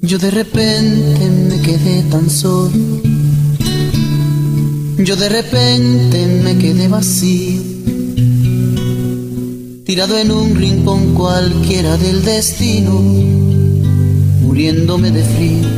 Yo 0.00 0.16
de 0.18 0.30
repente 0.30 1.28
me 1.50 1.60
quedé 1.60 2.02
tan 2.10 2.30
solo. 2.30 2.70
Yo 4.98 5.16
de 5.16 5.28
repente 5.28 6.26
me 6.42 6.56
quedé 6.56 6.88
vacío. 6.88 7.60
Tirado 9.84 10.16
en 10.16 10.30
un 10.30 10.54
rincón 10.54 11.14
cualquiera 11.14 11.96
del 11.96 12.24
destino, 12.24 12.92
muriéndome 14.42 15.10
de 15.10 15.24
frío. 15.24 15.68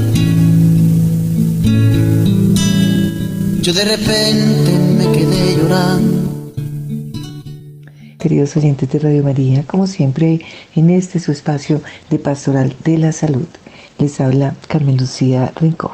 Yo 3.62 3.72
de 3.72 3.84
repente 3.84 4.70
me 4.98 5.10
quedé 5.10 5.56
llorando 5.56 6.19
queridos 8.20 8.54
oyentes 8.58 8.90
de 8.90 8.98
Radio 8.98 9.24
María, 9.24 9.64
como 9.66 9.86
siempre 9.86 10.42
en 10.76 10.90
este 10.90 11.18
su 11.18 11.32
espacio 11.32 11.80
de 12.10 12.18
Pastoral 12.18 12.76
de 12.84 12.98
la 12.98 13.12
Salud. 13.12 13.46
Les 13.98 14.20
habla 14.20 14.54
Carmen 14.68 14.98
Lucía 14.98 15.52
Rincón. 15.56 15.92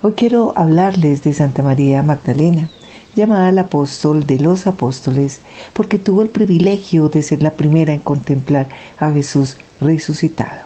Hoy 0.00 0.12
quiero 0.12 0.52
hablarles 0.56 1.24
de 1.24 1.32
Santa 1.32 1.64
María 1.64 2.04
Magdalena, 2.04 2.70
llamada 3.16 3.48
el 3.48 3.58
apóstol 3.58 4.24
de 4.26 4.38
los 4.38 4.68
apóstoles, 4.68 5.40
porque 5.72 5.98
tuvo 5.98 6.22
el 6.22 6.28
privilegio 6.28 7.08
de 7.08 7.22
ser 7.22 7.42
la 7.42 7.50
primera 7.50 7.92
en 7.92 8.00
contemplar 8.00 8.68
a 8.98 9.10
Jesús 9.10 9.56
resucitado. 9.80 10.62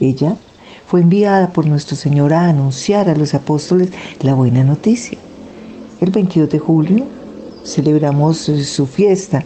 Ella 0.00 0.36
fue 0.86 1.02
enviada 1.02 1.52
por 1.52 1.66
nuestro 1.66 1.96
Señor 1.96 2.32
a 2.32 2.48
anunciar 2.48 3.10
a 3.10 3.14
los 3.14 3.34
apóstoles 3.34 3.90
la 4.22 4.32
buena 4.32 4.64
noticia. 4.64 5.18
El 6.00 6.12
22 6.12 6.48
de 6.48 6.58
julio 6.58 7.06
celebramos 7.66 8.38
su 8.38 8.86
fiesta 8.86 9.44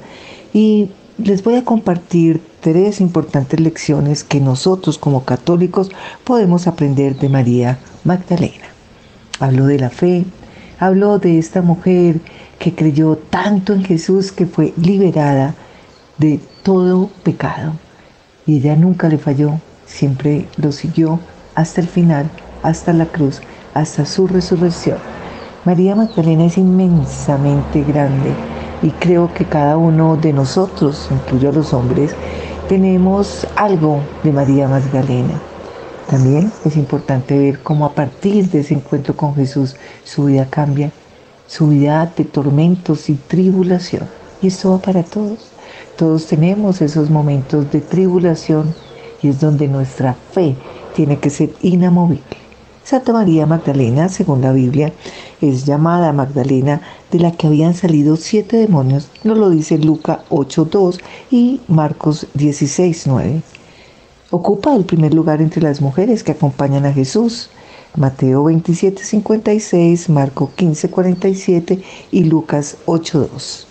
y 0.53 0.91
les 1.19 1.43
voy 1.43 1.57
a 1.57 1.65
compartir 1.65 2.41
tres 2.61 3.01
importantes 3.01 3.61
lecciones 3.61 4.25
que 4.25 4.41
nosotros 4.41 4.99
como 4.99 5.25
católicos 5.25 5.91
podemos 6.25 6.67
aprender 6.67 7.19
de 7.19 7.29
María 7.29 7.79
Magdalena. 8.05 8.67
Habló 9.39 9.67
de 9.67 9.79
la 9.79 9.91
fe, 9.91 10.25
habló 10.79 11.19
de 11.19 11.39
esta 11.39 11.63
mujer 11.63 12.21
que 12.59 12.75
creyó 12.75 13.17
tanto 13.17 13.73
en 13.73 13.85
Jesús 13.85 14.33
que 14.33 14.47
fue 14.47 14.73
liberada 14.77 15.55
de 16.19 16.41
todo 16.63 17.11
pecado. 17.23 17.73
Y 18.47 18.59
ella 18.59 18.77
nunca 18.77 19.09
le 19.09 19.19
falló, 19.19 19.61
siempre 19.87 20.47
lo 20.57 20.73
siguió 20.73 21.21
hasta 21.55 21.81
el 21.81 21.89
final, 21.89 22.31
hasta 22.63 22.93
la 22.93 23.07
cruz, 23.07 23.41
hasta 23.75 24.05
su 24.07 24.27
resurrección. 24.27 24.99
María 25.67 25.95
Magdalena 25.95 26.47
es 26.47 26.57
inmensamente 26.57 27.83
grande 27.83 28.33
y 28.81 28.89
creo 28.93 29.31
que 29.35 29.45
cada 29.45 29.77
uno 29.77 30.17
de 30.17 30.33
nosotros, 30.33 31.09
incluyo 31.11 31.53
los 31.53 31.75
hombres, 31.75 32.15
tenemos 32.67 33.47
algo 33.57 34.01
de 34.25 34.33
María 34.33 34.69
Magdalena. 34.69 35.39
También 36.09 36.51
es 36.65 36.79
importante 36.79 37.39
ver 37.39 37.59
cómo 37.59 37.85
a 37.85 37.93
partir 37.93 38.49
de 38.49 38.61
ese 38.61 38.73
encuentro 38.73 39.15
con 39.15 39.35
Jesús 39.35 39.77
su 40.03 40.25
vida 40.25 40.47
cambia, 40.49 40.93
su 41.47 41.69
vida 41.69 42.11
de 42.17 42.25
tormentos 42.25 43.11
y 43.11 43.17
tribulación. 43.17 44.09
Y 44.41 44.47
esto 44.47 44.71
va 44.71 44.79
para 44.79 45.03
todos. 45.03 45.51
Todos 45.99 46.25
tenemos 46.25 46.81
esos 46.81 47.11
momentos 47.11 47.71
de 47.71 47.83
tribulación 47.83 48.75
y 49.21 49.29
es 49.29 49.41
donde 49.41 49.69
nuestra 49.69 50.15
fe 50.15 50.57
tiene 50.95 51.19
que 51.19 51.29
ser 51.29 51.51
inamovible. 51.61 52.50
Santa 52.85 53.13
María 53.13 53.47
Magdalena, 53.47 54.09
según 54.09 54.41
la 54.41 54.53
Biblia, 54.53 54.93
es 55.41 55.65
llamada 55.65 56.13
Magdalena, 56.13 56.81
de 57.11 57.21
la 57.21 57.33
que 57.33 57.47
habían 57.47 57.75
salido 57.75 58.17
siete 58.17 58.57
demonios, 58.57 59.09
nos 59.23 59.39
lo 59.39 59.51
dice 59.51 59.79
Luca 59.79 60.25
8.2 60.31 61.01
y 61.31 61.61
Marcos 61.69 62.27
16.9. 62.37 63.43
Ocupa 64.31 64.75
el 64.75 64.85
primer 64.85 65.13
lugar 65.13 65.43
entre 65.43 65.63
las 65.63 65.81
mujeres 65.81 66.23
que 66.23 66.33
acompañan 66.33 66.87
a 66.87 66.93
Jesús. 66.93 67.51
Mateo 67.97 68.45
27.56, 68.45 70.09
Marco 70.09 70.53
15.47 70.57 71.83
y 72.13 72.25
Lucas 72.25 72.77
8.2. 72.87 73.67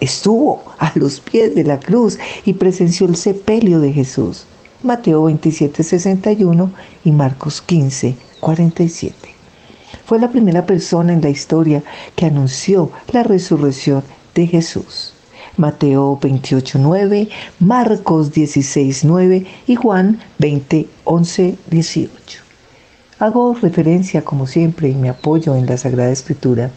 Estuvo 0.00 0.62
a 0.78 0.92
los 0.94 1.20
pies 1.20 1.54
de 1.54 1.64
la 1.64 1.80
cruz 1.80 2.18
y 2.44 2.54
presenció 2.54 3.06
el 3.06 3.16
sepelio 3.16 3.80
de 3.80 3.92
Jesús. 3.92 4.46
Mateo 4.84 5.28
27.61 5.28 6.70
y 7.04 7.10
Marcos 7.10 7.62
15, 7.62 8.16
47. 8.44 9.14
Fue 10.04 10.18
la 10.18 10.30
primera 10.30 10.66
persona 10.66 11.14
en 11.14 11.22
la 11.22 11.30
historia 11.30 11.82
que 12.14 12.26
anunció 12.26 12.90
la 13.10 13.22
resurrección 13.22 14.04
de 14.34 14.46
Jesús. 14.46 15.14
Mateo 15.56 16.18
28.9, 16.20 17.30
Marcos 17.60 18.32
16.9 18.34 19.46
y 19.66 19.76
Juan 19.76 20.20
20, 20.38 20.86
18. 21.70 22.42
Hago 23.18 23.54
referencia, 23.54 24.22
como 24.22 24.46
siempre, 24.46 24.90
y 24.90 24.94
me 24.94 25.08
apoyo 25.08 25.56
en 25.56 25.64
la 25.64 25.78
Sagrada 25.78 26.10
Escritura, 26.10 26.70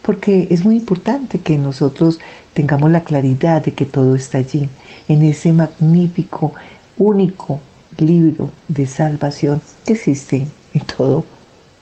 porque 0.00 0.48
es 0.50 0.64
muy 0.64 0.76
importante 0.76 1.38
que 1.38 1.56
nosotros 1.56 2.18
tengamos 2.52 2.90
la 2.90 3.04
claridad 3.04 3.62
de 3.62 3.74
que 3.74 3.84
todo 3.84 4.16
está 4.16 4.38
allí, 4.38 4.68
en 5.06 5.22
ese 5.22 5.52
magnífico, 5.52 6.52
único 6.98 7.60
libro 7.98 8.50
de 8.66 8.86
salvación 8.86 9.60
que 9.84 9.92
existe 9.92 10.48
en 10.74 10.80
todo 10.82 11.24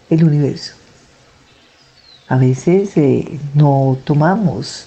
el 0.09 0.25
universo. 0.25 0.75
A 2.28 2.37
veces 2.37 2.97
eh, 2.97 3.27
no 3.55 3.99
tomamos 4.05 4.87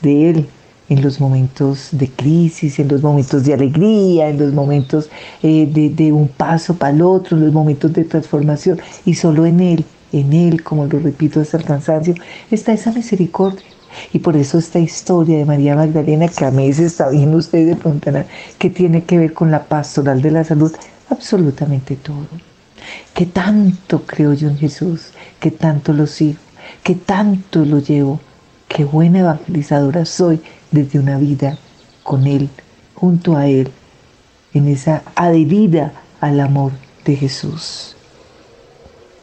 de 0.00 0.30
Él 0.30 0.48
en 0.88 1.02
los 1.02 1.20
momentos 1.20 1.88
de 1.92 2.08
crisis, 2.08 2.78
en 2.78 2.88
los 2.88 3.02
momentos 3.02 3.44
de 3.44 3.54
alegría, 3.54 4.28
en 4.28 4.38
los 4.38 4.52
momentos 4.52 5.10
eh, 5.42 5.66
de, 5.66 5.90
de, 5.90 6.12
un 6.12 6.28
paso 6.28 6.74
para 6.74 6.94
el 6.94 7.02
otro, 7.02 7.36
en 7.36 7.44
los 7.44 7.52
momentos 7.52 7.92
de 7.92 8.04
transformación. 8.04 8.80
Y 9.04 9.14
solo 9.14 9.46
en 9.46 9.60
Él, 9.60 9.84
en 10.12 10.32
Él, 10.32 10.62
como 10.62 10.86
lo 10.86 10.98
repito 10.98 11.40
hasta 11.40 11.56
el 11.56 11.64
cansancio, 11.64 12.14
está 12.50 12.72
esa 12.72 12.92
misericordia. 12.92 13.64
Y 14.12 14.18
por 14.18 14.36
eso 14.36 14.58
esta 14.58 14.78
historia 14.78 15.38
de 15.38 15.44
María 15.44 15.76
Magdalena, 15.76 16.28
que 16.28 16.44
a 16.44 16.50
veces 16.50 16.86
está 16.86 17.08
bien 17.08 17.34
ustedes 17.34 17.76
preguntarán, 17.76 18.26
que 18.58 18.70
tiene 18.70 19.04
que 19.04 19.18
ver 19.18 19.32
con 19.32 19.50
la 19.50 19.64
pastoral 19.64 20.20
de 20.20 20.30
la 20.30 20.44
salud, 20.44 20.72
absolutamente 21.10 21.96
todo 21.96 22.26
que 23.14 23.26
tanto 23.26 24.02
creo 24.06 24.34
yo 24.34 24.48
en 24.48 24.58
Jesús, 24.58 25.12
que 25.40 25.50
tanto 25.50 25.92
lo 25.92 26.06
sigo, 26.06 26.38
que 26.82 26.94
tanto 26.94 27.64
lo 27.64 27.78
llevo, 27.78 28.20
qué 28.68 28.84
buena 28.84 29.20
evangelizadora 29.20 30.04
soy 30.04 30.40
desde 30.70 30.98
una 30.98 31.18
vida 31.18 31.58
con 32.02 32.26
Él, 32.26 32.48
junto 32.94 33.36
a 33.36 33.46
Él, 33.46 33.70
en 34.52 34.68
esa 34.68 35.02
adherida 35.14 35.92
al 36.20 36.40
amor 36.40 36.72
de 37.04 37.16
Jesús. 37.16 37.96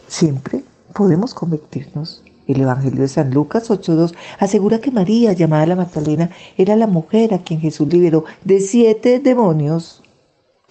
Siempre 0.07 0.63
podemos 0.93 1.33
convertirnos. 1.33 2.23
El 2.47 2.61
Evangelio 2.61 3.01
de 3.01 3.07
San 3.07 3.31
Lucas 3.31 3.69
8.2 3.69 4.13
asegura 4.39 4.79
que 4.79 4.91
María, 4.91 5.31
llamada 5.31 5.65
la 5.67 5.75
Magdalena, 5.75 6.31
era 6.57 6.75
la 6.75 6.87
mujer 6.87 7.33
a 7.33 7.39
quien 7.43 7.61
Jesús 7.61 7.87
liberó 7.87 8.25
de 8.43 8.59
siete 8.59 9.19
demonios 9.19 10.00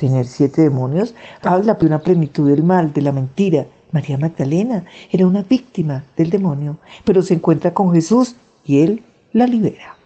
tener 0.00 0.26
siete 0.26 0.62
demonios, 0.62 1.14
habla 1.42 1.74
de 1.74 1.84
una 1.84 1.98
plenitud 1.98 2.48
del 2.48 2.64
mal, 2.64 2.92
de 2.94 3.02
la 3.02 3.12
mentira. 3.12 3.66
María 3.92 4.16
Magdalena 4.16 4.84
era 5.12 5.26
una 5.26 5.42
víctima 5.42 6.04
del 6.16 6.30
demonio, 6.30 6.78
pero 7.04 7.20
se 7.20 7.34
encuentra 7.34 7.74
con 7.74 7.92
Jesús 7.92 8.34
y 8.64 8.80
Él 8.80 9.02
la 9.34 9.46
libera. 9.46 9.96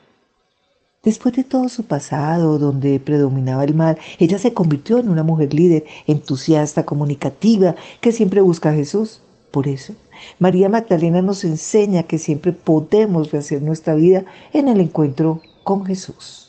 Después 1.04 1.36
de 1.36 1.44
todo 1.44 1.68
su 1.68 1.84
pasado, 1.84 2.58
donde 2.58 2.98
predominaba 2.98 3.62
el 3.62 3.74
mal, 3.74 3.96
ella 4.18 4.38
se 4.38 4.52
convirtió 4.52 4.98
en 4.98 5.10
una 5.10 5.22
mujer 5.22 5.54
líder, 5.54 5.84
entusiasta, 6.08 6.84
comunicativa, 6.84 7.76
que 8.00 8.10
siempre 8.10 8.40
busca 8.40 8.70
a 8.70 8.74
Jesús. 8.74 9.20
Por 9.52 9.68
eso, 9.68 9.94
María 10.40 10.68
Magdalena 10.68 11.22
nos 11.22 11.44
enseña 11.44 12.02
que 12.02 12.18
siempre 12.18 12.52
podemos 12.52 13.30
rehacer 13.30 13.62
nuestra 13.62 13.94
vida 13.94 14.24
en 14.52 14.66
el 14.66 14.80
encuentro 14.80 15.40
con 15.62 15.84
Jesús 15.86 16.43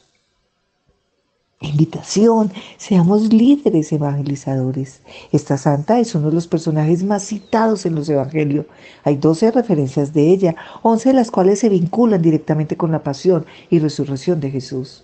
invitación, 1.61 2.51
seamos 2.77 3.31
líderes 3.33 3.91
evangelizadores. 3.91 5.01
Esta 5.31 5.57
santa 5.57 5.99
es 5.99 6.13
uno 6.15 6.29
de 6.29 6.35
los 6.35 6.47
personajes 6.47 7.03
más 7.03 7.23
citados 7.23 7.85
en 7.85 7.95
los 7.95 8.09
evangelios. 8.09 8.65
Hay 9.03 9.17
12 9.17 9.51
referencias 9.51 10.13
de 10.13 10.29
ella, 10.31 10.55
11 10.83 11.09
de 11.09 11.15
las 11.15 11.31
cuales 11.31 11.59
se 11.59 11.69
vinculan 11.69 12.21
directamente 12.21 12.75
con 12.75 12.91
la 12.91 13.03
pasión 13.03 13.45
y 13.69 13.79
resurrección 13.79 14.39
de 14.39 14.51
Jesús. 14.51 15.03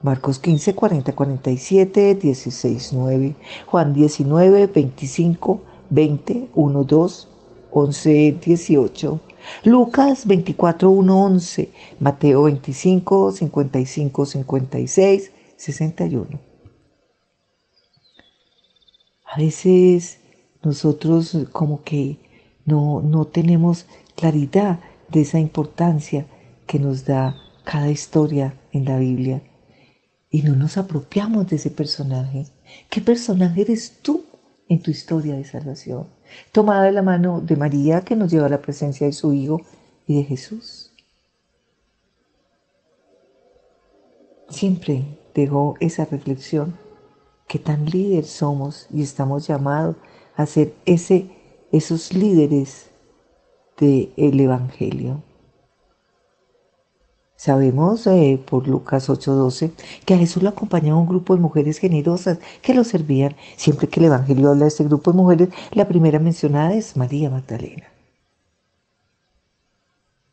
Marcos 0.00 0.38
15, 0.38 0.74
40, 0.74 1.12
47, 1.12 2.14
16, 2.14 2.92
9, 2.92 3.34
Juan 3.66 3.92
19, 3.92 4.66
25, 4.68 5.60
20, 5.90 6.48
1, 6.54 6.84
2, 6.84 7.28
11, 7.72 8.38
18. 8.44 9.20
Lucas 9.64 10.26
24, 10.26 10.90
1, 10.90 11.24
11, 11.24 11.72
Mateo 12.00 12.44
25, 12.44 13.32
55, 13.32 14.26
56, 14.26 15.32
61. 15.58 16.40
A 19.26 19.38
veces 19.38 20.20
nosotros 20.62 21.36
como 21.52 21.82
que 21.82 22.18
no, 22.64 23.02
no 23.02 23.26
tenemos 23.26 23.86
claridad 24.16 24.80
de 25.08 25.20
esa 25.22 25.38
importancia 25.38 26.26
que 26.66 26.78
nos 26.78 27.04
da 27.04 27.36
cada 27.64 27.90
historia 27.90 28.54
en 28.72 28.84
la 28.86 28.98
Biblia 28.98 29.42
y 30.30 30.42
no 30.42 30.54
nos 30.54 30.76
apropiamos 30.78 31.48
de 31.48 31.56
ese 31.56 31.70
personaje. 31.70 32.46
¿Qué 32.88 33.00
personaje 33.00 33.62
eres 33.62 33.98
tú 34.00 34.24
en 34.68 34.80
tu 34.80 34.90
historia 34.90 35.34
de 35.34 35.44
salvación? 35.44 36.06
Tomada 36.52 36.84
de 36.84 36.92
la 36.92 37.02
mano 37.02 37.40
de 37.40 37.56
María 37.56 38.02
que 38.02 38.16
nos 38.16 38.30
lleva 38.30 38.46
a 38.46 38.50
la 38.50 38.62
presencia 38.62 39.06
de 39.06 39.12
su 39.12 39.32
Hijo 39.32 39.60
y 40.06 40.16
de 40.16 40.24
Jesús. 40.24 40.92
Siempre 44.48 45.17
dejó 45.42 45.74
esa 45.80 46.04
reflexión 46.04 46.76
que 47.46 47.58
tan 47.58 47.86
líder 47.86 48.24
somos 48.24 48.86
y 48.92 49.02
estamos 49.02 49.46
llamados 49.46 49.96
a 50.36 50.46
ser 50.46 50.74
ese, 50.84 51.30
esos 51.72 52.12
líderes 52.12 52.90
del 53.78 54.40
Evangelio. 54.40 55.22
Sabemos 57.36 58.04
eh, 58.08 58.40
por 58.44 58.66
Lucas 58.66 59.08
8:12 59.08 59.70
que 60.04 60.14
a 60.14 60.18
Jesús 60.18 60.42
lo 60.42 60.48
acompañaba 60.48 60.98
un 60.98 61.06
grupo 61.06 61.36
de 61.36 61.40
mujeres 61.40 61.78
generosas 61.78 62.38
que 62.62 62.74
lo 62.74 62.82
servían. 62.82 63.36
Siempre 63.56 63.88
que 63.88 64.00
el 64.00 64.06
Evangelio 64.06 64.50
habla 64.50 64.64
de 64.64 64.68
este 64.68 64.82
grupo 64.84 65.12
de 65.12 65.18
mujeres, 65.18 65.48
la 65.70 65.86
primera 65.86 66.18
mencionada 66.18 66.74
es 66.74 66.96
María 66.96 67.30
Magdalena. 67.30 67.84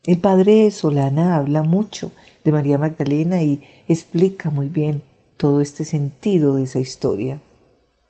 El 0.02 0.18
padre 0.18 0.70
Solana 0.70 1.36
habla 1.36 1.62
mucho 1.62 2.10
de 2.46 2.52
María 2.52 2.78
Magdalena 2.78 3.42
y 3.42 3.60
explica 3.88 4.50
muy 4.50 4.68
bien 4.68 5.02
todo 5.36 5.60
este 5.60 5.84
sentido 5.84 6.54
de 6.54 6.62
esa 6.62 6.78
historia. 6.78 7.40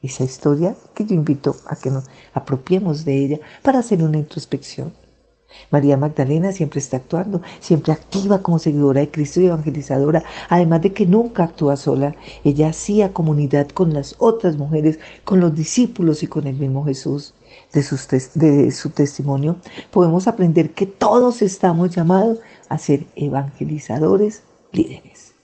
Esa 0.02 0.24
historia 0.24 0.76
que 0.94 1.06
yo 1.06 1.14
invito 1.14 1.56
a 1.66 1.74
que 1.74 1.90
nos 1.90 2.04
apropiemos 2.34 3.06
de 3.06 3.16
ella 3.16 3.40
para 3.62 3.78
hacer 3.78 4.02
una 4.02 4.18
introspección. 4.18 4.92
María 5.70 5.96
Magdalena 5.96 6.52
siempre 6.52 6.80
está 6.80 6.98
actuando, 6.98 7.40
siempre 7.60 7.94
activa 7.94 8.42
como 8.42 8.58
seguidora 8.58 9.00
de 9.00 9.10
Cristo 9.10 9.40
y 9.40 9.46
evangelizadora, 9.46 10.22
además 10.50 10.82
de 10.82 10.92
que 10.92 11.06
nunca 11.06 11.44
actúa 11.44 11.78
sola. 11.78 12.14
Ella 12.44 12.68
hacía 12.68 13.14
comunidad 13.14 13.68
con 13.68 13.94
las 13.94 14.16
otras 14.18 14.58
mujeres, 14.58 14.98
con 15.24 15.40
los 15.40 15.54
discípulos 15.54 16.22
y 16.22 16.26
con 16.26 16.46
el 16.46 16.56
mismo 16.56 16.84
Jesús. 16.84 17.32
De, 17.72 17.84
de 18.34 18.70
su 18.70 18.90
testimonio 18.90 19.56
podemos 19.90 20.28
aprender 20.28 20.72
que 20.72 20.86
todos 20.86 21.42
estamos 21.42 21.94
llamados 21.94 22.38
a 22.68 22.78
ser 22.78 23.06
evangelizadores 23.16 24.42
líderes. 24.72 25.34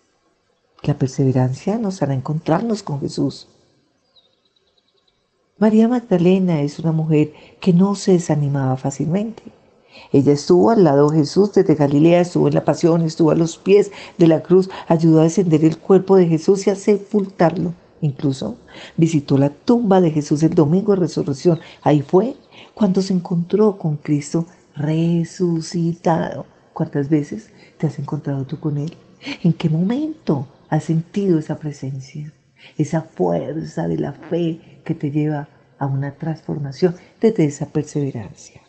La 0.83 0.99
perseverancia 0.99 1.79
nos 1.79 2.03
hará 2.03 2.15
encontrarnos 2.15 2.83
con 2.83 3.01
Jesús. 3.01 3.49
María 5.59 5.87
Magdalena 5.87 6.61
es 6.63 6.81
una 6.81 6.91
mujer 6.91 7.35
que 7.61 7.73
no 7.73 7.95
se 7.95 8.13
desanimaba 8.13 8.77
fácilmente. 8.77 9.45
Ella 10.11 10.33
estuvo 10.33 10.71
al 10.71 10.83
lado 10.83 11.11
de 11.11 11.19
Jesús 11.19 11.53
desde 11.53 11.77
Galilea, 11.77 12.23
estuvo 12.23 12.49
en 12.49 12.55
la 12.55 12.65
pasión, 12.65 13.03
estuvo 13.03 13.31
a 13.31 13.37
los 13.37 13.59
pies 13.59 13.93
de 14.19 14.27
la 14.27 14.43
cruz, 14.43 14.71
ayudó 14.89 15.21
a 15.21 15.25
descender 15.25 15.65
el 15.65 15.79
cuerpo 15.79 16.17
de 16.17 16.27
Jesús 16.27 16.67
y 16.67 16.71
a 16.71 16.75
sepultarlo. 16.75 17.75
Incluso 18.03 18.59
visitó 18.97 19.39
la 19.39 19.49
tumba 19.49 20.01
de 20.01 20.11
Jesús 20.11 20.43
el 20.43 20.55
domingo 20.55 20.93
de 20.93 21.01
resurrección. 21.03 21.61
Ahí 21.83 22.03
fue 22.03 22.37
cuando 22.75 23.01
se 23.01 23.15
encontró 23.15 23.79
con 23.79 23.97
Cristo 23.97 24.47
resucitado. 24.75 26.45
¿Cuántas 26.73 27.09
veces 27.09 27.51
te 27.79 27.87
has 27.87 27.99
encontrado 28.01 28.45
tú 28.45 28.59
con 28.59 28.77
Él? 28.77 28.93
¿En 29.45 29.53
qué 29.53 29.71
momento 29.71 30.49
has 30.69 30.83
sentido 30.85 31.39
esa 31.39 31.59
presencia? 31.59 32.33
Esa 32.77 33.03
fuerza 33.03 33.87
de 33.87 33.99
la 33.99 34.13
fe 34.13 34.81
que 34.85 34.97
te 34.97 35.13
lleva 35.13 35.49
a 35.79 35.87
una 35.87 36.13
transformación 36.13 36.97
desde 37.21 37.45
esa 37.45 37.67
perseverancia. 37.67 38.62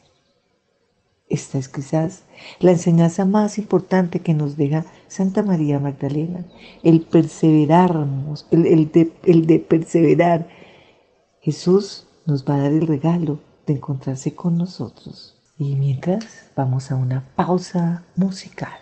Esta 1.33 1.57
es 1.57 1.67
quizás 1.67 2.21
la 2.59 2.69
enseñanza 2.69 3.25
más 3.25 3.57
importante 3.57 4.19
que 4.19 4.35
nos 4.35 4.55
deja 4.55 4.85
Santa 5.07 5.41
María 5.41 5.79
Magdalena, 5.79 6.45
el 6.83 7.01
perseverarnos, 7.01 8.45
el, 8.51 8.91
de, 8.91 9.11
el 9.23 9.47
de 9.47 9.57
perseverar. 9.57 10.47
Jesús 11.41 12.05
nos 12.27 12.47
va 12.47 12.53
a 12.53 12.59
dar 12.59 12.71
el 12.71 12.85
regalo 12.85 13.39
de 13.65 13.73
encontrarse 13.73 14.35
con 14.35 14.59
nosotros. 14.59 15.35
Y 15.57 15.73
mientras 15.73 16.51
vamos 16.55 16.91
a 16.91 16.97
una 16.97 17.27
pausa 17.35 18.03
musical. 18.15 18.77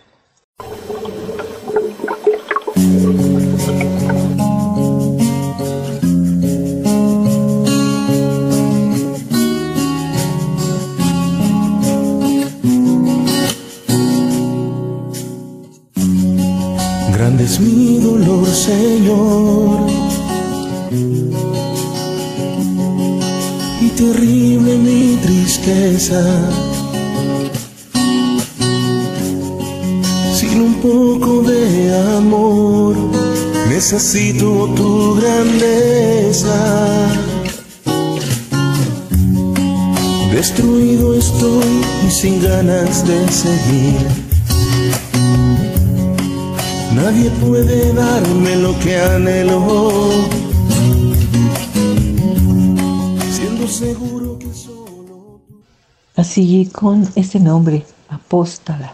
Es 17.51 17.59
mi 17.59 17.97
dolor, 17.97 18.47
Señor. 18.47 19.87
Y 23.81 23.87
terrible 23.89 24.77
mi 24.77 25.17
tristeza. 25.25 26.21
Sin 30.33 30.61
un 30.61 30.75
poco 30.75 31.41
de 31.41 31.61
amor, 32.17 32.95
necesito 33.67 34.69
tu 34.77 35.15
grandeza. 35.19 36.57
Destruido 40.33 41.15
estoy 41.15 41.71
y 42.07 42.11
sin 42.11 42.41
ganas 42.41 43.05
de 43.05 43.19
seguir 43.29 44.20
Nadie 46.95 47.29
puede 47.29 47.93
darme 47.93 48.55
lo 48.57 48.77
que 48.79 48.97
anhelo, 48.97 50.11
siendo 53.31 53.67
seguro 53.67 54.37
que 54.37 54.53
solo 54.53 55.41
Así 56.17 56.69
con 56.73 57.07
este 57.15 57.39
nombre, 57.39 57.85
apóstala, 58.09 58.93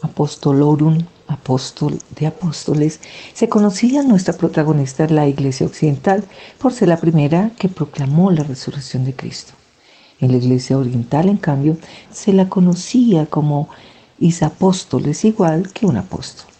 apostolorum, 0.00 1.04
apóstol 1.28 1.98
de 2.18 2.26
apóstoles, 2.26 3.00
se 3.34 3.48
conocía 3.48 4.02
nuestra 4.02 4.34
protagonista 4.34 5.04
en 5.04 5.16
la 5.16 5.28
Iglesia 5.28 5.66
Occidental 5.66 6.24
por 6.58 6.72
ser 6.72 6.88
la 6.88 6.96
primera 6.96 7.50
que 7.58 7.68
proclamó 7.68 8.30
la 8.30 8.42
resurrección 8.42 9.04
de 9.04 9.14
Cristo. 9.14 9.52
En 10.18 10.32
la 10.32 10.38
Iglesia 10.38 10.78
Oriental, 10.78 11.28
en 11.28 11.36
cambio, 11.36 11.76
se 12.10 12.32
la 12.32 12.48
conocía 12.48 13.26
como 13.26 13.68
Isapóstoles, 14.18 15.24
igual 15.24 15.72
que 15.72 15.84
un 15.84 15.96
apóstol. 15.96 16.51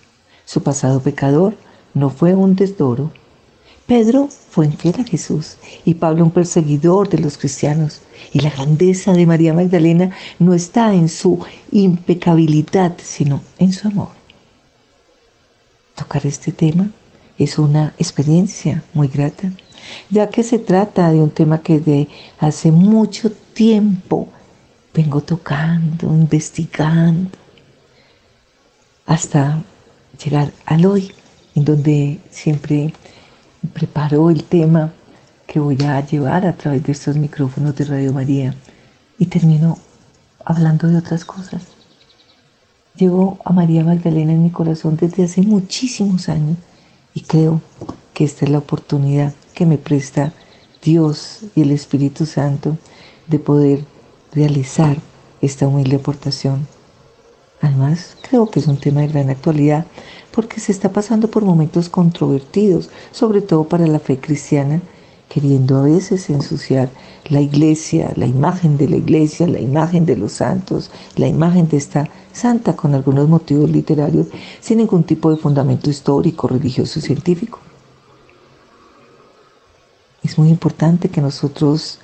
Su 0.53 0.63
pasado 0.63 1.01
pecador 1.01 1.57
no 1.95 2.11
fue 2.11 2.35
un 2.35 2.55
desdoro. 2.55 3.11
Pedro 3.87 4.29
fue 4.51 4.67
infiel 4.67 4.97
a 5.01 5.05
Jesús 5.05 5.57
y 5.87 5.95
Pablo 5.95 6.25
un 6.25 6.31
perseguidor 6.31 7.09
de 7.09 7.17
los 7.17 7.39
cristianos. 7.39 8.03
Y 8.35 8.41
la 8.41 8.51
grandeza 8.51 9.15
de 9.15 9.25
María 9.25 9.55
Magdalena 9.55 10.11
no 10.39 10.53
está 10.53 10.93
en 10.93 11.09
su 11.09 11.43
impecabilidad, 11.71 12.93
sino 13.03 13.41
en 13.59 13.73
su 13.73 13.89
amor. 13.89 14.11
Tocar 15.95 16.27
este 16.27 16.53
tema 16.53 16.91
es 17.39 17.59
una 17.59 17.95
experiencia 17.97 18.85
muy 18.93 19.09
grata, 19.09 19.51
ya 20.11 20.29
que 20.29 20.43
se 20.43 20.59
trata 20.59 21.11
de 21.11 21.23
un 21.23 21.31
tema 21.31 21.63
que 21.63 21.81
de 21.81 22.09
hace 22.39 22.71
mucho 22.71 23.33
tiempo 23.55 24.29
vengo 24.93 25.23
tocando, 25.23 26.09
investigando, 26.09 27.39
hasta 29.07 29.63
llegar 30.25 30.53
al 30.67 30.87
hoy, 30.87 31.13
en 31.55 31.65
donde 31.65 32.21
siempre 32.31 32.93
preparo 33.73 34.31
el 34.31 34.45
tema 34.45 34.93
que 35.47 35.61
voy 35.61 35.77
a 35.83 36.05
llevar 36.05 36.47
a 36.47 36.55
través 36.55 36.83
de 36.85 36.93
estos 36.93 37.17
micrófonos 37.17 37.77
de 37.77 37.85
Radio 37.85 38.13
María 38.13 38.55
y 39.19 39.27
termino 39.27 39.79
hablando 40.45 40.89
de 40.89 40.97
otras 40.97 41.25
cosas. 41.25 41.63
Llevo 42.97 43.39
a 43.45 43.53
María 43.53 43.85
Magdalena 43.85 44.33
en 44.33 44.43
mi 44.43 44.51
corazón 44.51 44.97
desde 44.97 45.25
hace 45.25 45.43
muchísimos 45.43 46.29
años 46.29 46.57
y 47.15 47.23
creo 47.23 47.61
que 48.15 48.25
esta 48.25 48.45
es 48.45 48.51
la 48.51 48.59
oportunidad 48.59 49.35
que 49.55 49.67
me 49.67 49.79
presta 49.79 50.33
Dios 50.83 51.41
y 51.55 51.63
el 51.63 51.71
Espíritu 51.71 52.27
Santo 52.27 52.77
de 53.29 53.39
poder 53.39 53.85
realizar 54.33 54.99
esta 55.41 55.67
humilde 55.67 55.97
aportación 55.97 56.67
Además, 57.63 58.17
creo 58.29 58.51
que 58.51 58.61
es 58.61 58.67
un 58.67 58.77
tema 58.77 59.01
de 59.01 59.09
gran 59.09 59.31
actualidad 59.31 59.87
porque 60.33 60.61
se 60.61 60.73
está 60.73 60.93
pasando 60.93 61.31
por 61.31 61.45
momentos 61.45 61.89
controvertidos, 61.89 62.91
sobre 63.13 63.41
todo 63.41 63.65
para 63.65 63.87
la 63.87 64.01
fe 64.01 64.19
cristiana, 64.19 64.83
queriendo 65.29 65.79
a 65.79 65.83
veces 65.83 66.29
ensuciar 66.29 66.91
la 67.31 67.41
iglesia, 67.41 68.13
la 68.17 68.27
imagen 68.27 68.77
de 68.77 68.89
la 68.89 68.97
iglesia, 68.97 69.47
la 69.47 69.61
imagen 69.61 70.05
de 70.05 70.17
los 70.17 70.33
santos, 70.33 70.91
la 71.17 71.29
imagen 71.29 71.69
de 71.69 71.77
esta 71.77 72.09
santa 72.33 72.75
con 72.75 72.95
algunos 72.95 73.29
motivos 73.29 73.71
literarios, 73.71 74.27
sin 74.61 74.79
ningún 74.79 75.05
tipo 75.05 75.31
de 75.31 75.37
fundamento 75.37 75.89
histórico, 75.89 76.49
religioso 76.49 76.99
y 76.99 77.03
científico. 77.03 77.61
Es 80.25 80.37
muy 80.37 80.49
importante 80.49 81.09
que 81.09 81.21
nosotros 81.21 82.01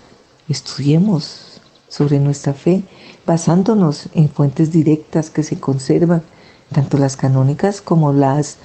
estudiemos 0.49 1.61
sobre 1.89 2.21
nuestra 2.21 2.55
fe 2.55 2.85
basándonos 3.29 4.09
en 4.15 4.31
fuentes 4.31 4.73
directas 4.73 5.29
que 5.29 5.43
se 5.43 5.61
conservan, 5.61 6.23
tanto 6.73 6.97
las 6.97 7.15
canónicas 7.19 7.83
como 7.83 8.15
las 8.15 8.57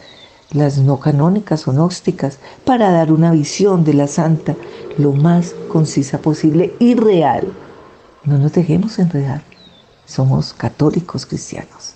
no 0.53 1.01
canónicas 1.01 1.67
o 1.67 1.74
gnósticas, 1.74 2.39
para 2.63 2.89
dar 2.89 3.12
una 3.12 3.32
visión 3.32 3.84
de 3.84 3.93
la 3.93 4.08
santa 4.08 4.55
lo 4.98 5.12
más 5.12 5.53
concisa 5.67 6.20
posible 6.20 6.74
y 6.79 6.96
real. 6.96 7.51
No 8.24 8.38
nos 8.38 8.53
dejemos 8.53 9.00
enredar. 9.00 9.43
Somos 10.05 10.53
católicos 10.53 11.25
cristianos. 11.25 11.96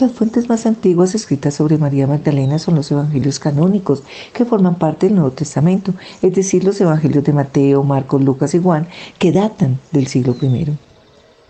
Las 0.00 0.12
fuentes 0.12 0.48
más 0.48 0.64
antiguas 0.64 1.14
escritas 1.14 1.52
sobre 1.52 1.76
María 1.76 2.06
Magdalena 2.06 2.58
son 2.58 2.74
los 2.74 2.90
evangelios 2.90 3.38
canónicos, 3.38 4.02
que 4.32 4.46
forman 4.46 4.76
parte 4.76 5.04
del 5.04 5.16
Nuevo 5.16 5.32
Testamento, 5.32 5.92
es 6.22 6.34
decir, 6.34 6.64
los 6.64 6.80
evangelios 6.80 7.22
de 7.22 7.34
Mateo, 7.34 7.82
Marcos, 7.82 8.22
Lucas 8.22 8.54
y 8.54 8.62
Juan, 8.62 8.88
que 9.18 9.30
datan 9.30 9.78
del 9.92 10.06
siglo 10.06 10.34
I. 10.40 10.74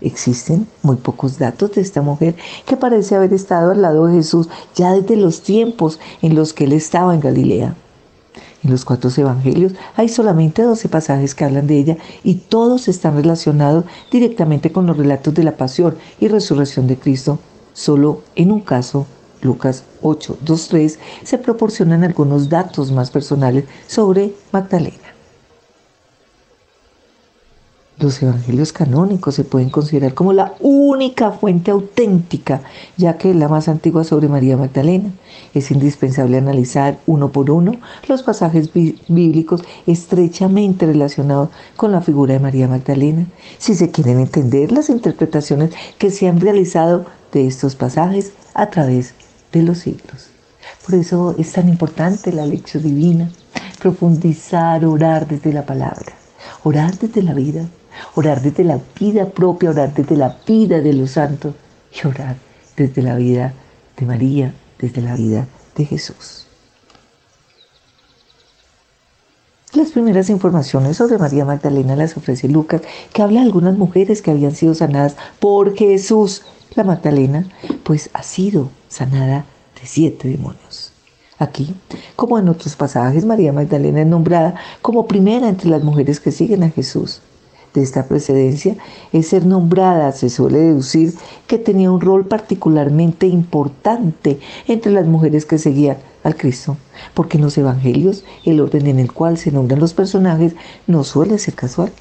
Existen 0.01 0.67
muy 0.83 0.97
pocos 0.97 1.39
datos 1.39 1.71
de 1.71 1.79
esta 1.79 2.01
mujer 2.01 2.35
que 2.65 2.75
parece 2.75 3.15
haber 3.15 3.31
estado 3.31 3.71
al 3.71 3.81
lado 3.81 4.07
de 4.07 4.15
Jesús 4.15 4.49
ya 4.75 4.91
desde 4.91 5.15
los 5.15 5.43
tiempos 5.43 6.01
en 6.21 6.35
los 6.35 6.51
que 6.51 6.65
él 6.65 6.73
estaba 6.73 7.13
en 7.13 7.21
Galilea. 7.21 7.75
En 8.65 8.69
los 8.69 8.83
cuatro 8.83 9.09
evangelios 9.15 9.71
hay 9.95 10.09
solamente 10.09 10.63
12 10.63 10.89
pasajes 10.89 11.35
que 11.35 11.45
hablan 11.45 11.67
de 11.67 11.77
ella 11.77 11.97
y 12.25 12.35
todos 12.35 12.89
están 12.89 13.15
relacionados 13.15 13.85
directamente 14.11 14.73
con 14.73 14.87
los 14.87 14.97
relatos 14.97 15.33
de 15.33 15.43
la 15.45 15.55
pasión 15.55 15.95
y 16.19 16.27
resurrección 16.27 16.87
de 16.87 16.97
Cristo 16.97 17.39
Solo 17.73 18.21
en 18.35 18.51
un 18.51 18.61
caso, 18.61 19.05
Lucas 19.41 19.83
8, 20.01 20.37
2, 20.41 20.67
3, 20.67 20.99
se 21.23 21.37
proporcionan 21.37 22.03
algunos 22.03 22.49
datos 22.49 22.91
más 22.91 23.09
personales 23.11 23.65
sobre 23.87 24.33
Magdalena. 24.51 25.11
Los 28.01 28.19
evangelios 28.23 28.73
canónicos 28.73 29.35
se 29.35 29.43
pueden 29.43 29.69
considerar 29.69 30.15
como 30.15 30.33
la 30.33 30.55
única 30.59 31.31
fuente 31.33 31.69
auténtica, 31.69 32.63
ya 32.97 33.19
que 33.19 33.29
es 33.29 33.35
la 33.35 33.47
más 33.47 33.67
antigua 33.67 34.03
sobre 34.03 34.27
María 34.27 34.57
Magdalena. 34.57 35.11
Es 35.53 35.69
indispensable 35.69 36.39
analizar 36.39 36.97
uno 37.05 37.31
por 37.31 37.51
uno 37.51 37.73
los 38.07 38.23
pasajes 38.23 38.71
bíblicos 38.73 39.61
estrechamente 39.85 40.87
relacionados 40.87 41.49
con 41.77 41.91
la 41.91 42.01
figura 42.01 42.33
de 42.33 42.39
María 42.39 42.67
Magdalena, 42.67 43.27
si 43.59 43.75
se 43.75 43.91
quieren 43.91 44.19
entender 44.19 44.71
las 44.71 44.89
interpretaciones 44.89 45.69
que 45.99 46.09
se 46.09 46.27
han 46.27 46.39
realizado 46.39 47.05
de 47.31 47.47
estos 47.47 47.75
pasajes 47.75 48.33
a 48.53 48.69
través 48.69 49.13
de 49.51 49.63
los 49.63 49.79
siglos. 49.79 50.29
Por 50.85 50.95
eso 50.95 51.35
es 51.37 51.51
tan 51.51 51.69
importante 51.69 52.31
la 52.31 52.45
lección 52.45 52.83
divina, 52.83 53.31
profundizar, 53.79 54.85
orar 54.85 55.27
desde 55.27 55.53
la 55.53 55.65
palabra, 55.65 56.13
orar 56.63 56.97
desde 56.97 57.23
la 57.23 57.33
vida, 57.33 57.65
orar 58.15 58.41
desde 58.41 58.63
la 58.63 58.79
vida 58.99 59.29
propia, 59.29 59.69
orar 59.69 59.93
desde 59.93 60.15
la 60.15 60.37
vida 60.45 60.81
de 60.81 60.93
los 60.93 61.11
santos 61.11 61.55
y 61.91 62.07
orar 62.07 62.37
desde 62.75 63.01
la 63.01 63.15
vida 63.15 63.53
de 63.97 64.05
María, 64.05 64.53
desde 64.79 65.01
la 65.01 65.15
vida 65.15 65.47
de 65.75 65.85
Jesús. 65.85 66.47
Las 69.73 69.91
primeras 69.91 70.29
informaciones 70.29 70.97
sobre 70.97 71.17
María 71.17 71.45
Magdalena 71.45 71.95
las 71.95 72.17
ofrece 72.17 72.49
Lucas, 72.49 72.81
que 73.13 73.21
habla 73.21 73.39
de 73.39 73.45
algunas 73.45 73.77
mujeres 73.77 74.21
que 74.21 74.31
habían 74.31 74.53
sido 74.53 74.75
sanadas 74.75 75.15
por 75.39 75.77
Jesús 75.77 76.43
la 76.75 76.83
Magdalena, 76.83 77.47
pues 77.83 78.09
ha 78.13 78.23
sido 78.23 78.69
sanada 78.87 79.45
de 79.79 79.87
siete 79.87 80.27
demonios. 80.27 80.93
Aquí, 81.37 81.73
como 82.15 82.37
en 82.37 82.49
otros 82.49 82.75
pasajes, 82.75 83.25
María 83.25 83.51
Magdalena 83.51 84.01
es 84.01 84.07
nombrada 84.07 84.55
como 84.81 85.07
primera 85.07 85.49
entre 85.49 85.69
las 85.69 85.83
mujeres 85.83 86.19
que 86.19 86.31
siguen 86.31 86.63
a 86.63 86.69
Jesús. 86.69 87.21
De 87.73 87.81
esta 87.81 88.05
precedencia 88.05 88.75
es 89.13 89.29
ser 89.29 89.45
nombrada, 89.45 90.11
se 90.11 90.29
suele 90.29 90.59
deducir 90.59 91.13
que 91.47 91.57
tenía 91.57 91.89
un 91.89 92.01
rol 92.01 92.25
particularmente 92.25 93.27
importante 93.27 94.39
entre 94.67 94.91
las 94.91 95.07
mujeres 95.07 95.45
que 95.45 95.57
seguían 95.57 95.97
al 96.23 96.35
Cristo, 96.35 96.77
porque 97.13 97.37
en 97.37 97.43
los 97.43 97.57
evangelios 97.57 98.25
el 98.45 98.59
orden 98.59 98.87
en 98.87 98.99
el 98.99 99.11
cual 99.11 99.37
se 99.37 99.51
nombran 99.51 99.79
los 99.79 99.93
personajes 99.93 100.53
no 100.85 101.03
suele 101.03 101.39
ser 101.39 101.55
casual. 101.55 101.91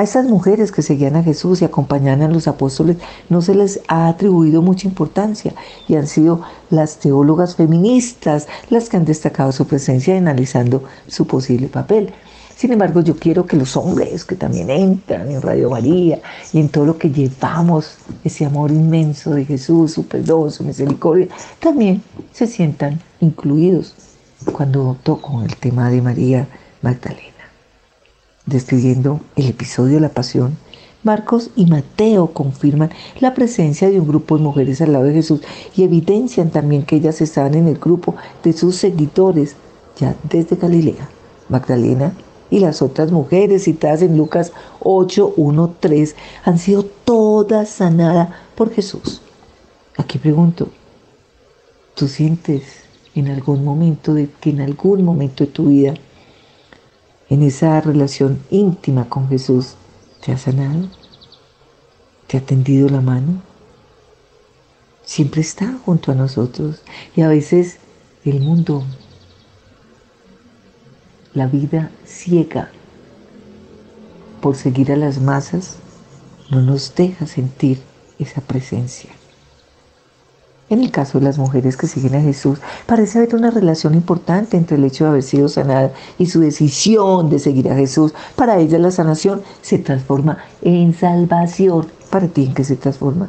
A 0.00 0.02
estas 0.02 0.24
mujeres 0.24 0.72
que 0.72 0.80
seguían 0.80 1.14
a 1.16 1.22
Jesús 1.22 1.60
y 1.60 1.66
acompañaban 1.66 2.22
a 2.22 2.28
los 2.28 2.48
apóstoles 2.48 2.96
no 3.28 3.42
se 3.42 3.54
les 3.54 3.82
ha 3.86 4.08
atribuido 4.08 4.62
mucha 4.62 4.88
importancia 4.88 5.52
y 5.88 5.96
han 5.96 6.06
sido 6.06 6.40
las 6.70 6.96
teólogas 7.00 7.56
feministas 7.56 8.48
las 8.70 8.88
que 8.88 8.96
han 8.96 9.04
destacado 9.04 9.52
su 9.52 9.66
presencia 9.66 10.16
analizando 10.16 10.84
su 11.06 11.26
posible 11.26 11.68
papel. 11.68 12.14
Sin 12.56 12.72
embargo, 12.72 13.02
yo 13.02 13.14
quiero 13.14 13.44
que 13.44 13.58
los 13.58 13.76
hombres 13.76 14.24
que 14.24 14.36
también 14.36 14.70
entran 14.70 15.30
en 15.30 15.42
Radio 15.42 15.68
María 15.68 16.18
y 16.54 16.60
en 16.60 16.70
todo 16.70 16.86
lo 16.86 16.96
que 16.96 17.10
llevamos, 17.10 17.98
ese 18.24 18.46
amor 18.46 18.70
inmenso 18.70 19.32
de 19.34 19.44
Jesús, 19.44 19.92
su 19.92 20.06
perdón, 20.06 20.50
su 20.50 20.64
misericordia, 20.64 21.28
también 21.58 22.02
se 22.32 22.46
sientan 22.46 22.98
incluidos 23.20 23.94
cuando 24.50 24.96
toco 25.02 25.42
el 25.42 25.54
tema 25.56 25.90
de 25.90 26.00
María 26.00 26.48
Magdalena 26.80 27.29
describiendo 28.50 29.20
el 29.36 29.46
episodio 29.46 29.94
de 29.94 30.00
la 30.00 30.10
pasión, 30.10 30.58
Marcos 31.02 31.50
y 31.56 31.64
Mateo 31.64 32.34
confirman 32.34 32.90
la 33.20 33.32
presencia 33.32 33.88
de 33.88 33.98
un 33.98 34.06
grupo 34.06 34.36
de 34.36 34.44
mujeres 34.44 34.82
al 34.82 34.92
lado 34.92 35.06
de 35.06 35.14
Jesús 35.14 35.40
y 35.74 35.82
evidencian 35.82 36.50
también 36.50 36.82
que 36.82 36.96
ellas 36.96 37.22
estaban 37.22 37.54
en 37.54 37.68
el 37.68 37.78
grupo 37.78 38.16
de 38.44 38.52
sus 38.52 38.76
seguidores 38.76 39.56
ya 39.98 40.14
desde 40.28 40.56
Galilea. 40.56 41.08
Magdalena 41.48 42.12
y 42.50 42.58
las 42.58 42.82
otras 42.82 43.12
mujeres 43.12 43.64
citadas 43.64 44.02
en 44.02 44.18
Lucas 44.18 44.52
8, 44.80 45.34
1, 45.36 45.74
3 45.80 46.16
han 46.44 46.58
sido 46.58 46.84
todas 47.04 47.70
sanadas 47.70 48.28
por 48.54 48.70
Jesús. 48.70 49.22
Aquí 49.96 50.18
pregunto, 50.18 50.68
¿tú 51.94 52.08
sientes 52.08 52.62
en 53.14 53.28
algún 53.28 53.64
momento 53.64 54.14
que 54.40 54.50
en 54.50 54.60
algún 54.60 55.02
momento 55.04 55.44
de 55.44 55.50
tu 55.50 55.66
vida 55.66 55.94
en 57.30 57.42
esa 57.42 57.80
relación 57.80 58.40
íntima 58.50 59.08
con 59.08 59.28
Jesús, 59.28 59.76
¿te 60.20 60.32
ha 60.32 60.38
sanado? 60.38 60.88
¿Te 62.26 62.36
ha 62.36 62.40
tendido 62.40 62.88
la 62.88 63.00
mano? 63.00 63.40
Siempre 65.04 65.40
está 65.40 65.78
junto 65.84 66.10
a 66.12 66.16
nosotros 66.16 66.82
y 67.14 67.22
a 67.22 67.28
veces 67.28 67.78
el 68.24 68.40
mundo, 68.40 68.84
la 71.32 71.46
vida 71.46 71.90
ciega 72.04 72.70
por 74.40 74.56
seguir 74.56 74.90
a 74.90 74.96
las 74.96 75.20
masas, 75.20 75.76
no 76.50 76.60
nos 76.60 76.94
deja 76.96 77.26
sentir 77.26 77.80
esa 78.18 78.40
presencia. 78.40 79.10
En 80.70 80.80
el 80.80 80.92
caso 80.92 81.18
de 81.18 81.24
las 81.24 81.36
mujeres 81.36 81.76
que 81.76 81.88
siguen 81.88 82.14
a 82.14 82.20
Jesús, 82.20 82.60
parece 82.86 83.18
haber 83.18 83.34
una 83.34 83.50
relación 83.50 83.92
importante 83.94 84.56
entre 84.56 84.76
el 84.76 84.84
hecho 84.84 85.02
de 85.02 85.10
haber 85.10 85.22
sido 85.24 85.48
sanada 85.48 85.92
y 86.16 86.26
su 86.26 86.38
decisión 86.38 87.28
de 87.28 87.40
seguir 87.40 87.68
a 87.68 87.74
Jesús. 87.74 88.14
Para 88.36 88.56
ellas 88.60 88.80
la 88.80 88.92
sanación 88.92 89.42
se 89.62 89.78
transforma 89.78 90.38
en 90.62 90.94
salvación. 90.94 91.88
¿Para 92.08 92.28
ti 92.28 92.44
en 92.44 92.54
qué 92.54 92.62
se 92.62 92.76
transforma? 92.76 93.28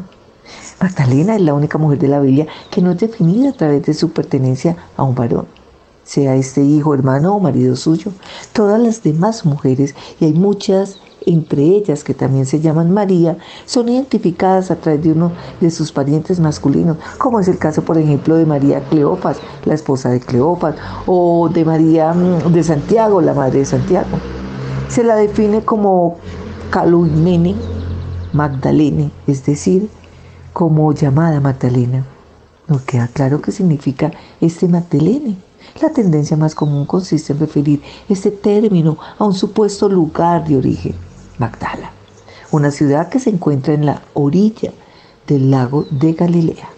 Magdalena 0.79 1.35
es 1.35 1.41
la 1.41 1.55
única 1.55 1.79
mujer 1.79 1.97
de 1.97 2.09
la 2.09 2.19
Biblia 2.19 2.45
que 2.69 2.81
no 2.83 2.91
es 2.91 2.99
definida 2.99 3.49
a 3.49 3.53
través 3.53 3.83
de 3.87 3.95
su 3.95 4.11
pertenencia 4.11 4.77
a 4.95 5.01
un 5.01 5.15
varón, 5.15 5.47
sea 6.03 6.35
este 6.35 6.63
hijo, 6.63 6.93
hermano 6.93 7.35
o 7.35 7.39
marido 7.39 7.75
suyo. 7.75 8.11
Todas 8.53 8.79
las 8.79 9.01
demás 9.01 9.45
mujeres, 9.45 9.95
y 10.19 10.25
hay 10.25 10.33
muchas 10.33 10.99
entre 11.25 11.63
ellas 11.63 12.03
que 12.03 12.13
también 12.13 12.45
se 12.45 12.59
llaman 12.59 12.91
María, 12.91 13.37
son 13.65 13.89
identificadas 13.89 14.71
a 14.71 14.75
través 14.75 15.03
de 15.03 15.11
uno 15.11 15.31
de 15.59 15.71
sus 15.71 15.91
parientes 15.91 16.39
masculinos, 16.39 16.97
como 17.17 17.39
es 17.39 17.47
el 17.47 17.57
caso, 17.57 17.83
por 17.83 17.97
ejemplo, 17.97 18.35
de 18.35 18.45
María 18.45 18.81
Cleopas, 18.89 19.37
la 19.65 19.73
esposa 19.73 20.09
de 20.09 20.19
Cleopas, 20.19 20.75
o 21.05 21.49
de 21.49 21.65
María 21.65 22.13
mm, 22.13 22.51
de 22.51 22.63
Santiago, 22.63 23.21
la 23.21 23.33
madre 23.33 23.59
de 23.59 23.65
Santiago. 23.65 24.17
Se 24.87 25.03
la 25.03 25.15
define 25.15 25.63
como 25.63 26.17
Caluimene 26.69 27.55
Magdalene, 28.33 29.11
es 29.27 29.45
decir, 29.45 29.89
como 30.53 30.93
llamada 30.93 31.39
Magdalena. 31.39 32.05
No 32.67 32.79
queda 32.85 33.07
claro 33.07 33.41
qué 33.41 33.51
significa 33.51 34.11
este 34.39 34.67
Magdalene. 34.67 35.35
La 35.81 35.89
tendencia 35.89 36.37
más 36.37 36.55
común 36.55 36.85
consiste 36.85 37.33
en 37.33 37.39
referir 37.39 37.81
este 38.07 38.31
término 38.31 38.97
a 39.17 39.25
un 39.25 39.33
supuesto 39.33 39.89
lugar 39.89 40.47
de 40.47 40.57
origen. 40.57 41.10
Magdala, 41.41 41.91
una 42.51 42.69
ciudad 42.69 43.09
que 43.09 43.19
se 43.19 43.31
encuentra 43.31 43.73
en 43.73 43.87
la 43.87 44.03
orilla 44.13 44.71
del 45.25 45.49
lago 45.49 45.87
de 45.89 46.13
Galilea. 46.13 46.69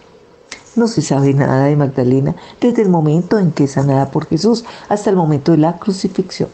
No 0.74 0.88
se 0.88 1.02
sabe 1.02 1.34
nada 1.34 1.66
de 1.66 1.76
Magdalena 1.76 2.34
desde 2.62 2.80
el 2.80 2.88
momento 2.88 3.38
en 3.38 3.52
que 3.52 3.64
es 3.64 3.72
sanada 3.72 4.10
por 4.10 4.24
Jesús 4.26 4.64
hasta 4.88 5.10
el 5.10 5.16
momento 5.16 5.52
de 5.52 5.58
la 5.58 5.76
crucifixión. 5.76 6.48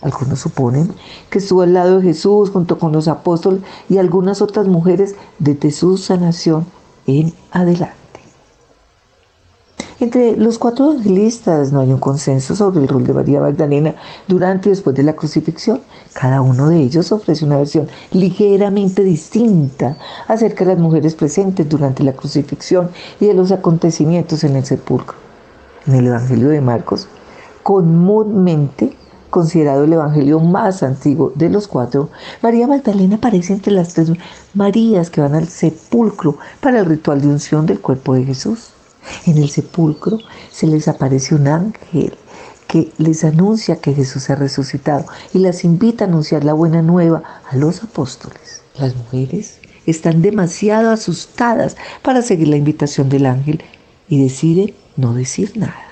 Algunos 0.00 0.38
suponen 0.38 0.94
que 1.28 1.38
estuvo 1.38 1.62
al 1.62 1.74
lado 1.74 1.98
de 1.98 2.04
Jesús 2.04 2.50
junto 2.50 2.78
con 2.78 2.92
los 2.92 3.08
apóstoles 3.08 3.62
y 3.88 3.98
algunas 3.98 4.40
otras 4.42 4.68
mujeres 4.68 5.16
desde 5.40 5.72
su 5.72 5.96
sanación 5.98 6.66
en 7.08 7.34
adelante. 7.50 8.05
Entre 9.98 10.36
los 10.36 10.58
cuatro 10.58 10.92
evangelistas 10.92 11.72
no 11.72 11.80
hay 11.80 11.90
un 11.90 11.98
consenso 11.98 12.54
sobre 12.54 12.82
el 12.82 12.88
rol 12.88 13.06
de 13.06 13.14
María 13.14 13.40
Magdalena 13.40 13.94
durante 14.28 14.68
y 14.68 14.72
después 14.72 14.94
de 14.94 15.02
la 15.02 15.16
crucifixión. 15.16 15.80
Cada 16.12 16.42
uno 16.42 16.68
de 16.68 16.80
ellos 16.80 17.12
ofrece 17.12 17.46
una 17.46 17.56
versión 17.56 17.88
ligeramente 18.10 19.02
distinta 19.02 19.96
acerca 20.28 20.66
de 20.66 20.74
las 20.74 20.82
mujeres 20.82 21.14
presentes 21.14 21.66
durante 21.66 22.02
la 22.02 22.12
crucifixión 22.12 22.90
y 23.20 23.26
de 23.26 23.32
los 23.32 23.52
acontecimientos 23.52 24.44
en 24.44 24.56
el 24.56 24.66
sepulcro. 24.66 25.16
En 25.86 25.94
el 25.94 26.08
Evangelio 26.08 26.50
de 26.50 26.60
Marcos, 26.60 27.08
comúnmente 27.62 28.94
considerado 29.30 29.84
el 29.84 29.94
evangelio 29.94 30.40
más 30.40 30.82
antiguo 30.82 31.32
de 31.34 31.48
los 31.48 31.68
cuatro, 31.68 32.10
María 32.42 32.66
Magdalena 32.66 33.16
aparece 33.16 33.54
entre 33.54 33.72
las 33.72 33.94
tres 33.94 34.12
Marías 34.52 35.08
que 35.08 35.22
van 35.22 35.34
al 35.34 35.48
sepulcro 35.48 36.36
para 36.60 36.80
el 36.80 36.84
ritual 36.84 37.22
de 37.22 37.28
unción 37.28 37.64
del 37.64 37.80
cuerpo 37.80 38.14
de 38.14 38.24
Jesús. 38.24 38.75
En 39.26 39.38
el 39.38 39.50
sepulcro 39.50 40.18
se 40.50 40.66
les 40.66 40.88
aparece 40.88 41.34
un 41.34 41.48
ángel 41.48 42.16
que 42.66 42.90
les 42.98 43.24
anuncia 43.24 43.76
que 43.76 43.94
Jesús 43.94 44.28
ha 44.30 44.34
resucitado 44.34 45.06
y 45.32 45.38
las 45.38 45.64
invita 45.64 46.04
a 46.04 46.08
anunciar 46.08 46.44
la 46.44 46.52
buena 46.52 46.82
nueva 46.82 47.22
a 47.50 47.56
los 47.56 47.82
apóstoles. 47.82 48.62
Las 48.78 48.94
mujeres 48.96 49.58
están 49.86 50.20
demasiado 50.20 50.90
asustadas 50.90 51.76
para 52.02 52.22
seguir 52.22 52.48
la 52.48 52.56
invitación 52.56 53.08
del 53.08 53.26
ángel 53.26 53.62
y 54.08 54.22
deciden 54.22 54.74
no 54.96 55.14
decir 55.14 55.52
nada. 55.56 55.86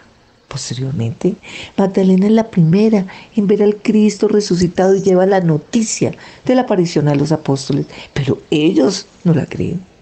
Posteriormente, 0.49 1.35
Magdalena 1.77 2.27
es 2.27 2.33
la 2.33 2.49
primera 2.49 3.07
en 3.35 3.47
ver 3.47 3.63
al 3.63 3.77
Cristo 3.77 4.29
resucitado 4.29 4.95
y 4.95 5.03
lleva 5.03 5.27
la 5.27 5.41
noticia 5.41 6.13
de 6.45 6.55
la 6.55 6.63
aparición 6.63 7.09
a 7.09 7.15
los 7.17 7.33
apóstoles, 7.33 7.87
pero 8.13 8.39
ellos 8.51 9.07
no 9.25 9.35
la 9.35 9.47
creen. 9.47 9.94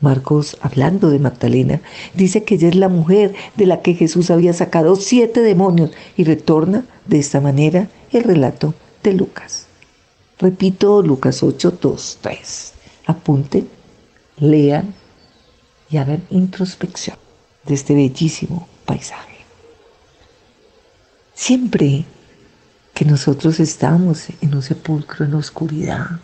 Marcos, 0.00 0.56
hablando 0.60 1.10
de 1.10 1.18
Magdalena, 1.18 1.80
dice 2.14 2.44
que 2.44 2.54
ella 2.54 2.68
es 2.68 2.76
la 2.76 2.88
mujer 2.88 3.34
de 3.56 3.66
la 3.66 3.82
que 3.82 3.94
Jesús 3.94 4.30
había 4.30 4.52
sacado 4.52 4.96
siete 4.96 5.40
demonios 5.40 5.90
y 6.16 6.24
retorna 6.24 6.84
de 7.06 7.18
esta 7.18 7.40
manera 7.40 7.88
el 8.12 8.24
relato 8.24 8.74
de 9.02 9.14
Lucas. 9.14 9.66
Repito, 10.38 11.02
Lucas 11.02 11.42
8, 11.42 11.78
2, 11.80 12.18
3. 12.20 12.72
Apunten, 13.06 13.68
lean 14.38 14.94
y 15.90 15.96
hagan 15.96 16.22
introspección 16.30 17.16
de 17.64 17.74
este 17.74 17.94
bellísimo 17.94 18.68
paisaje. 18.84 19.38
Siempre 21.34 22.04
que 22.94 23.04
nosotros 23.04 23.58
estamos 23.60 24.28
en 24.40 24.54
un 24.54 24.62
sepulcro 24.62 25.24
en 25.24 25.34
oscuridad, 25.34 26.20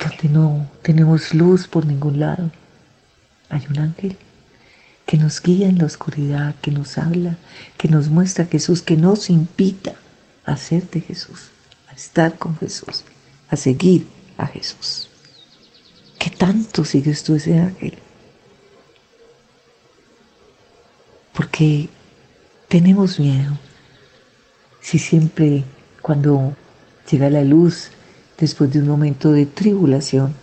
donde 0.00 0.28
no 0.28 0.70
tenemos 0.82 1.34
luz 1.34 1.68
por 1.68 1.86
ningún 1.86 2.20
lado, 2.20 2.50
hay 3.48 3.66
un 3.68 3.78
ángel 3.78 4.16
que 5.06 5.16
nos 5.16 5.42
guía 5.42 5.68
en 5.68 5.78
la 5.78 5.86
oscuridad, 5.86 6.54
que 6.62 6.70
nos 6.70 6.96
habla, 6.96 7.36
que 7.76 7.88
nos 7.88 8.08
muestra 8.08 8.44
a 8.44 8.48
Jesús, 8.48 8.80
que 8.82 8.96
nos 8.96 9.28
invita 9.28 9.94
a 10.44 10.56
ser 10.56 10.88
de 10.90 11.00
Jesús, 11.00 11.50
a 11.88 11.94
estar 11.94 12.38
con 12.38 12.56
Jesús, 12.58 13.04
a 13.48 13.56
seguir 13.56 14.06
a 14.38 14.46
Jesús. 14.46 15.08
¿Qué 16.18 16.30
tanto 16.30 16.84
sigues 16.84 17.24
tú 17.24 17.34
ese 17.34 17.58
ángel? 17.58 17.98
Porque 21.32 21.88
tenemos 22.68 23.18
miedo 23.18 23.58
si 24.80 24.98
siempre 24.98 25.64
cuando 26.02 26.54
llega 27.10 27.30
la 27.30 27.42
luz, 27.42 27.90
después 28.40 28.72
de 28.72 28.80
un 28.80 28.88
momento 28.88 29.30
de 29.30 29.46
tribulación, 29.46 30.34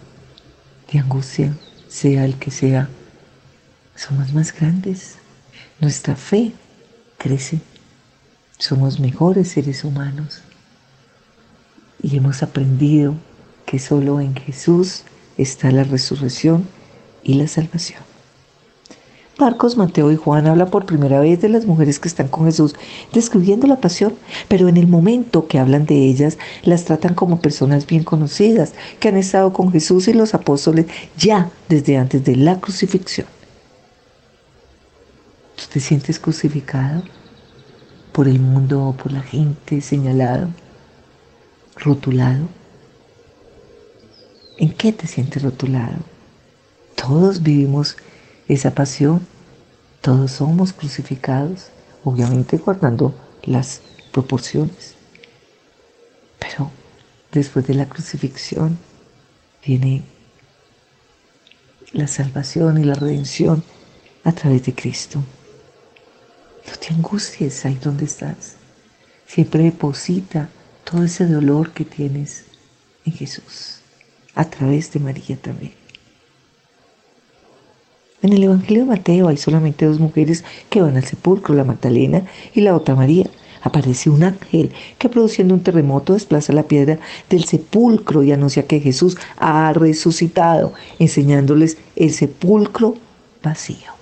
de 0.92 1.00
angustia, 1.00 1.58
sea 1.88 2.26
el 2.26 2.36
que 2.36 2.52
sea, 2.52 2.90
somos 3.96 4.32
más 4.34 4.54
grandes. 4.54 5.16
Nuestra 5.82 6.16
fe 6.16 6.54
crece. 7.18 7.60
Somos 8.60 9.00
mejores 9.00 9.50
seres 9.50 9.84
humanos. 9.84 10.42
Y 12.02 12.16
hemos 12.16 12.44
aprendido 12.44 13.16
que 13.66 13.80
solo 13.80 14.22
en 14.22 14.36
Jesús 14.36 15.04
está 15.38 15.72
la 15.72 15.84
resurrección 15.84 16.68
y 17.24 17.34
la 17.34 17.48
salvación. 17.48 18.07
Marcos, 19.40 19.78
Mateo 19.78 20.12
y 20.12 20.16
Juan 20.16 20.48
hablan 20.48 20.72
por 20.72 20.88
primera 20.88 21.20
vez 21.20 21.40
de 21.42 21.50
las 21.50 21.66
mujeres 21.66 22.00
que 22.00 22.08
están 22.08 22.28
con 22.28 22.46
Jesús, 22.46 22.74
describiendo 23.14 23.68
la 23.68 23.80
pasión, 23.80 24.16
pero 24.48 24.68
en 24.68 24.78
el 24.78 24.88
momento 24.88 25.48
que 25.48 25.60
hablan 25.60 25.86
de 25.86 25.96
ellas, 26.06 26.40
las 26.64 26.86
tratan 26.86 27.14
como 27.14 27.40
personas 27.40 27.86
bien 27.86 28.04
conocidas, 28.04 28.74
que 29.00 29.10
han 29.10 29.18
estado 29.18 29.54
con 29.54 29.72
Jesús 29.72 30.08
y 30.08 30.14
los 30.14 30.34
apóstoles 30.34 30.88
ya 31.18 31.52
desde 31.70 31.98
antes 31.98 32.26
de 32.26 32.36
la 32.36 32.60
crucifixión. 32.60 33.28
¿Tú 35.56 35.64
te 35.72 35.80
sientes 35.80 36.20
crucificado 36.20 37.04
por 38.14 38.28
el 38.28 38.40
mundo, 38.40 38.96
por 39.02 39.12
la 39.12 39.22
gente, 39.22 39.82
señalado, 39.82 40.50
rotulado? 41.76 42.48
¿En 44.58 44.74
qué 44.74 44.92
te 44.92 45.06
sientes 45.06 45.44
rotulado? 45.44 45.98
Todos 46.96 47.44
vivimos 47.44 47.96
esa 48.48 48.74
pasión. 48.74 49.26
Todos 50.02 50.32
somos 50.32 50.74
crucificados, 50.74 51.68
obviamente 52.04 52.58
guardando 52.58 53.14
las 53.44 53.82
proporciones. 54.12 54.96
Pero 56.40 56.72
después 57.32 57.66
de 57.68 57.74
la 57.74 57.88
crucifixión 57.88 58.78
viene 59.66 60.04
la 61.94 62.08
salvación 62.08 62.78
y 62.78 62.84
la 62.84 62.94
redención 62.94 63.64
a 64.24 64.32
través 64.32 64.66
de 64.66 64.74
Cristo. 64.76 65.24
No 66.68 66.74
te 66.76 66.94
angusties 66.94 67.66
ahí 67.66 67.76
donde 67.76 68.06
estás. 68.06 68.56
Siempre 69.26 69.64
deposita 69.64 70.50
todo 70.84 71.04
ese 71.04 71.26
dolor 71.26 71.72
que 71.72 71.86
tienes 71.86 72.46
en 73.06 73.14
Jesús, 73.14 73.80
a 74.36 74.46
través 74.46 74.92
de 74.92 75.00
María 75.00 75.38
también. 75.38 75.77
En 78.28 78.34
el 78.34 78.44
Evangelio 78.44 78.84
de 78.84 78.90
Mateo 78.90 79.30
hay 79.30 79.38
solamente 79.38 79.86
dos 79.86 80.02
mujeres 80.02 80.44
que 80.70 80.82
van 80.82 80.98
al 80.98 81.06
sepulcro, 81.06 81.56
la 81.56 81.64
Magdalena 81.64 82.24
y 82.54 82.60
la 82.60 82.76
otra 82.76 82.94
María. 82.94 83.30
Aparece 83.62 84.10
un 84.10 84.22
ángel 84.22 84.74
que 84.98 85.08
produciendo 85.08 85.54
un 85.54 85.64
terremoto 85.64 86.12
desplaza 86.12 86.52
la 86.52 86.68
piedra 86.68 87.00
del 87.30 87.46
sepulcro 87.46 88.24
y 88.24 88.34
anuncia 88.34 88.68
que 88.68 88.82
Jesús 88.82 89.16
ha 89.38 89.72
resucitado, 89.72 90.74
enseñándoles 91.00 91.78
el 91.96 92.12
sepulcro 92.12 92.96
vacío. 93.42 93.94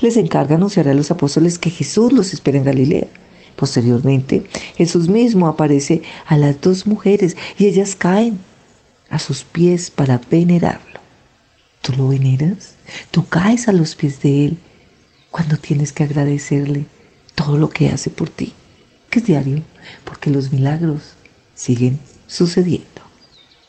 Les 0.00 0.16
encarga 0.16 0.56
anunciar 0.56 0.88
a 0.88 0.94
los 0.94 1.12
apóstoles 1.12 1.60
que 1.60 1.70
Jesús 1.70 2.12
los 2.12 2.34
espera 2.34 2.58
en 2.58 2.64
Galilea. 2.64 3.06
Posteriormente, 3.54 4.42
Jesús 4.74 5.08
mismo 5.08 5.46
aparece 5.46 6.02
a 6.26 6.36
las 6.36 6.60
dos 6.60 6.88
mujeres 6.88 7.36
y 7.56 7.66
ellas 7.66 7.94
caen 7.94 8.40
a 9.10 9.20
sus 9.20 9.44
pies 9.44 9.92
para 9.92 10.20
venerar. 10.28 10.99
¿Tú 11.82 11.92
lo 11.96 12.08
veneras? 12.08 12.74
¿Tú 13.10 13.26
caes 13.26 13.68
a 13.68 13.72
los 13.72 13.94
pies 13.94 14.20
de 14.20 14.46
Él 14.46 14.58
cuando 15.30 15.56
tienes 15.56 15.92
que 15.92 16.04
agradecerle 16.04 16.86
todo 17.34 17.56
lo 17.56 17.70
que 17.70 17.88
hace 17.88 18.10
por 18.10 18.28
ti? 18.28 18.52
Que 19.08 19.20
es 19.20 19.26
diario, 19.26 19.62
porque 20.04 20.30
los 20.30 20.52
milagros 20.52 21.14
siguen 21.54 21.98
sucediendo. 22.26 22.86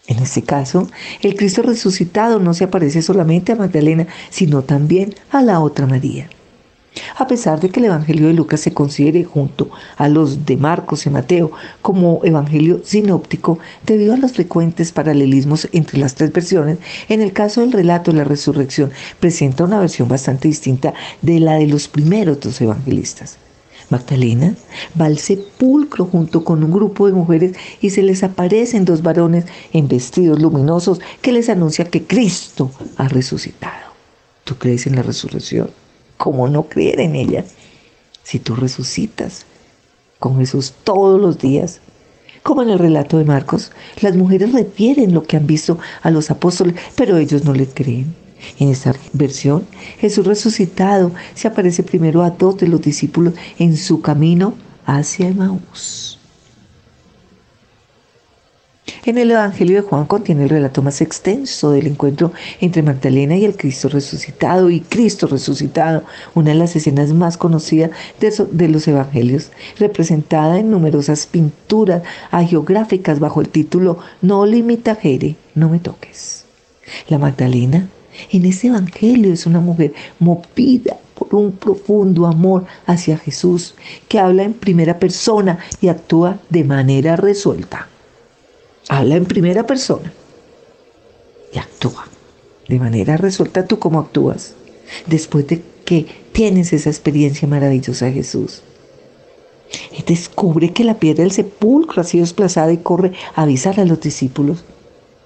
En 0.07 0.19
este 0.19 0.41
caso, 0.41 0.89
el 1.21 1.35
Cristo 1.35 1.61
resucitado 1.61 2.39
no 2.39 2.53
se 2.53 2.65
aparece 2.65 3.01
solamente 3.01 3.53
a 3.53 3.55
Magdalena, 3.55 4.07
sino 4.29 4.63
también 4.63 5.15
a 5.29 5.41
la 5.41 5.61
otra 5.61 5.87
María. 5.87 6.29
A 7.17 7.27
pesar 7.27 7.59
de 7.59 7.69
que 7.69 7.79
el 7.79 7.85
Evangelio 7.85 8.27
de 8.27 8.33
Lucas 8.33 8.59
se 8.59 8.73
considere 8.73 9.23
junto 9.23 9.69
a 9.95 10.09
los 10.09 10.45
de 10.45 10.57
Marcos 10.57 11.05
y 11.05 11.09
Mateo 11.09 11.51
como 11.81 12.19
Evangelio 12.23 12.81
sinóptico, 12.83 13.59
debido 13.85 14.13
a 14.13 14.17
los 14.17 14.33
frecuentes 14.33 14.91
paralelismos 14.91 15.69
entre 15.71 15.99
las 15.99 16.15
tres 16.15 16.33
versiones, 16.33 16.79
en 17.07 17.21
el 17.21 17.31
caso 17.31 17.61
del 17.61 17.71
relato 17.71 18.11
de 18.11 18.17
la 18.17 18.23
resurrección 18.25 18.91
presenta 19.19 19.63
una 19.63 19.79
versión 19.79 20.07
bastante 20.07 20.47
distinta 20.47 20.93
de 21.21 21.39
la 21.39 21.53
de 21.53 21.67
los 21.67 21.87
primeros 21.87 22.39
dos 22.39 22.59
evangelistas. 22.59 23.37
Magdalena 23.89 24.55
va 24.99 25.05
al 25.05 25.17
sepulcro 25.17 26.05
junto 26.05 26.43
con 26.43 26.63
un 26.63 26.71
grupo 26.71 27.07
de 27.07 27.13
mujeres 27.13 27.55
y 27.81 27.89
se 27.89 28.03
les 28.03 28.23
aparecen 28.23 28.85
dos 28.85 29.01
varones 29.01 29.45
en 29.73 29.87
vestidos 29.87 30.41
luminosos 30.41 31.01
que 31.21 31.33
les 31.33 31.49
anuncia 31.49 31.85
que 31.85 32.03
Cristo 32.03 32.71
ha 32.97 33.07
resucitado. 33.09 33.91
¿Tú 34.45 34.55
crees 34.55 34.87
en 34.87 34.95
la 34.95 35.03
resurrección? 35.03 35.69
¿Cómo 36.21 36.47
no 36.47 36.69
creer 36.69 36.99
en 36.99 37.15
ella? 37.15 37.45
Si 38.21 38.37
tú 38.37 38.55
resucitas 38.55 39.47
con 40.19 40.37
Jesús 40.37 40.71
todos 40.83 41.19
los 41.19 41.39
días, 41.39 41.81
como 42.43 42.61
en 42.61 42.69
el 42.69 42.77
relato 42.77 43.17
de 43.17 43.25
Marcos, 43.25 43.71
las 44.01 44.15
mujeres 44.15 44.53
refieren 44.53 45.15
lo 45.15 45.23
que 45.23 45.37
han 45.37 45.47
visto 45.47 45.79
a 46.03 46.11
los 46.11 46.29
apóstoles, 46.29 46.75
pero 46.95 47.17
ellos 47.17 47.43
no 47.43 47.55
le 47.55 47.65
creen. 47.65 48.13
En 48.59 48.69
esta 48.69 48.93
versión, 49.13 49.65
Jesús 49.97 50.27
resucitado 50.27 51.11
se 51.33 51.47
aparece 51.47 51.81
primero 51.81 52.21
a 52.21 52.29
dos 52.29 52.55
de 52.57 52.67
los 52.67 52.83
discípulos 52.83 53.33
en 53.57 53.75
su 53.75 54.03
camino 54.03 54.53
hacia 54.85 55.27
Emaús. 55.27 56.10
En 59.03 59.17
el 59.17 59.31
Evangelio 59.31 59.77
de 59.77 59.81
Juan 59.81 60.05
contiene 60.05 60.43
el 60.43 60.49
relato 60.49 60.83
más 60.83 61.01
extenso 61.01 61.71
del 61.71 61.87
encuentro 61.87 62.33
entre 62.59 62.83
Magdalena 62.83 63.35
y 63.35 63.45
el 63.45 63.57
Cristo 63.57 63.89
resucitado 63.89 64.69
y 64.69 64.81
Cristo 64.81 65.25
resucitado, 65.25 66.03
una 66.35 66.51
de 66.51 66.55
las 66.55 66.75
escenas 66.75 67.11
más 67.11 67.35
conocidas 67.35 67.89
de, 68.19 68.67
los 68.67 68.87
Evangelios, 68.87 69.49
representada 69.79 70.59
en 70.59 70.69
numerosas 70.69 71.25
pinturas 71.25 72.03
geográficas 72.47 73.19
bajo 73.19 73.41
el 73.41 73.49
título 73.49 73.97
No 74.21 74.45
limita 74.45 74.93
jere, 74.93 75.35
no 75.55 75.67
me 75.67 75.79
toques. 75.79 76.45
La 77.07 77.17
Magdalena 77.17 77.89
en 78.31 78.45
este 78.45 78.67
Evangelio 78.67 79.33
es 79.33 79.47
una 79.47 79.61
mujer 79.61 79.95
movida 80.19 80.97
por 81.15 81.33
un 81.33 81.53
profundo 81.53 82.27
amor 82.27 82.65
hacia 82.85 83.17
Jesús, 83.17 83.73
que 84.07 84.19
habla 84.19 84.43
en 84.43 84.53
primera 84.53 84.99
persona 84.99 85.57
y 85.81 85.87
actúa 85.87 86.37
de 86.51 86.63
manera 86.65 87.15
resuelta 87.15 87.87
habla 88.89 89.15
en 89.15 89.25
primera 89.25 89.65
persona 89.65 90.11
y 91.53 91.57
actúa 91.57 92.07
de 92.67 92.79
manera 92.79 93.17
resuelta 93.17 93.65
tú 93.65 93.79
cómo 93.79 93.99
actúas 93.99 94.55
después 95.05 95.47
de 95.47 95.61
que 95.83 96.05
tienes 96.31 96.71
esa 96.73 96.89
experiencia 96.89 97.47
maravillosa 97.47 98.05
de 98.05 98.13
Jesús. 98.13 98.63
Y 99.97 100.03
descubre 100.03 100.71
que 100.71 100.83
la 100.83 100.99
piedra 100.99 101.23
del 101.23 101.31
sepulcro 101.31 102.01
ha 102.01 102.05
sido 102.05 102.23
desplazada 102.23 102.71
y 102.71 102.77
corre 102.77 103.13
a 103.35 103.43
avisar 103.43 103.79
a 103.79 103.85
los 103.85 103.99
discípulos. 104.01 104.63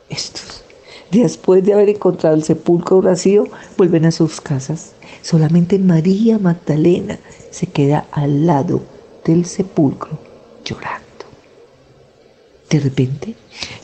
Estos, 0.09 0.63
después 1.11 1.63
de 1.63 1.73
haber 1.73 1.89
encontrado 1.89 2.35
el 2.35 2.43
sepulcro 2.43 3.01
vacío, 3.01 3.47
vuelven 3.77 4.05
a 4.05 4.11
sus 4.11 4.41
casas. 4.41 4.93
Solamente 5.21 5.79
María 5.79 6.39
Magdalena 6.39 7.19
se 7.51 7.67
queda 7.67 8.07
al 8.11 8.45
lado 8.45 8.81
del 9.23 9.45
sepulcro 9.45 10.17
llorando. 10.63 11.04
De 12.69 12.79
repente, 12.79 13.35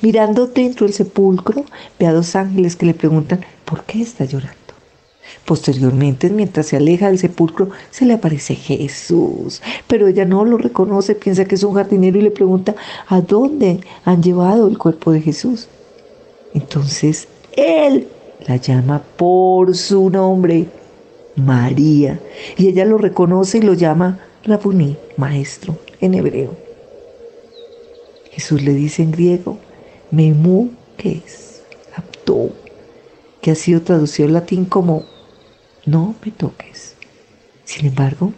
mirando 0.02 0.48
dentro 0.48 0.86
del 0.86 0.96
sepulcro, 0.96 1.66
ve 2.00 2.08
a 2.08 2.14
dos 2.14 2.36
ángeles 2.36 2.76
que 2.76 2.88
le 2.88 2.94
preguntan, 2.94 3.42
¿por 3.64 3.84
qué 3.84 4.02
está 4.02 4.26
llorando? 4.26 4.58
Posteriormente, 5.46 6.30
mientras 6.30 6.68
se 6.68 6.78
aleja 6.78 7.08
del 7.08 7.20
sepulcro, 7.20 7.70
se 7.90 8.06
le 8.06 8.14
aparece 8.14 8.56
Jesús, 8.56 9.62
pero 9.88 10.08
ella 10.08 10.26
no 10.26 10.46
lo 10.46 10.58
reconoce, 10.58 11.16
piensa 11.16 11.46
que 11.46 11.56
es 11.56 11.64
un 11.64 11.76
jardinero 11.76 12.20
y 12.20 12.24
le 12.24 12.32
pregunta, 12.32 12.76
¿a 13.08 13.22
dónde 13.22 13.80
han 14.04 14.22
llevado 14.22 14.68
el 14.68 14.78
cuerpo 14.78 15.12
de 15.12 15.22
Jesús? 15.22 15.68
Entonces, 16.54 17.28
él 17.56 18.08
la 18.48 18.58
llama 18.58 19.02
por 19.18 19.76
su 19.76 20.10
nombre, 20.10 20.68
María, 21.36 22.20
y 22.58 22.68
ella 22.68 22.86
lo 22.86 22.98
reconoce 22.98 23.60
y 23.60 23.62
lo 23.62 23.74
llama 23.74 24.20
Rabuní, 24.44 24.98
maestro, 25.18 25.78
en 26.02 26.16
hebreo. 26.16 26.71
Jesús 28.32 28.62
le 28.62 28.74
dice 28.74 29.04
en 29.04 29.12
griego, 29.12 29.60
memu, 30.12 30.72
que 30.98 31.22
es 31.26 31.52
que 33.42 33.52
ha 33.52 33.56
sido 33.56 33.82
traducido 33.82 34.28
al 34.28 34.34
latín 34.34 34.66
como 34.66 35.04
no 35.86 36.16
me 36.24 36.32
toques. 36.32 36.96
Sin 37.66 37.88
embargo, 37.88 38.34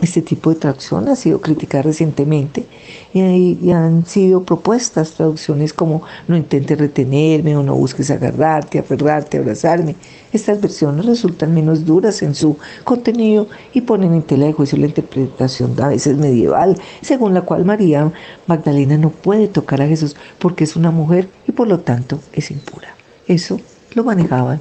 este 0.00 0.20
tipo 0.20 0.50
de 0.50 0.56
traducción 0.56 1.08
ha 1.08 1.16
sido 1.16 1.40
criticada 1.40 1.84
recientemente 1.84 2.66
y, 3.14 3.70
han 3.70 4.04
sido 4.04 4.42
propuestas 4.42 5.12
traducciones 5.12 5.72
como 5.72 6.02
no 6.28 6.36
intentes 6.36 6.78
retenerme 6.78 7.56
o 7.56 7.62
no 7.62 7.74
busques 7.74 8.10
agarrarte, 8.10 8.78
aferrarte, 8.78 9.38
abrazarme. 9.38 9.96
Estas 10.32 10.60
versiones 10.60 11.06
resultan 11.06 11.54
menos 11.54 11.86
duras 11.86 12.22
en 12.22 12.34
su 12.34 12.58
contenido 12.84 13.48
y 13.72 13.80
ponen 13.80 14.12
en 14.12 14.22
tela 14.22 14.46
de 14.46 14.52
juicio 14.52 14.76
la 14.76 14.86
interpretación 14.86 15.80
a 15.80 15.88
veces 15.88 16.18
medieval, 16.18 16.78
según 17.00 17.32
la 17.32 17.42
cual 17.42 17.64
María 17.64 18.12
Magdalena 18.46 18.98
no 18.98 19.10
puede 19.10 19.48
tocar 19.48 19.80
a 19.80 19.88
Jesús 19.88 20.14
porque 20.38 20.64
es 20.64 20.76
una 20.76 20.90
mujer 20.90 21.28
y 21.48 21.52
por 21.52 21.68
lo 21.68 21.80
tanto 21.80 22.20
es 22.34 22.50
impura. 22.50 22.94
Eso 23.26 23.58
lo 23.94 24.04
manejaban 24.04 24.60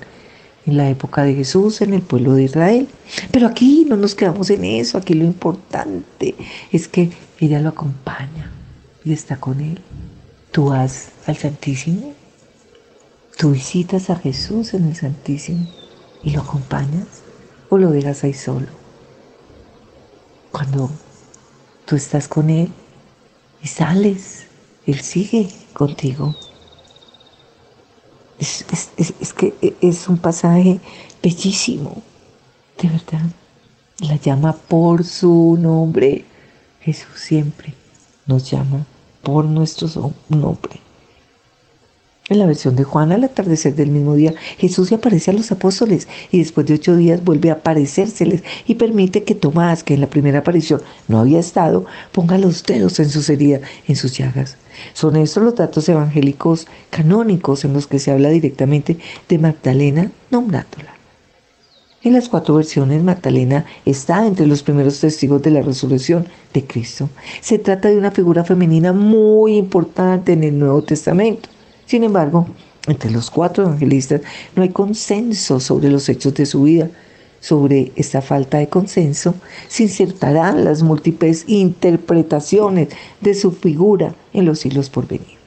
en 0.66 0.78
la 0.78 0.90
época 0.90 1.24
de 1.24 1.36
Jesús 1.36 1.82
en 1.82 1.94
el 1.94 2.02
pueblo 2.02 2.34
de 2.34 2.44
Israel. 2.44 2.88
Pero 3.32 3.48
aquí 3.48 3.86
no 3.88 3.96
nos 3.98 4.16
quedamos 4.16 4.50
en 4.50 4.66
eso, 4.66 4.98
aquí 4.98 5.14
lo 5.14 5.26
importante 5.26 6.36
es 6.72 6.88
que 6.88 7.12
ella 7.40 7.60
lo 7.60 7.70
acompaña 7.70 8.52
y 9.04 9.14
está 9.14 9.38
con 9.38 9.62
él. 9.62 9.80
Tú 10.52 10.70
vas 10.70 11.10
al 11.28 11.36
Santísimo, 11.36 12.14
tú 13.38 13.52
visitas 13.52 14.10
a 14.10 14.16
Jesús 14.16 14.74
en 14.74 14.86
el 14.88 14.96
Santísimo 14.96 15.68
y 16.24 16.32
lo 16.32 16.42
acompañas 16.42 17.08
o 17.70 17.78
lo 17.78 17.92
dejas 17.92 18.24
ahí 18.24 18.34
solo. 18.34 18.68
Cuando 20.52 20.90
tú 21.86 21.96
estás 21.96 22.28
con 22.28 22.50
Él 22.50 22.72
y 23.62 23.68
sales, 23.68 24.46
Él 24.86 25.02
sigue 25.02 25.50
contigo. 25.74 26.36
Es, 28.40 29.34
que 29.34 29.54
e, 29.62 29.76
es 29.82 30.08
un 30.08 30.18
pasaje 30.18 30.80
bellísimo, 31.22 32.02
de 32.82 32.90
verdad. 32.90 33.26
La 34.00 34.18
llama 34.18 34.54
por 34.54 35.04
su 35.04 35.58
nombre. 35.60 36.26
Jesús 36.82 37.20
siempre 37.20 37.74
nos 38.26 38.50
llama 38.50 38.86
por 39.24 39.46
nuestro 39.46 40.14
nombre. 40.30 40.85
En 42.28 42.40
la 42.40 42.48
versión 42.48 42.76
de 42.76 42.84
Juan, 42.84 43.12
al 43.12 43.24
atardecer 43.24 43.76
del 43.76 43.92
mismo 43.92 44.16
día, 44.16 44.34
Jesús 44.58 44.90
se 44.90 44.96
aparece 44.96 45.30
a 45.30 45.34
los 45.36 45.52
apóstoles 45.52 46.08
y 46.32 46.40
después 46.40 46.66
de 46.66 46.74
ocho 46.74 46.96
días 46.96 47.24
vuelve 47.24 47.52
a 47.52 47.54
aparecérseles 47.54 48.44
y 48.66 48.76
permite 48.76 49.24
que 49.24 49.36
Tomás, 49.36 49.84
que 49.84 49.94
en 49.94 50.02
la 50.02 50.10
primera 50.10 50.40
aparición 50.40 50.82
no 51.08 51.20
había 51.20 51.40
estado, 51.40 51.86
ponga 52.12 52.40
los 52.40 52.64
dedos 52.64 53.00
en 53.00 53.10
sus 53.12 53.30
heridas, 53.30 53.62
en 53.88 53.96
sus 53.96 54.18
llagas. 54.18 54.58
Son 54.94 55.16
estos 55.18 55.44
los 55.44 55.54
datos 55.54 55.88
evangélicos 55.88 56.66
canónicos 56.90 57.64
en 57.64 57.74
los 57.74 57.86
que 57.86 58.00
se 58.00 58.10
habla 58.10 58.30
directamente 58.30 58.98
de 59.30 59.38
Magdalena 59.38 60.12
nombrándola. 60.32 60.96
En 62.02 62.14
las 62.14 62.28
cuatro 62.28 62.56
versiones, 62.56 63.04
Magdalena 63.04 63.66
está 63.86 64.26
entre 64.26 64.48
los 64.48 64.64
primeros 64.64 65.00
testigos 65.00 65.44
de 65.44 65.52
la 65.52 65.62
resurrección 65.62 66.28
de 66.56 66.66
Cristo. 66.66 67.08
Se 67.42 67.60
trata 67.60 67.90
de 67.90 67.98
una 67.98 68.10
figura 68.10 68.44
femenina 68.44 68.94
muy 68.94 69.58
importante 69.58 70.34
en 70.34 70.44
el 70.44 70.58
Nuevo 70.58 70.82
Testamento. 70.82 71.50
Sin 71.86 72.04
embargo, 72.04 72.48
entre 72.88 73.12
los 73.12 73.32
cuatro 73.32 73.64
evangelistas 73.64 74.22
no 74.56 74.64
hay 74.64 74.70
consenso 74.70 75.60
sobre 75.60 75.90
los 75.90 76.08
hechos 76.10 76.34
de 76.34 76.46
su 76.46 76.64
vida. 76.64 76.90
Sobre 77.40 77.92
esta 77.96 78.22
falta 78.22 78.58
de 78.58 78.70
consenso 78.70 79.36
se 79.68 79.84
insertarán 79.84 80.66
las 80.66 80.82
múltiples 80.82 81.44
interpretaciones 81.48 82.90
de 83.22 83.36
su 83.36 83.52
figura 83.52 84.16
en 84.34 84.46
los 84.46 84.60
siglos 84.60 84.90
por 84.90 85.08
venir. 85.08 85.38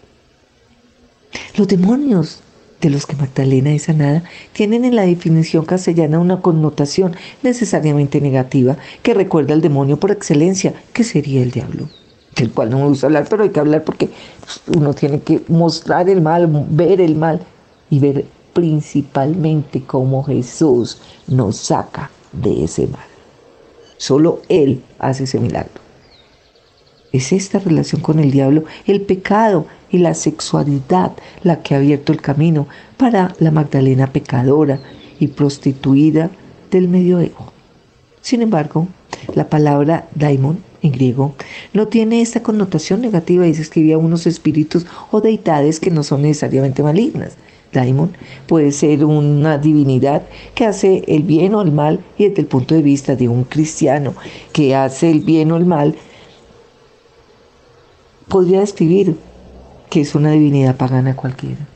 Los 1.56 1.66
demonios 1.66 2.40
de 2.80 2.90
los 2.90 3.04
que 3.04 3.16
Magdalena 3.16 3.72
es 3.72 3.84
sanada 3.84 4.22
tienen 4.52 4.84
en 4.84 4.94
la 4.94 5.02
definición 5.02 5.64
castellana 5.64 6.20
una 6.20 6.40
connotación 6.40 7.16
necesariamente 7.42 8.20
negativa 8.20 8.76
que 9.02 9.14
recuerda 9.14 9.54
al 9.54 9.60
demonio 9.60 9.98
por 9.98 10.12
excelencia, 10.12 10.74
que 10.92 11.02
sería 11.02 11.42
el 11.42 11.50
diablo 11.50 11.88
del 12.38 12.52
cual 12.52 12.70
no 12.70 12.78
me 12.78 12.88
gusta 12.88 13.06
hablar, 13.06 13.26
pero 13.28 13.42
hay 13.42 13.50
que 13.50 13.60
hablar 13.60 13.84
porque 13.84 14.10
uno 14.68 14.94
tiene 14.94 15.20
que 15.20 15.42
mostrar 15.48 16.08
el 16.08 16.20
mal, 16.20 16.48
ver 16.70 17.00
el 17.00 17.16
mal 17.16 17.40
y 17.90 17.98
ver 17.98 18.26
principalmente 18.52 19.82
cómo 19.82 20.22
Jesús 20.24 20.98
nos 21.26 21.56
saca 21.56 22.10
de 22.32 22.64
ese 22.64 22.86
mal. 22.86 23.06
Solo 23.96 24.42
Él 24.48 24.82
hace 24.98 25.24
ese 25.24 25.40
milagro. 25.40 25.80
Es 27.12 27.32
esta 27.32 27.58
relación 27.58 28.02
con 28.02 28.20
el 28.20 28.30
diablo, 28.30 28.64
el 28.86 29.00
pecado 29.00 29.66
y 29.90 29.98
la 29.98 30.14
sexualidad 30.14 31.12
la 31.42 31.62
que 31.62 31.74
ha 31.74 31.78
abierto 31.78 32.12
el 32.12 32.20
camino 32.20 32.68
para 32.96 33.34
la 33.38 33.50
Magdalena 33.50 34.12
pecadora 34.12 34.78
y 35.18 35.28
prostituida 35.28 36.30
del 36.70 36.88
medioevo. 36.88 37.52
Sin 38.20 38.42
embargo, 38.42 38.88
la 39.34 39.48
palabra 39.48 40.08
daimon 40.14 40.62
en 40.82 40.92
griego, 40.92 41.34
no 41.72 41.88
tiene 41.88 42.20
esta 42.20 42.42
connotación 42.42 43.00
negativa 43.00 43.46
y 43.46 43.54
se 43.54 43.62
escribía 43.62 43.96
a 43.96 43.98
unos 43.98 44.26
espíritus 44.26 44.86
o 45.10 45.20
deidades 45.20 45.80
que 45.80 45.90
no 45.90 46.02
son 46.02 46.22
necesariamente 46.22 46.82
malignas. 46.82 47.36
Daimon 47.72 48.16
puede 48.46 48.72
ser 48.72 49.04
una 49.04 49.58
divinidad 49.58 50.22
que 50.54 50.64
hace 50.64 51.04
el 51.06 51.22
bien 51.22 51.54
o 51.54 51.62
el 51.62 51.72
mal 51.72 52.00
y 52.16 52.28
desde 52.28 52.42
el 52.42 52.46
punto 52.46 52.74
de 52.74 52.82
vista 52.82 53.14
de 53.14 53.28
un 53.28 53.44
cristiano 53.44 54.14
que 54.52 54.74
hace 54.74 55.10
el 55.10 55.20
bien 55.20 55.52
o 55.52 55.56
el 55.56 55.66
mal, 55.66 55.94
podría 58.28 58.60
describir 58.60 59.16
que 59.90 60.00
es 60.00 60.14
una 60.14 60.30
divinidad 60.32 60.76
pagana 60.76 61.16
cualquiera. 61.16 61.66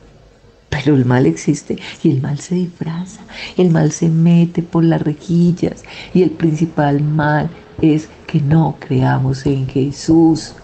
Pero 0.73 0.95
el 0.95 1.05
mal 1.05 1.27
existe 1.27 1.77
y 2.01 2.09
el 2.09 2.19
mal 2.19 2.39
se 2.39 2.55
disfraza, 2.55 3.21
el 3.57 3.69
mal 3.69 3.91
se 3.91 4.09
mete 4.09 4.63
por 4.63 4.83
las 4.83 5.03
rejillas 5.03 5.83
y 6.15 6.23
el 6.23 6.31
principal 6.31 6.99
mal 6.99 7.51
es 7.79 8.09
que 8.25 8.41
no 8.41 8.77
creamos 8.79 9.45
en 9.45 9.67
Jesús. 9.67 10.55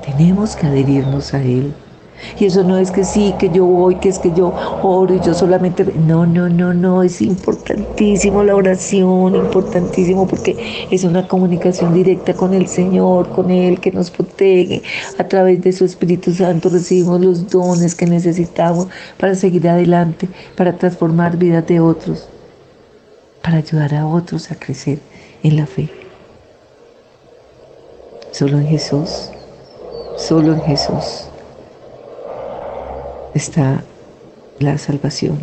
Tenemos 0.00 0.56
que 0.56 0.66
adherirnos 0.66 1.34
a 1.34 1.42
Él. 1.44 1.72
Y 2.38 2.46
eso 2.46 2.62
no 2.62 2.78
es 2.78 2.90
que 2.90 3.04
sí, 3.04 3.34
que 3.38 3.50
yo 3.50 3.64
voy, 3.64 3.96
que 3.96 4.08
es 4.08 4.18
que 4.18 4.32
yo 4.32 4.52
oro 4.82 5.14
y 5.14 5.20
yo 5.20 5.34
solamente... 5.34 5.84
No, 5.84 6.26
no, 6.26 6.48
no, 6.48 6.72
no, 6.72 7.02
es 7.02 7.20
importantísimo 7.20 8.42
la 8.42 8.54
oración, 8.54 9.36
importantísimo 9.36 10.26
porque 10.26 10.86
es 10.90 11.04
una 11.04 11.26
comunicación 11.26 11.94
directa 11.94 12.34
con 12.34 12.54
el 12.54 12.66
Señor, 12.68 13.28
con 13.30 13.50
Él 13.50 13.80
que 13.80 13.92
nos 13.92 14.10
protege. 14.10 14.82
A 15.18 15.24
través 15.28 15.62
de 15.62 15.72
su 15.72 15.84
Espíritu 15.84 16.32
Santo 16.32 16.68
recibimos 16.68 17.20
los 17.20 17.48
dones 17.50 17.94
que 17.94 18.06
necesitamos 18.06 18.88
para 19.18 19.34
seguir 19.34 19.68
adelante, 19.68 20.28
para 20.56 20.76
transformar 20.76 21.36
vidas 21.36 21.66
de 21.66 21.80
otros, 21.80 22.28
para 23.42 23.58
ayudar 23.58 23.94
a 23.94 24.06
otros 24.06 24.50
a 24.50 24.54
crecer 24.54 24.98
en 25.42 25.56
la 25.56 25.66
fe. 25.66 25.90
Solo 28.30 28.58
en 28.58 28.66
Jesús, 28.66 29.30
solo 30.16 30.54
en 30.54 30.62
Jesús 30.62 31.26
está 33.34 33.82
la 34.58 34.78
salvación. 34.78 35.38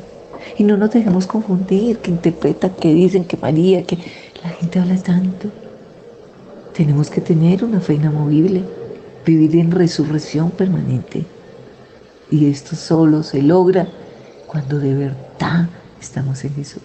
Y 0.58 0.64
no 0.64 0.78
nos 0.78 0.92
dejemos 0.92 1.28
confundir, 1.28 1.98
que 2.00 2.12
interpretan, 2.12 2.72
que 2.80 2.94
dicen 2.94 3.26
que 3.26 3.38
María, 3.38 3.84
que 3.84 3.98
la 4.44 4.50
gente 4.50 4.80
habla 4.80 4.96
tanto. 4.98 5.50
Tenemos 6.74 7.10
que 7.10 7.22
tener 7.22 7.64
una 7.64 7.82
fe 7.82 7.96
inamovible, 7.96 8.64
vivir 9.26 9.56
en 9.58 9.72
resurrección 9.72 10.52
permanente. 10.52 11.26
Y 12.32 12.50
esto 12.50 12.76
solo 12.76 13.24
se 13.24 13.42
logra 13.42 13.88
cuando 14.48 14.80
de 14.80 14.94
verdad 14.94 15.70
estamos 16.00 16.44
en 16.44 16.56
Jesús. 16.56 16.82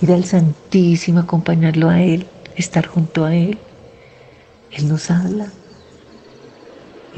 Ir 0.00 0.12
al 0.12 0.24
Santísimo, 0.24 1.20
acompañarlo 1.20 1.88
a 1.88 2.02
Él, 2.02 2.26
estar 2.56 2.86
junto 2.86 3.24
a 3.24 3.34
Él. 3.34 3.58
Él 4.70 4.88
nos 4.88 5.10
habla, 5.10 5.50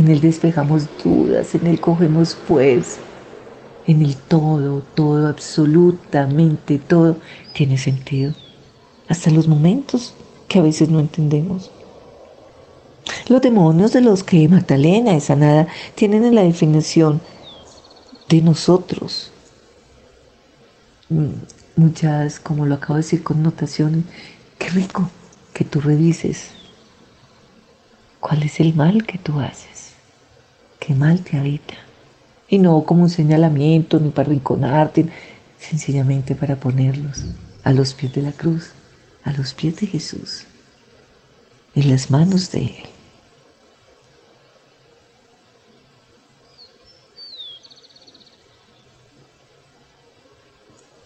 en 0.01 0.09
Él 0.09 0.21
despejamos 0.21 0.87
dudas, 1.05 1.55
en 1.55 1.67
Él 1.67 1.79
cogemos 1.79 2.35
fuerza. 2.35 3.01
En 3.87 4.03
el 4.03 4.17
todo, 4.17 4.83
todo, 4.95 5.29
absolutamente 5.29 6.79
todo 6.79 7.17
tiene 7.53 7.77
sentido. 7.77 8.33
Hasta 9.09 9.31
los 9.31 9.47
momentos 9.47 10.15
que 10.49 10.59
a 10.59 10.63
veces 10.63 10.89
no 10.89 11.01
entendemos. 11.01 11.71
Los 13.29 13.43
demonios 13.43 13.93
de 13.93 14.01
los 14.01 14.25
que 14.25 14.49
Magdalena 14.49 15.15
es 15.15 15.25
sanada 15.25 15.67
tienen 15.95 16.25
en 16.25 16.35
la 16.35 16.43
definición 16.43 17.21
de 18.29 18.41
nosotros 18.41 19.33
mm, 21.09 21.31
muchas, 21.77 22.41
como 22.41 22.65
lo 22.65 22.77
acabo 22.77 22.95
de 22.95 23.03
decir, 23.03 23.23
connotaciones. 23.23 24.05
Qué 24.59 24.69
rico 24.71 25.11
que 25.53 25.65
tú 25.65 25.81
revises 25.81 26.53
cuál 28.21 28.43
es 28.45 28.61
el 28.61 28.75
mal 28.75 29.05
que 29.05 29.19
tú 29.19 29.41
haces 29.41 29.70
qué 30.81 30.95
mal 30.95 31.21
te 31.21 31.39
habita. 31.39 31.75
Y 32.49 32.59
no 32.59 32.83
como 32.85 33.05
un 33.05 33.11
señalamiento 33.11 34.01
ni 34.01 34.11
para 34.11 34.31
rinconarte, 34.31 35.07
sencillamente 35.61 36.35
para 36.35 36.57
ponerlos 36.57 37.25
a 37.63 37.73
los 37.73 37.95
pies 37.95 38.13
de 38.15 38.23
la 38.23 38.33
cruz, 38.33 38.71
a 39.23 39.33
los 39.33 39.55
pies 39.55 39.77
de 39.77 39.87
Jesús, 39.87 40.47
en 41.77 41.91
las 41.91 42.11
manos 42.11 42.51
de 42.51 42.61
Él. 42.61 42.89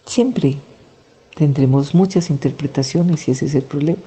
Siempre 0.07 0.57
tendremos 1.35 1.93
muchas 1.93 2.29
interpretaciones 2.29 3.27
y 3.27 3.31
ese 3.31 3.47
es 3.47 3.55
el 3.55 3.63
problema. 3.63 4.03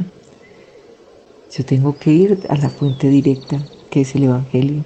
Yo 1.54 1.64
tengo 1.66 1.98
que 1.98 2.10
ir 2.10 2.46
a 2.48 2.56
la 2.56 2.70
fuente 2.70 3.08
directa, 3.08 3.62
que 3.90 4.00
es 4.00 4.14
el 4.14 4.24
Evangelio. 4.24 4.84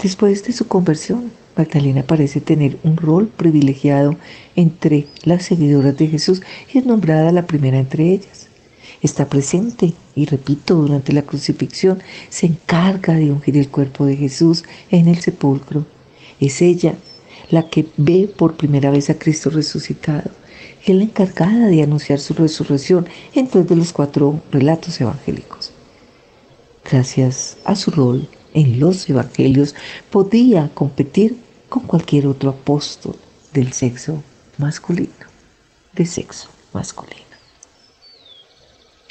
Después 0.00 0.44
de 0.44 0.52
su 0.52 0.68
conversión, 0.68 1.32
Magdalena 1.56 2.04
parece 2.04 2.40
tener 2.40 2.78
un 2.84 2.96
rol 2.96 3.26
privilegiado 3.26 4.16
entre 4.54 5.08
las 5.24 5.44
seguidoras 5.44 5.96
de 5.96 6.06
Jesús 6.06 6.40
y 6.72 6.78
es 6.78 6.86
nombrada 6.86 7.32
la 7.32 7.46
primera 7.46 7.78
entre 7.78 8.12
ellas. 8.12 8.46
Está 9.02 9.28
presente 9.28 9.94
y 10.14 10.26
repito, 10.26 10.76
durante 10.76 11.12
la 11.12 11.22
crucifixión 11.22 12.00
se 12.28 12.46
encarga 12.46 13.14
de 13.14 13.32
ungir 13.32 13.56
el 13.56 13.70
cuerpo 13.70 14.06
de 14.06 14.16
Jesús 14.16 14.62
en 14.92 15.08
el 15.08 15.18
sepulcro. 15.18 15.84
Es 16.38 16.62
ella 16.62 16.94
la 17.50 17.68
que 17.68 17.86
ve 17.96 18.28
por 18.28 18.56
primera 18.56 18.92
vez 18.92 19.10
a 19.10 19.18
Cristo 19.18 19.50
resucitado 19.50 20.30
y 20.86 20.92
es 20.92 20.96
la 20.96 21.02
encargada 21.02 21.66
de 21.66 21.82
anunciar 21.82 22.20
su 22.20 22.34
resurrección 22.34 23.08
en 23.34 23.48
tres 23.48 23.68
de 23.68 23.74
los 23.74 23.92
cuatro 23.92 24.40
relatos 24.52 25.00
evangélicos. 25.00 25.72
Gracias 26.88 27.56
a 27.64 27.74
su 27.74 27.90
rol, 27.90 28.28
en 28.58 28.80
los 28.80 29.08
evangelios 29.08 29.76
podía 30.10 30.68
competir 30.74 31.38
con 31.68 31.84
cualquier 31.84 32.26
otro 32.26 32.50
apóstol 32.50 33.14
del 33.52 33.72
sexo 33.72 34.20
masculino, 34.56 35.12
de 35.92 36.04
sexo 36.04 36.48
masculino. 36.72 37.22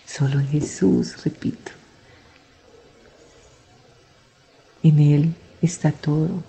Solo 0.05 0.41
en 0.41 0.47
Jesús, 0.49 1.23
repito. 1.23 1.71
En 4.83 4.99
Él 4.99 5.33
está 5.62 5.93
todo. 5.93 6.43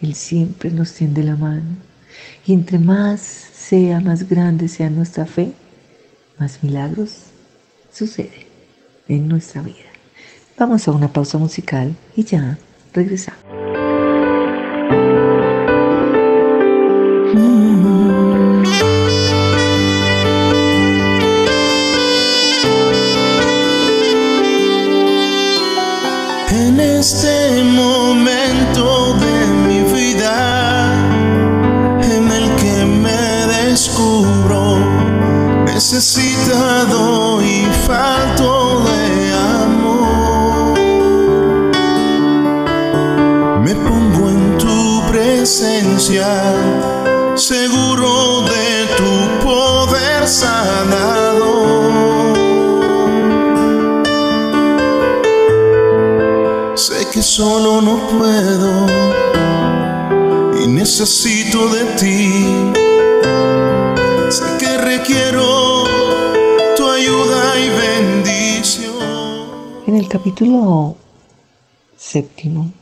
Él 0.00 0.14
siempre 0.14 0.70
nos 0.70 0.92
tiende 0.92 1.24
la 1.24 1.34
mano. 1.34 1.76
Y 2.46 2.52
entre 2.52 2.78
más 2.78 3.20
sea, 3.20 3.98
más 3.98 4.28
grande 4.28 4.68
sea 4.68 4.90
nuestra 4.90 5.26
fe, 5.26 5.52
más 6.38 6.62
milagros 6.62 7.16
suceden 7.92 8.46
en 9.08 9.26
nuestra 9.26 9.62
vida. 9.62 9.91
Vamos 10.58 10.86
a 10.86 10.92
una 10.92 11.08
pausa 11.08 11.38
musical 11.38 11.94
y 12.14 12.24
ya 12.24 12.58
regresamos. 12.92 13.40
En 26.50 26.80
este 26.80 27.64
momento 27.64 29.14
de 29.14 29.46
mi 29.66 29.80
vida, 29.92 30.92
en 32.02 32.30
el 32.30 32.56
que 32.56 32.84
me 32.84 33.46
descubro 33.56 34.76
necesitado 35.64 37.42
y 37.42 37.64
falto 37.86 38.41
presencia, 45.52 46.26
seguro 47.36 48.40
de 48.40 48.86
tu 48.96 49.44
poder 49.44 50.26
sanador. 50.26 51.92
Sé 56.74 57.06
que 57.12 57.20
solo 57.20 57.82
no 57.82 57.98
puedo 58.08 58.86
y 60.64 60.68
necesito 60.68 61.68
de 61.68 61.84
ti. 62.00 62.46
Sé 64.30 64.44
que 64.58 64.78
requiero 64.78 65.84
tu 66.78 66.88
ayuda 66.88 67.58
y 67.58 67.68
bendición. 67.68 68.94
En 69.86 69.96
el 69.96 70.08
capítulo 70.08 70.96
séptimo 71.98 72.72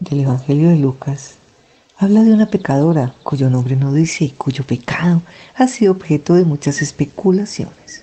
del 0.00 0.20
Evangelio 0.20 0.70
de 0.70 0.76
Lucas, 0.76 1.34
habla 1.98 2.24
de 2.24 2.32
una 2.32 2.46
pecadora 2.46 3.14
cuyo 3.22 3.50
nombre 3.50 3.76
no 3.76 3.92
dice 3.92 4.24
y 4.24 4.30
cuyo 4.30 4.64
pecado 4.64 5.20
ha 5.54 5.68
sido 5.68 5.92
objeto 5.92 6.34
de 6.34 6.44
muchas 6.44 6.80
especulaciones. 6.80 8.02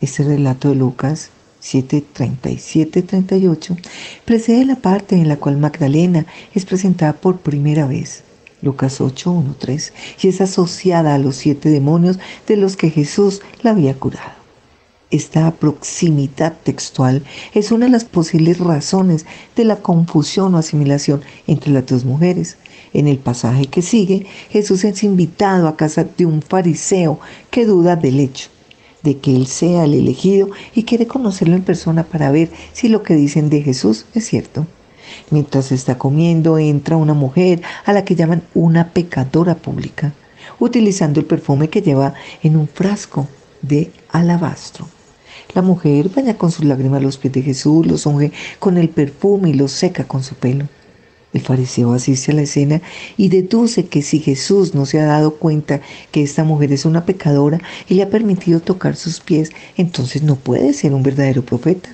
Este 0.00 0.24
relato 0.24 0.70
de 0.70 0.76
Lucas 0.76 1.28
7, 1.60 2.02
37, 2.12 3.02
38 3.02 3.76
precede 4.24 4.64
la 4.64 4.76
parte 4.76 5.16
en 5.16 5.28
la 5.28 5.36
cual 5.36 5.58
Magdalena 5.58 6.24
es 6.54 6.64
presentada 6.64 7.12
por 7.12 7.40
primera 7.40 7.86
vez. 7.86 8.24
Lucas 8.62 9.00
8, 9.00 9.30
1, 9.30 9.56
3, 9.58 9.92
y 10.22 10.28
es 10.28 10.40
asociada 10.40 11.14
a 11.14 11.18
los 11.18 11.36
siete 11.36 11.68
demonios 11.68 12.18
de 12.46 12.56
los 12.56 12.76
que 12.76 12.90
Jesús 12.90 13.42
la 13.62 13.70
había 13.70 13.94
curado. 13.94 14.37
Esta 15.10 15.50
proximidad 15.52 16.54
textual 16.62 17.24
es 17.54 17.72
una 17.72 17.86
de 17.86 17.92
las 17.92 18.04
posibles 18.04 18.58
razones 18.58 19.24
de 19.56 19.64
la 19.64 19.76
confusión 19.76 20.54
o 20.54 20.58
asimilación 20.58 21.22
entre 21.46 21.72
las 21.72 21.86
dos 21.86 22.04
mujeres. 22.04 22.58
En 22.92 23.08
el 23.08 23.18
pasaje 23.18 23.64
que 23.66 23.80
sigue, 23.80 24.26
Jesús 24.50 24.84
es 24.84 25.02
invitado 25.02 25.66
a 25.66 25.76
casa 25.76 26.04
de 26.04 26.26
un 26.26 26.42
fariseo 26.42 27.20
que 27.50 27.64
duda 27.64 27.96
del 27.96 28.20
hecho 28.20 28.50
de 29.02 29.16
que 29.16 29.34
él 29.34 29.46
sea 29.46 29.84
el 29.84 29.94
elegido 29.94 30.50
y 30.74 30.82
quiere 30.82 31.06
conocerlo 31.06 31.54
en 31.54 31.62
persona 31.62 32.02
para 32.04 32.30
ver 32.30 32.50
si 32.72 32.88
lo 32.88 33.02
que 33.02 33.14
dicen 33.14 33.48
de 33.48 33.62
Jesús 33.62 34.04
es 34.14 34.26
cierto. 34.26 34.66
Mientras 35.30 35.72
está 35.72 35.96
comiendo, 35.96 36.58
entra 36.58 36.96
una 36.96 37.14
mujer 37.14 37.62
a 37.86 37.94
la 37.94 38.04
que 38.04 38.16
llaman 38.16 38.42
una 38.54 38.92
pecadora 38.92 39.54
pública, 39.54 40.12
utilizando 40.58 41.20
el 41.20 41.26
perfume 41.26 41.70
que 41.70 41.80
lleva 41.80 42.12
en 42.42 42.56
un 42.56 42.68
frasco 42.68 43.26
de 43.62 43.90
alabastro. 44.10 44.88
La 45.54 45.62
mujer 45.62 46.10
baña 46.10 46.36
con 46.36 46.50
sus 46.50 46.64
lágrimas 46.64 47.02
los 47.02 47.18
pies 47.18 47.32
de 47.32 47.42
Jesús, 47.42 47.86
los 47.86 48.06
unge 48.06 48.32
con 48.58 48.76
el 48.76 48.90
perfume 48.90 49.50
y 49.50 49.54
los 49.54 49.72
seca 49.72 50.04
con 50.04 50.22
su 50.22 50.34
pelo. 50.34 50.68
El 51.32 51.42
fariseo 51.42 51.92
asiste 51.92 52.32
a 52.32 52.34
la 52.34 52.42
escena 52.42 52.80
y 53.16 53.28
deduce 53.28 53.86
que 53.86 54.02
si 54.02 54.20
Jesús 54.20 54.74
no 54.74 54.86
se 54.86 54.98
ha 54.98 55.04
dado 55.04 55.34
cuenta 55.34 55.80
que 56.10 56.22
esta 56.22 56.42
mujer 56.42 56.72
es 56.72 56.84
una 56.86 57.04
pecadora 57.04 57.60
y 57.86 57.94
le 57.94 58.02
ha 58.02 58.10
permitido 58.10 58.60
tocar 58.60 58.96
sus 58.96 59.20
pies, 59.20 59.50
entonces 59.76 60.22
no 60.22 60.36
puede 60.36 60.72
ser 60.72 60.94
un 60.94 61.02
verdadero 61.02 61.42
profeta. 61.42 61.90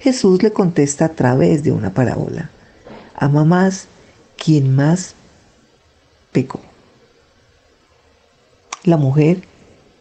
Jesús 0.00 0.42
le 0.42 0.52
contesta 0.52 1.06
a 1.06 1.08
través 1.10 1.64
de 1.64 1.72
una 1.72 1.94
parábola. 1.94 2.50
Ama 3.14 3.44
más 3.44 3.88
quien 4.36 4.74
más 4.74 5.14
pecó. 6.32 6.60
La 8.84 8.98
mujer 8.98 9.42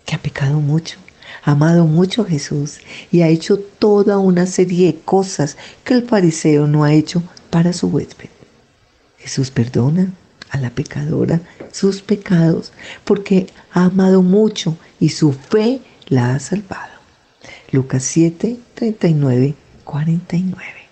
que 0.05 0.15
ha 0.15 0.21
pecado 0.21 0.60
mucho, 0.60 0.99
amado 1.45 1.86
mucho 1.86 2.25
Jesús 2.25 2.79
y 3.12 3.21
ha 3.21 3.27
hecho 3.27 3.58
toda 3.58 4.17
una 4.17 4.47
serie 4.47 4.88
de 4.88 4.99
cosas 4.99 5.58
que 5.84 5.93
el 5.93 6.08
fariseo 6.08 6.67
no 6.67 6.84
ha 6.84 6.93
hecho 6.93 7.23
para 7.51 7.71
su 7.71 7.88
huésped. 7.88 8.29
Jesús 9.19 9.51
perdona 9.51 10.12
a 10.49 10.58
la 10.58 10.71
pecadora 10.71 11.41
sus 11.71 12.01
pecados 12.01 12.73
porque 13.03 13.47
ha 13.71 13.86
amado 13.86 14.21
mucho 14.21 14.77
y 14.99 15.10
su 15.10 15.34
fe 15.34 15.81
la 16.08 16.36
ha 16.36 16.39
salvado. 16.39 16.93
Lucas 17.71 18.03
7, 18.03 18.58
39, 18.73 19.53
49. 19.84 20.86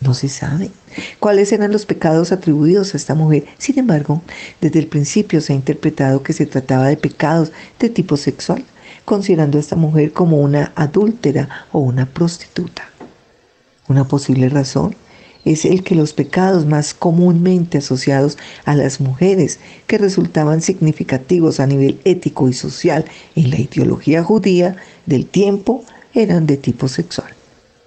No 0.00 0.14
se 0.14 0.28
sabe 0.28 0.70
cuáles 1.18 1.50
eran 1.50 1.72
los 1.72 1.84
pecados 1.84 2.30
atribuidos 2.30 2.94
a 2.94 2.96
esta 2.96 3.16
mujer. 3.16 3.46
Sin 3.58 3.78
embargo, 3.78 4.22
desde 4.60 4.78
el 4.78 4.86
principio 4.86 5.40
se 5.40 5.52
ha 5.52 5.56
interpretado 5.56 6.22
que 6.22 6.32
se 6.32 6.46
trataba 6.46 6.86
de 6.86 6.96
pecados 6.96 7.50
de 7.80 7.88
tipo 7.88 8.16
sexual, 8.16 8.64
considerando 9.08 9.56
a 9.56 9.60
esta 9.62 9.74
mujer 9.74 10.12
como 10.12 10.36
una 10.36 10.70
adúltera 10.74 11.48
o 11.72 11.78
una 11.78 12.04
prostituta. 12.04 12.90
Una 13.88 14.06
posible 14.06 14.50
razón 14.50 14.94
es 15.46 15.64
el 15.64 15.82
que 15.82 15.94
los 15.94 16.12
pecados 16.12 16.66
más 16.66 16.92
comúnmente 16.92 17.78
asociados 17.78 18.36
a 18.66 18.74
las 18.74 19.00
mujeres, 19.00 19.60
que 19.86 19.96
resultaban 19.96 20.60
significativos 20.60 21.58
a 21.58 21.66
nivel 21.66 21.98
ético 22.04 22.50
y 22.50 22.52
social 22.52 23.06
en 23.34 23.48
la 23.48 23.58
ideología 23.58 24.22
judía 24.22 24.76
del 25.06 25.24
tiempo, 25.24 25.84
eran 26.12 26.46
de 26.46 26.58
tipo 26.58 26.86
sexual. 26.86 27.32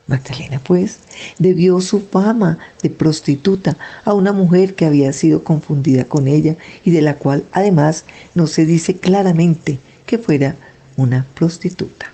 Magdalena, 0.07 0.59
pues, 0.63 0.97
debió 1.37 1.81
su 1.81 1.99
fama 1.99 2.57
de 2.81 2.89
prostituta 2.89 3.77
a 4.05 4.15
una 4.15 4.33
mujer 4.33 4.73
que 4.73 4.87
había 4.87 5.13
sido 5.13 5.43
confundida 5.43 6.05
con 6.05 6.27
ella 6.27 6.55
y 6.83 6.89
de 6.89 7.03
la 7.03 7.13
cual 7.13 7.43
además 7.51 8.05
no 8.33 8.47
se 8.47 8.65
dice 8.65 8.95
claramente 8.95 9.77
que 10.07 10.17
fuera 10.17 10.55
una 10.97 11.25
prostituta 11.35 12.11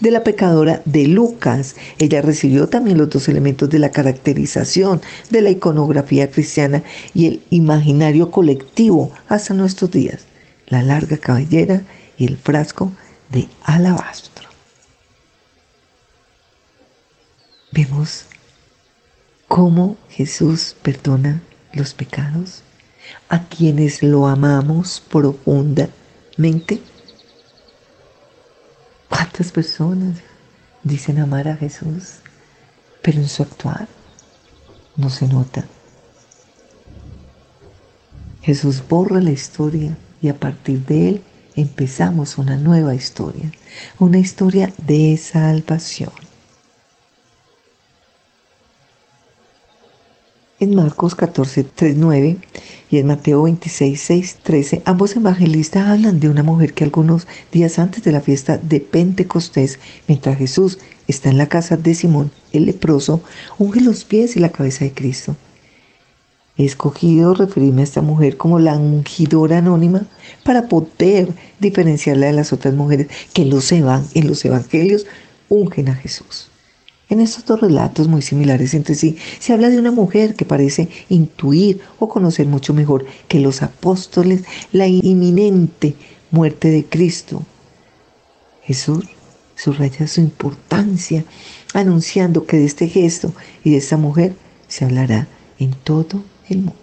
de 0.00 0.10
la 0.10 0.24
pecadora 0.24 0.82
de 0.84 1.06
Lucas. 1.06 1.76
Ella 1.98 2.22
recibió 2.22 2.68
también 2.68 2.98
los 2.98 3.10
dos 3.10 3.28
elementos 3.28 3.70
de 3.70 3.78
la 3.78 3.90
caracterización 3.90 5.00
de 5.30 5.42
la 5.42 5.50
iconografía 5.50 6.30
cristiana 6.30 6.82
y 7.14 7.26
el 7.26 7.42
imaginario 7.50 8.30
colectivo 8.30 9.12
hasta 9.28 9.54
nuestros 9.54 9.90
días, 9.90 10.26
la 10.66 10.82
larga 10.82 11.18
cabellera 11.18 11.82
y 12.18 12.26
el 12.26 12.36
frasco 12.36 12.92
de 13.30 13.48
alabastro. 13.62 14.48
Vemos 17.72 18.24
cómo 19.46 19.96
Jesús 20.08 20.76
perdona 20.82 21.42
los 21.72 21.94
pecados 21.94 22.62
a 23.28 23.46
quienes 23.46 24.02
lo 24.02 24.26
amamos 24.26 25.02
profundamente 25.08 26.80
¿Cuántas 29.10 29.50
personas 29.50 30.18
dicen 30.84 31.18
amar 31.18 31.48
a 31.48 31.56
Jesús, 31.56 32.20
pero 33.02 33.18
en 33.18 33.28
su 33.28 33.42
actuar 33.42 33.88
no 34.96 35.10
se 35.10 35.26
nota? 35.26 35.64
Jesús 38.40 38.82
borra 38.88 39.20
la 39.20 39.32
historia 39.32 39.98
y 40.22 40.28
a 40.28 40.38
partir 40.38 40.86
de 40.86 41.08
él 41.08 41.22
empezamos 41.56 42.38
una 42.38 42.56
nueva 42.56 42.94
historia, 42.94 43.50
una 43.98 44.18
historia 44.18 44.72
de 44.86 45.16
salvación. 45.18 46.29
En 50.60 50.74
Marcos 50.74 51.14
14, 51.14 51.64
3, 51.64 51.96
9 51.96 52.36
y 52.90 52.98
en 52.98 53.06
Mateo 53.06 53.44
26, 53.44 53.98
6, 53.98 54.36
13, 54.42 54.82
ambos 54.84 55.16
evangelistas 55.16 55.88
hablan 55.88 56.20
de 56.20 56.28
una 56.28 56.42
mujer 56.42 56.74
que 56.74 56.84
algunos 56.84 57.26
días 57.50 57.78
antes 57.78 58.04
de 58.04 58.12
la 58.12 58.20
fiesta 58.20 58.58
de 58.58 58.80
Pentecostés, 58.80 59.78
mientras 60.06 60.36
Jesús 60.36 60.78
está 61.08 61.30
en 61.30 61.38
la 61.38 61.48
casa 61.48 61.78
de 61.78 61.94
Simón 61.94 62.30
el 62.52 62.66
leproso, 62.66 63.22
unge 63.56 63.80
los 63.80 64.04
pies 64.04 64.36
y 64.36 64.40
la 64.40 64.50
cabeza 64.50 64.84
de 64.84 64.92
Cristo. 64.92 65.34
He 66.58 66.66
escogido 66.66 67.32
referirme 67.32 67.80
a 67.80 67.84
esta 67.84 68.02
mujer 68.02 68.36
como 68.36 68.58
la 68.58 68.76
ungidora 68.76 69.58
anónima 69.58 70.02
para 70.44 70.68
poder 70.68 71.32
diferenciarla 71.58 72.26
de 72.26 72.34
las 72.34 72.52
otras 72.52 72.74
mujeres 72.74 73.06
que 73.32 73.46
los 73.46 73.72
en 73.72 74.28
los 74.28 74.44
evangelios 74.44 75.06
ungen 75.48 75.88
a 75.88 75.94
Jesús. 75.94 76.49
En 77.10 77.20
estos 77.20 77.44
dos 77.44 77.60
relatos 77.60 78.06
muy 78.06 78.22
similares 78.22 78.72
entre 78.72 78.94
sí, 78.94 79.16
se 79.40 79.52
habla 79.52 79.68
de 79.68 79.80
una 79.80 79.90
mujer 79.90 80.36
que 80.36 80.44
parece 80.44 80.88
intuir 81.08 81.80
o 81.98 82.08
conocer 82.08 82.46
mucho 82.46 82.72
mejor 82.72 83.04
que 83.26 83.40
los 83.40 83.62
apóstoles 83.62 84.44
la 84.70 84.86
inminente 84.86 85.96
muerte 86.30 86.70
de 86.70 86.84
Cristo. 86.84 87.42
Jesús 88.62 89.04
subraya 89.56 90.06
su 90.06 90.20
importancia, 90.20 91.24
anunciando 91.74 92.46
que 92.46 92.58
de 92.58 92.66
este 92.66 92.86
gesto 92.86 93.34
y 93.64 93.72
de 93.72 93.78
esta 93.78 93.96
mujer 93.96 94.34
se 94.68 94.84
hablará 94.84 95.26
en 95.58 95.72
todo 95.72 96.22
el 96.48 96.58
mundo. 96.58 96.74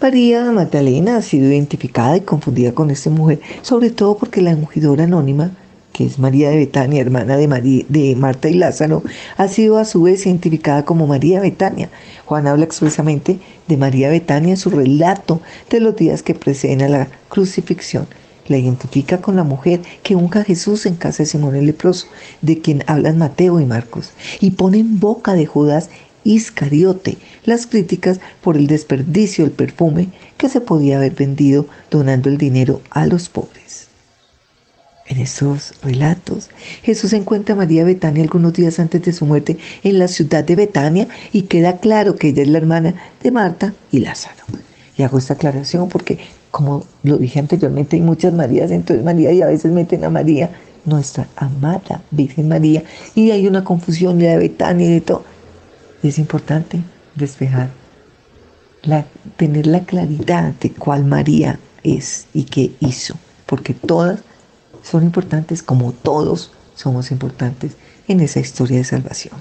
María 0.00 0.50
Magdalena 0.52 1.16
ha 1.16 1.22
sido 1.22 1.48
identificada 1.48 2.16
y 2.16 2.20
confundida 2.20 2.72
con 2.72 2.90
esta 2.90 3.10
mujer, 3.10 3.40
sobre 3.60 3.90
todo 3.90 4.16
porque 4.16 4.40
la 4.40 4.52
ungidora 4.52 5.04
anónima 5.04 5.50
que 5.92 6.04
es 6.04 6.18
María 6.18 6.50
de 6.50 6.56
Betania, 6.56 7.00
hermana 7.00 7.36
de, 7.36 7.86
de 7.88 8.16
Marta 8.16 8.48
y 8.48 8.54
Lázaro, 8.54 9.02
ha 9.36 9.48
sido 9.48 9.78
a 9.78 9.84
su 9.84 10.02
vez 10.02 10.26
identificada 10.26 10.84
como 10.84 11.06
María 11.06 11.40
Betania. 11.40 11.90
Juan 12.24 12.46
habla 12.46 12.64
expresamente 12.64 13.38
de 13.68 13.76
María 13.76 14.10
Betania 14.10 14.50
en 14.50 14.56
su 14.56 14.70
relato 14.70 15.40
de 15.68 15.80
los 15.80 15.96
días 15.96 16.22
que 16.22 16.34
preceden 16.34 16.82
a 16.82 16.88
la 16.88 17.08
crucifixión. 17.28 18.06
La 18.46 18.58
identifica 18.58 19.20
con 19.20 19.36
la 19.36 19.44
mujer 19.44 19.80
que 20.02 20.16
unca 20.16 20.40
a 20.40 20.44
Jesús 20.44 20.86
en 20.86 20.96
casa 20.96 21.22
de 21.22 21.26
Simón 21.26 21.54
el 21.54 21.66
leproso, 21.66 22.08
de 22.42 22.60
quien 22.60 22.82
hablan 22.86 23.18
Mateo 23.18 23.60
y 23.60 23.66
Marcos, 23.66 24.10
y 24.40 24.50
pone 24.52 24.78
en 24.78 24.98
boca 24.98 25.34
de 25.34 25.46
Judas 25.46 25.88
Iscariote 26.24 27.16
las 27.44 27.66
críticas 27.66 28.20
por 28.42 28.56
el 28.56 28.66
desperdicio 28.66 29.44
del 29.44 29.52
perfume 29.52 30.08
que 30.36 30.48
se 30.48 30.60
podía 30.60 30.96
haber 30.96 31.14
vendido 31.14 31.66
donando 31.90 32.28
el 32.28 32.36
dinero 32.36 32.82
a 32.90 33.06
los 33.06 33.28
pobres. 33.28 33.59
En 35.10 35.18
esos 35.18 35.74
relatos, 35.82 36.50
Jesús 36.84 37.12
encuentra 37.14 37.56
a 37.56 37.58
María 37.58 37.82
Betania 37.82 38.22
algunos 38.22 38.52
días 38.52 38.78
antes 38.78 39.02
de 39.02 39.12
su 39.12 39.26
muerte 39.26 39.58
en 39.82 39.98
la 39.98 40.06
ciudad 40.06 40.44
de 40.44 40.54
Betania 40.54 41.08
y 41.32 41.42
queda 41.42 41.78
claro 41.78 42.14
que 42.14 42.28
ella 42.28 42.42
es 42.42 42.48
la 42.48 42.58
hermana 42.58 42.94
de 43.20 43.32
Marta 43.32 43.74
y 43.90 43.98
Lázaro. 43.98 44.44
Y 44.96 45.02
hago 45.02 45.18
esta 45.18 45.34
aclaración 45.34 45.88
porque, 45.88 46.20
como 46.52 46.84
lo 47.02 47.16
dije 47.16 47.40
anteriormente, 47.40 47.96
hay 47.96 48.02
muchas 48.02 48.32
Marías, 48.32 48.70
entonces 48.70 49.04
María 49.04 49.32
y 49.32 49.42
a 49.42 49.48
veces 49.48 49.72
meten 49.72 50.04
a 50.04 50.10
María, 50.10 50.52
nuestra 50.84 51.26
amada 51.34 52.02
Virgen 52.12 52.46
María, 52.46 52.84
y 53.16 53.32
hay 53.32 53.48
una 53.48 53.64
confusión 53.64 54.16
de 54.20 54.36
Betania 54.38 54.86
y 54.86 54.92
de 54.92 55.00
todo. 55.00 55.24
es 56.04 56.20
importante 56.20 56.84
despejar, 57.16 57.70
tener 59.36 59.66
la 59.66 59.80
claridad 59.80 60.52
de 60.60 60.70
cuál 60.70 61.04
María 61.04 61.58
es 61.82 62.28
y 62.32 62.44
qué 62.44 62.70
hizo, 62.78 63.16
porque 63.46 63.74
todas 63.74 64.20
son 64.82 65.04
importantes 65.04 65.62
como 65.62 65.92
todos 65.92 66.52
somos 66.74 67.10
importantes 67.10 67.72
en 68.08 68.20
esa 68.20 68.40
historia 68.40 68.78
de 68.78 68.84
salvación. 68.84 69.34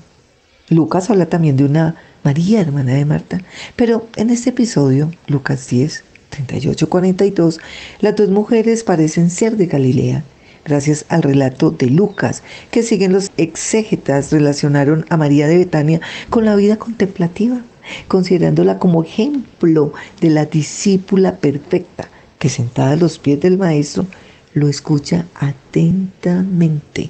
Lucas 0.69 1.10
habla 1.10 1.25
también 1.25 1.58
de 1.58 1.65
una 1.65 1.95
María, 2.23 2.62
hermana 2.62 2.93
de 2.93 3.06
Marta, 3.06 3.41
pero 3.75 4.08
en 4.15 4.30
este 4.30 4.52
episodio, 4.52 5.12
Lucas 5.28 5.67
10, 5.69 6.04
38, 6.30 6.89
42, 6.89 7.60
las 8.02 8.15
dos 8.15 8.30
mujeres 8.30 8.84
parecen 8.84 9.30
ser 9.30 9.58
de 9.58 9.65
Galilea, 9.65 10.23
gracias 10.65 11.06
al 11.10 11.23
relato 11.23 11.71
de 11.71 11.88
Lucas, 11.88 12.43
que 12.71 12.84
siguen 12.84 13.13
los 13.13 13.32
exégetas 13.38 14.32
relacionaron 14.32 15.06
a 15.10 15.17
María 15.17 15.47
de 15.47 15.58
Betania 15.58 16.02
con 16.30 16.45
la 16.45 16.56
vida 16.56 16.78
contemplativa, 16.78 17.62
considerándola 18.08 18.78
como 18.78 19.04
ejemplo 19.04 19.93
de 20.21 20.30
la 20.30 20.45
discípula 20.45 21.38
perfecta, 21.38 22.10
que 22.38 22.49
sentada 22.49 22.91
a 22.91 22.97
los 22.97 23.17
pies 23.17 23.39
del 23.39 23.58
Maestro 23.58 24.06
lo 24.53 24.67
escucha 24.67 25.25
atentamente. 25.35 27.09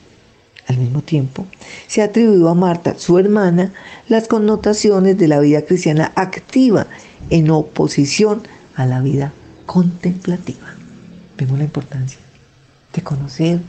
Al 0.67 0.77
mismo 0.77 1.01
tiempo, 1.01 1.47
se 1.87 2.03
atribuyó 2.03 2.47
a 2.49 2.53
Marta, 2.53 2.93
su 2.97 3.17
hermana, 3.17 3.73
las 4.07 4.27
connotaciones 4.27 5.17
de 5.17 5.27
la 5.27 5.39
vida 5.39 5.63
cristiana 5.63 6.11
activa 6.15 6.85
en 7.31 7.49
oposición 7.49 8.43
a 8.75 8.85
la 8.85 9.01
vida 9.01 9.33
contemplativa. 9.65 10.75
Vemos 11.37 11.57
la 11.57 11.65
importancia. 11.65 12.19
de 12.93 13.03
conocer 13.03 13.59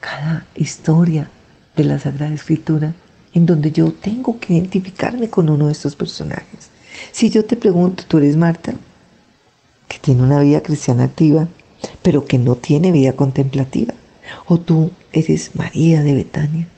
cada 0.00 0.46
historia 0.54 1.28
de 1.76 1.84
la 1.84 1.98
Sagrada 1.98 2.34
Escritura 2.34 2.94
en 3.32 3.46
donde 3.46 3.70
yo 3.70 3.92
tengo 3.92 4.40
que 4.40 4.54
identificarme 4.54 5.28
con 5.30 5.48
uno 5.48 5.66
de 5.66 5.72
estos 5.72 5.94
personajes. 5.94 6.70
Si 7.12 7.30
yo 7.30 7.44
te 7.44 7.56
pregunto, 7.56 8.04
¿tú 8.06 8.18
eres 8.18 8.36
Marta? 8.36 8.74
Que 9.88 9.98
tiene 9.98 10.22
una 10.22 10.40
vida 10.40 10.62
cristiana 10.62 11.04
activa, 11.04 11.48
pero 12.02 12.24
que 12.24 12.38
no 12.38 12.56
tiene 12.56 12.92
vida 12.92 13.12
contemplativa. 13.12 13.94
O 14.46 14.58
tú 14.58 14.90
eres 15.12 15.54
María 15.56 16.02
de 16.02 16.14
Betania, 16.14 16.68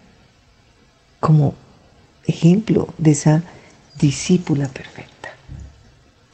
como 1.21 1.55
ejemplo 2.27 2.89
de 2.99 3.11
esa 3.11 3.43
discípula 3.99 4.69
perfecta. 4.69 5.31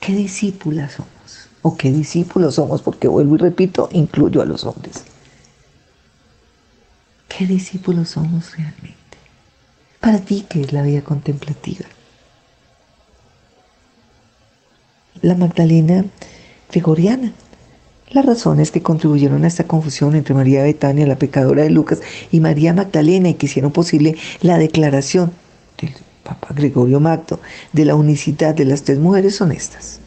¿Qué 0.00 0.14
discípula 0.14 0.88
somos? 0.88 1.48
¿O 1.62 1.76
qué 1.76 1.90
discípulos 1.90 2.54
somos? 2.54 2.82
Porque 2.82 3.08
vuelvo 3.08 3.34
y 3.34 3.38
repito, 3.38 3.88
incluyo 3.92 4.40
a 4.40 4.46
los 4.46 4.64
hombres. 4.64 5.04
¿Qué 7.28 7.46
discípulos 7.46 8.10
somos 8.10 8.56
realmente? 8.56 8.96
Para 10.00 10.18
ti, 10.20 10.46
¿qué 10.48 10.62
es 10.62 10.72
la 10.72 10.82
vida 10.82 11.02
contemplativa? 11.02 11.84
La 15.20 15.34
Magdalena 15.34 16.04
Gregoriana. 16.70 17.32
Las 18.10 18.24
razones 18.24 18.70
que 18.70 18.80
contribuyeron 18.80 19.44
a 19.44 19.48
esta 19.48 19.64
confusión 19.64 20.14
entre 20.16 20.34
María 20.34 20.62
Betania, 20.62 21.06
la 21.06 21.18
pecadora 21.18 21.62
de 21.62 21.70
Lucas, 21.70 22.00
y 22.32 22.40
María 22.40 22.72
Magdalena 22.72 23.28
y 23.28 23.34
que 23.34 23.46
hicieron 23.46 23.70
posible 23.70 24.16
la 24.40 24.56
declaración 24.56 25.30
del 25.78 25.92
Papa 26.24 26.54
Gregorio 26.54 27.00
Magno 27.00 27.38
de 27.74 27.84
la 27.84 27.94
unicidad 27.94 28.54
de 28.54 28.64
las 28.64 28.82
tres 28.82 28.98
mujeres 28.98 29.36
son 29.36 29.52
estas. 29.52 30.00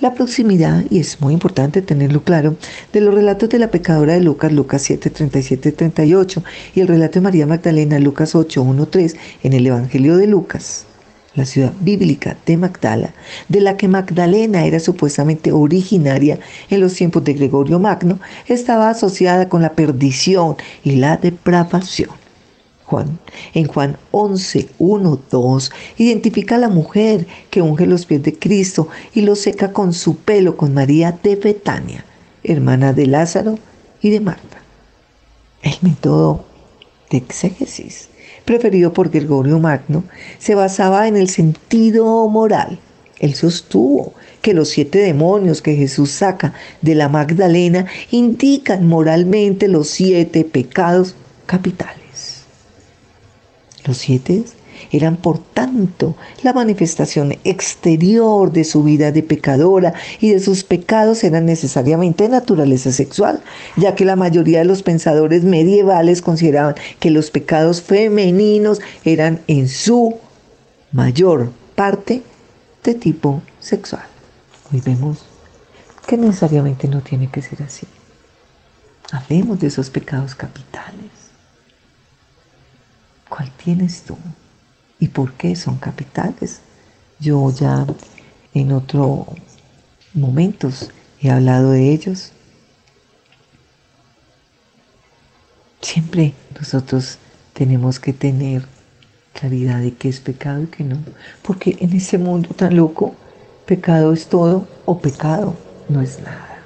La 0.00 0.14
proximidad, 0.14 0.84
y 0.88 0.98
es 0.98 1.20
muy 1.20 1.34
importante 1.34 1.82
tenerlo 1.82 2.24
claro, 2.24 2.56
de 2.92 3.00
los 3.02 3.14
relatos 3.14 3.50
de 3.50 3.58
la 3.58 3.70
pecadora 3.70 4.14
de 4.14 4.20
Lucas, 4.20 4.50
Lucas 4.50 4.82
7, 4.82 5.10
37, 5.10 5.72
38, 5.72 6.42
y 6.74 6.80
el 6.80 6.88
relato 6.88 7.14
de 7.14 7.20
María 7.24 7.46
Magdalena, 7.46 7.98
Lucas 7.98 8.34
8, 8.34 8.62
1, 8.62 8.86
3, 8.86 9.16
en 9.42 9.52
el 9.52 9.66
Evangelio 9.66 10.16
de 10.16 10.26
Lucas, 10.26 10.86
la 11.34 11.46
ciudad 11.46 11.72
bíblica 11.80 12.36
de 12.46 12.56
Magdala, 12.56 13.14
de 13.48 13.60
la 13.60 13.76
que 13.76 13.88
Magdalena 13.88 14.64
era 14.66 14.80
supuestamente 14.80 15.52
originaria 15.52 16.38
en 16.68 16.80
los 16.80 16.94
tiempos 16.94 17.24
de 17.24 17.34
Gregorio 17.34 17.78
Magno, 17.78 18.20
estaba 18.46 18.90
asociada 18.90 19.48
con 19.48 19.62
la 19.62 19.72
perdición 19.72 20.56
y 20.84 20.96
la 20.96 21.16
depravación. 21.16 22.10
Juan. 22.84 23.18
En 23.54 23.66
Juan 23.68 23.96
11, 24.10 24.68
1, 24.78 25.20
2, 25.30 25.72
identifica 25.96 26.56
a 26.56 26.58
la 26.58 26.68
mujer 26.68 27.26
que 27.48 27.62
unge 27.62 27.86
los 27.86 28.04
pies 28.04 28.22
de 28.22 28.38
Cristo 28.38 28.88
y 29.14 29.22
los 29.22 29.38
seca 29.38 29.72
con 29.72 29.94
su 29.94 30.16
pelo 30.16 30.58
con 30.58 30.74
María 30.74 31.18
de 31.22 31.36
Betania, 31.36 32.04
hermana 32.44 32.92
de 32.92 33.06
Lázaro 33.06 33.58
y 34.02 34.10
de 34.10 34.20
Marta. 34.20 34.58
El 35.62 35.74
método 35.80 36.44
de 37.10 37.16
exégesis 37.18 38.10
preferido 38.44 38.92
por 38.92 39.10
Gregorio 39.10 39.58
Magno 39.58 40.04
se 40.38 40.54
basaba 40.54 41.08
en 41.08 41.16
el 41.16 41.28
sentido 41.28 42.28
moral. 42.28 42.78
Él 43.18 43.34
sostuvo 43.34 44.14
que 44.40 44.54
los 44.54 44.68
siete 44.68 44.98
demonios 44.98 45.62
que 45.62 45.76
Jesús 45.76 46.10
saca 46.10 46.54
de 46.80 46.94
la 46.94 47.08
Magdalena 47.08 47.86
indican 48.10 48.86
moralmente 48.86 49.68
los 49.68 49.88
siete 49.88 50.44
pecados 50.44 51.14
capitales. 51.46 52.42
Los 53.84 53.98
siete 53.98 54.44
eran 54.90 55.16
por 55.16 55.38
tanto 55.38 56.16
la 56.42 56.52
manifestación 56.52 57.36
exterior 57.44 58.52
de 58.52 58.64
su 58.64 58.82
vida 58.82 59.12
de 59.12 59.22
pecadora 59.22 59.94
y 60.20 60.30
de 60.30 60.40
sus 60.40 60.64
pecados 60.64 61.24
eran 61.24 61.46
necesariamente 61.46 62.24
de 62.24 62.30
naturaleza 62.30 62.92
sexual, 62.92 63.40
ya 63.76 63.94
que 63.94 64.04
la 64.04 64.16
mayoría 64.16 64.60
de 64.60 64.64
los 64.64 64.82
pensadores 64.82 65.44
medievales 65.44 66.22
consideraban 66.22 66.74
que 66.98 67.10
los 67.10 67.30
pecados 67.30 67.82
femeninos 67.82 68.80
eran 69.04 69.40
en 69.46 69.68
su 69.68 70.16
mayor 70.92 71.52
parte 71.74 72.22
de 72.84 72.94
tipo 72.94 73.42
sexual. 73.60 74.04
Hoy 74.72 74.80
vemos 74.84 75.24
que 76.06 76.16
necesariamente 76.16 76.88
no 76.88 77.00
tiene 77.00 77.30
que 77.30 77.42
ser 77.42 77.62
así. 77.62 77.86
Hablemos 79.12 79.60
de 79.60 79.66
esos 79.68 79.90
pecados 79.90 80.34
capitales. 80.34 81.10
¿Cuál 83.28 83.50
tienes 83.52 84.02
tú? 84.02 84.16
¿Y 85.02 85.08
por 85.08 85.32
qué 85.32 85.56
son 85.56 85.78
capitales? 85.78 86.60
Yo 87.18 87.50
ya 87.50 87.84
en 88.54 88.70
otros 88.70 89.26
momentos 90.14 90.90
he 91.20 91.28
hablado 91.28 91.72
de 91.72 91.92
ellos. 91.92 92.30
Siempre 95.80 96.34
nosotros 96.56 97.18
tenemos 97.52 97.98
que 97.98 98.12
tener 98.12 98.64
claridad 99.32 99.80
de 99.80 99.92
qué 99.92 100.08
es 100.08 100.20
pecado 100.20 100.62
y 100.62 100.66
qué 100.68 100.84
no. 100.84 100.98
Porque 101.42 101.76
en 101.80 101.92
ese 101.94 102.16
mundo 102.16 102.50
tan 102.54 102.76
loco, 102.76 103.16
pecado 103.66 104.12
es 104.12 104.28
todo 104.28 104.68
o 104.84 105.00
pecado 105.00 105.56
no 105.88 106.00
es 106.00 106.20
nada. 106.20 106.62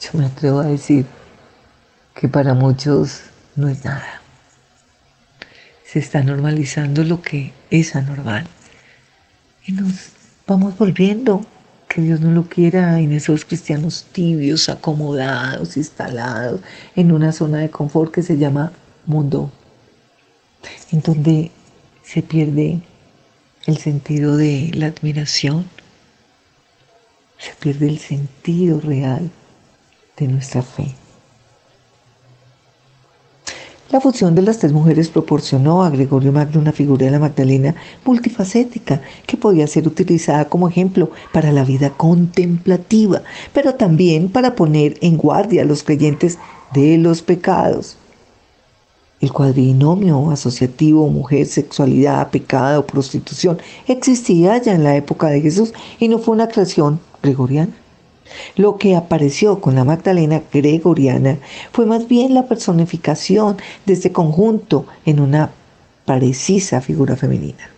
Yo 0.00 0.18
me 0.18 0.26
atrevo 0.26 0.58
a 0.58 0.64
decir 0.64 1.06
que 2.16 2.26
para 2.26 2.52
muchos 2.52 3.20
no 3.54 3.68
es 3.68 3.84
nada 3.84 4.21
se 5.92 5.98
está 5.98 6.22
normalizando 6.22 7.04
lo 7.04 7.20
que 7.20 7.52
es 7.70 7.94
anormal. 7.96 8.46
Y 9.66 9.72
nos 9.72 10.12
vamos 10.46 10.78
volviendo, 10.78 11.44
que 11.86 12.00
Dios 12.00 12.20
no 12.20 12.30
lo 12.30 12.48
quiera, 12.48 12.98
en 12.98 13.12
esos 13.12 13.44
cristianos 13.44 14.06
tibios, 14.10 14.70
acomodados, 14.70 15.76
instalados 15.76 16.62
en 16.96 17.12
una 17.12 17.30
zona 17.32 17.58
de 17.58 17.68
confort 17.68 18.10
que 18.10 18.22
se 18.22 18.38
llama 18.38 18.72
mundo, 19.04 19.52
en 20.92 21.02
donde 21.02 21.50
se 22.02 22.22
pierde 22.22 22.80
el 23.66 23.76
sentido 23.76 24.38
de 24.38 24.70
la 24.72 24.86
admiración, 24.86 25.68
se 27.36 27.52
pierde 27.56 27.88
el 27.88 27.98
sentido 27.98 28.80
real 28.80 29.30
de 30.16 30.26
nuestra 30.26 30.62
fe. 30.62 30.94
La 33.92 34.00
fusión 34.00 34.34
de 34.34 34.40
las 34.40 34.56
tres 34.56 34.72
mujeres 34.72 35.10
proporcionó 35.10 35.84
a 35.84 35.90
Gregorio 35.90 36.32
Magno 36.32 36.58
una 36.58 36.72
figura 36.72 37.04
de 37.04 37.10
la 37.10 37.18
Magdalena 37.18 37.74
multifacética 38.06 39.02
que 39.26 39.36
podía 39.36 39.66
ser 39.66 39.86
utilizada 39.86 40.46
como 40.46 40.66
ejemplo 40.66 41.10
para 41.30 41.52
la 41.52 41.62
vida 41.62 41.90
contemplativa, 41.90 43.20
pero 43.52 43.74
también 43.74 44.30
para 44.30 44.54
poner 44.54 44.96
en 45.02 45.18
guardia 45.18 45.60
a 45.60 45.66
los 45.66 45.82
creyentes 45.82 46.38
de 46.72 46.96
los 46.96 47.20
pecados. 47.20 47.98
El 49.20 49.30
cuadrinomio 49.30 50.30
asociativo 50.30 51.06
mujer, 51.08 51.44
sexualidad, 51.44 52.30
pecado, 52.30 52.86
prostitución 52.86 53.58
existía 53.86 54.56
ya 54.56 54.72
en 54.72 54.84
la 54.84 54.96
época 54.96 55.26
de 55.26 55.42
Jesús 55.42 55.74
y 55.98 56.08
no 56.08 56.18
fue 56.18 56.34
una 56.34 56.48
creación 56.48 56.98
gregoriana. 57.22 57.74
Lo 58.56 58.76
que 58.76 58.96
apareció 58.96 59.60
con 59.60 59.74
la 59.74 59.84
Magdalena 59.84 60.42
gregoriana 60.52 61.38
fue 61.72 61.86
más 61.86 62.08
bien 62.08 62.34
la 62.34 62.46
personificación 62.46 63.56
de 63.86 63.92
este 63.92 64.12
conjunto 64.12 64.86
en 65.04 65.20
una 65.20 65.50
precisa 66.04 66.80
figura 66.80 67.16
femenina. 67.16 67.70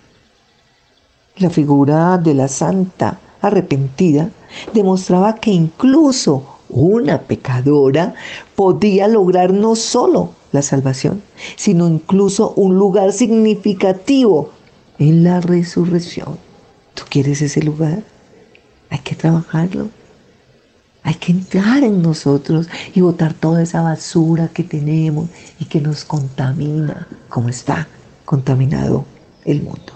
La 1.36 1.50
figura 1.50 2.18
de 2.18 2.34
la 2.34 2.48
santa 2.48 3.18
arrepentida 3.40 4.30
demostraba 4.72 5.34
que 5.36 5.50
incluso 5.50 6.54
una 6.68 7.22
pecadora 7.22 8.14
podía 8.54 9.08
lograr 9.08 9.52
no 9.52 9.76
solo 9.76 10.30
la 10.52 10.62
salvación, 10.62 11.22
sino 11.56 11.88
incluso 11.88 12.52
un 12.56 12.76
lugar 12.76 13.12
significativo 13.12 14.50
en 14.98 15.24
la 15.24 15.40
resurrección. 15.40 16.38
¿Tú 16.94 17.02
quieres 17.10 17.42
ese 17.42 17.62
lugar? 17.62 18.04
Hay 18.90 19.00
que 19.00 19.16
trabajarlo. 19.16 19.88
Hay 21.04 21.14
que 21.14 21.32
entrar 21.32 21.84
en 21.84 22.00
nosotros 22.00 22.66
y 22.94 23.02
botar 23.02 23.34
toda 23.34 23.62
esa 23.62 23.82
basura 23.82 24.48
que 24.48 24.64
tenemos 24.64 25.28
y 25.60 25.66
que 25.66 25.80
nos 25.80 26.02
contamina, 26.04 27.06
como 27.28 27.50
está 27.50 27.86
contaminado 28.24 29.04
el 29.44 29.62
mundo. 29.62 29.92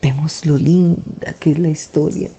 Vemos 0.00 0.46
lo 0.46 0.56
linda 0.56 1.34
que 1.38 1.52
es 1.52 1.58
la 1.58 1.68
historia 1.68 2.30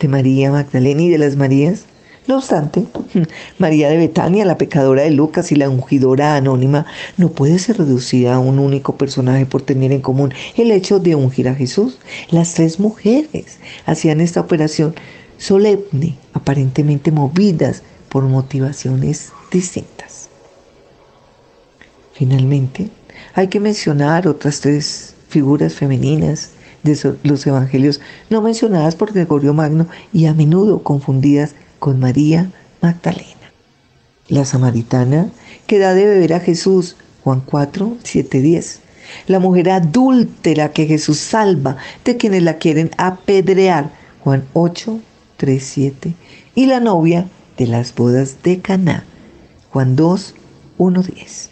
de 0.00 0.08
María 0.08 0.50
Magdalena 0.50 1.02
y 1.02 1.08
de 1.08 1.18
las 1.18 1.36
Marías. 1.36 1.84
No 2.26 2.38
obstante, 2.38 2.84
María 3.58 3.88
de 3.88 3.96
Betania, 3.96 4.44
la 4.44 4.58
pecadora 4.58 5.02
de 5.02 5.12
Lucas 5.12 5.50
y 5.52 5.54
la 5.54 5.70
ungidora 5.70 6.34
anónima, 6.34 6.84
no 7.16 7.30
puede 7.30 7.58
ser 7.60 7.78
reducida 7.78 8.34
a 8.34 8.38
un 8.38 8.58
único 8.58 8.96
personaje 8.96 9.46
por 9.46 9.62
tener 9.62 9.92
en 9.92 10.00
común 10.00 10.34
el 10.56 10.72
hecho 10.72 10.98
de 10.98 11.14
ungir 11.14 11.48
a 11.48 11.54
Jesús. 11.54 11.98
Las 12.30 12.54
tres 12.54 12.80
mujeres 12.80 13.60
hacían 13.86 14.20
esta 14.20 14.40
operación 14.40 14.94
solemne, 15.38 16.18
aparentemente 16.34 17.10
movidas 17.10 17.82
por 18.08 18.24
motivaciones 18.24 19.32
distintas. 19.50 20.28
Finalmente, 22.12 22.90
hay 23.34 23.48
que 23.48 23.60
mencionar 23.60 24.26
otras 24.26 24.60
tres 24.60 25.14
figuras 25.28 25.74
femeninas 25.74 26.50
de 26.82 27.16
los 27.22 27.46
evangelios 27.46 28.00
no 28.30 28.42
mencionadas 28.42 28.96
por 28.96 29.12
Gregorio 29.12 29.54
Magno 29.54 29.86
y 30.12 30.26
a 30.26 30.34
menudo 30.34 30.82
confundidas 30.82 31.54
con 31.78 32.00
María 32.00 32.50
Magdalena. 32.80 33.52
La 34.28 34.44
samaritana 34.44 35.30
que 35.66 35.78
da 35.78 35.94
de 35.94 36.06
beber 36.06 36.34
a 36.34 36.40
Jesús, 36.40 36.96
Juan 37.24 37.42
4, 37.44 37.98
7, 38.02 38.40
10. 38.40 38.80
La 39.26 39.38
mujer 39.38 39.70
adúltera 39.70 40.72
que 40.72 40.86
Jesús 40.86 41.18
salva 41.18 41.76
de 42.04 42.16
quienes 42.16 42.42
la 42.42 42.58
quieren 42.58 42.90
apedrear, 42.96 43.90
Juan 44.24 44.44
8, 44.52 45.00
3, 45.38 45.62
7. 45.64 46.14
Y 46.54 46.66
la 46.66 46.80
novia 46.80 47.28
de 47.56 47.66
las 47.68 47.94
bodas 47.94 48.42
de 48.42 48.60
Caná, 48.60 49.04
Juan 49.70 49.96
2, 49.96 50.34
1, 50.78 51.02
10. 51.02 51.50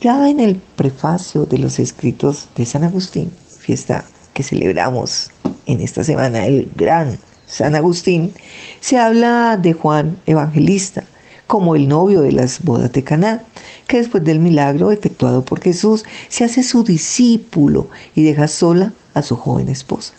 Ya 0.00 0.28
en 0.28 0.40
el 0.40 0.56
prefacio 0.56 1.44
de 1.44 1.58
los 1.58 1.78
escritos 1.78 2.48
de 2.56 2.66
San 2.66 2.84
Agustín, 2.84 3.30
fiesta 3.58 4.04
que 4.32 4.42
celebramos 4.42 5.30
en 5.66 5.80
esta 5.80 6.02
semana, 6.02 6.46
el 6.46 6.70
gran 6.74 7.18
San 7.46 7.74
Agustín, 7.74 8.32
se 8.80 8.98
habla 8.98 9.58
de 9.58 9.74
Juan 9.74 10.18
Evangelista 10.26 11.04
como 11.46 11.76
el 11.76 11.86
novio 11.86 12.22
de 12.22 12.32
las 12.32 12.62
bodas 12.62 12.92
de 12.92 13.04
Caná, 13.04 13.44
que 13.86 13.98
después 13.98 14.24
del 14.24 14.38
milagro 14.38 14.90
efectuado 14.90 15.44
por 15.44 15.60
Jesús 15.60 16.02
se 16.30 16.44
hace 16.44 16.62
su 16.62 16.82
discípulo 16.82 17.88
y 18.14 18.22
deja 18.22 18.48
sola 18.48 18.94
a 19.12 19.20
su 19.20 19.36
joven 19.36 19.68
esposa. 19.68 20.14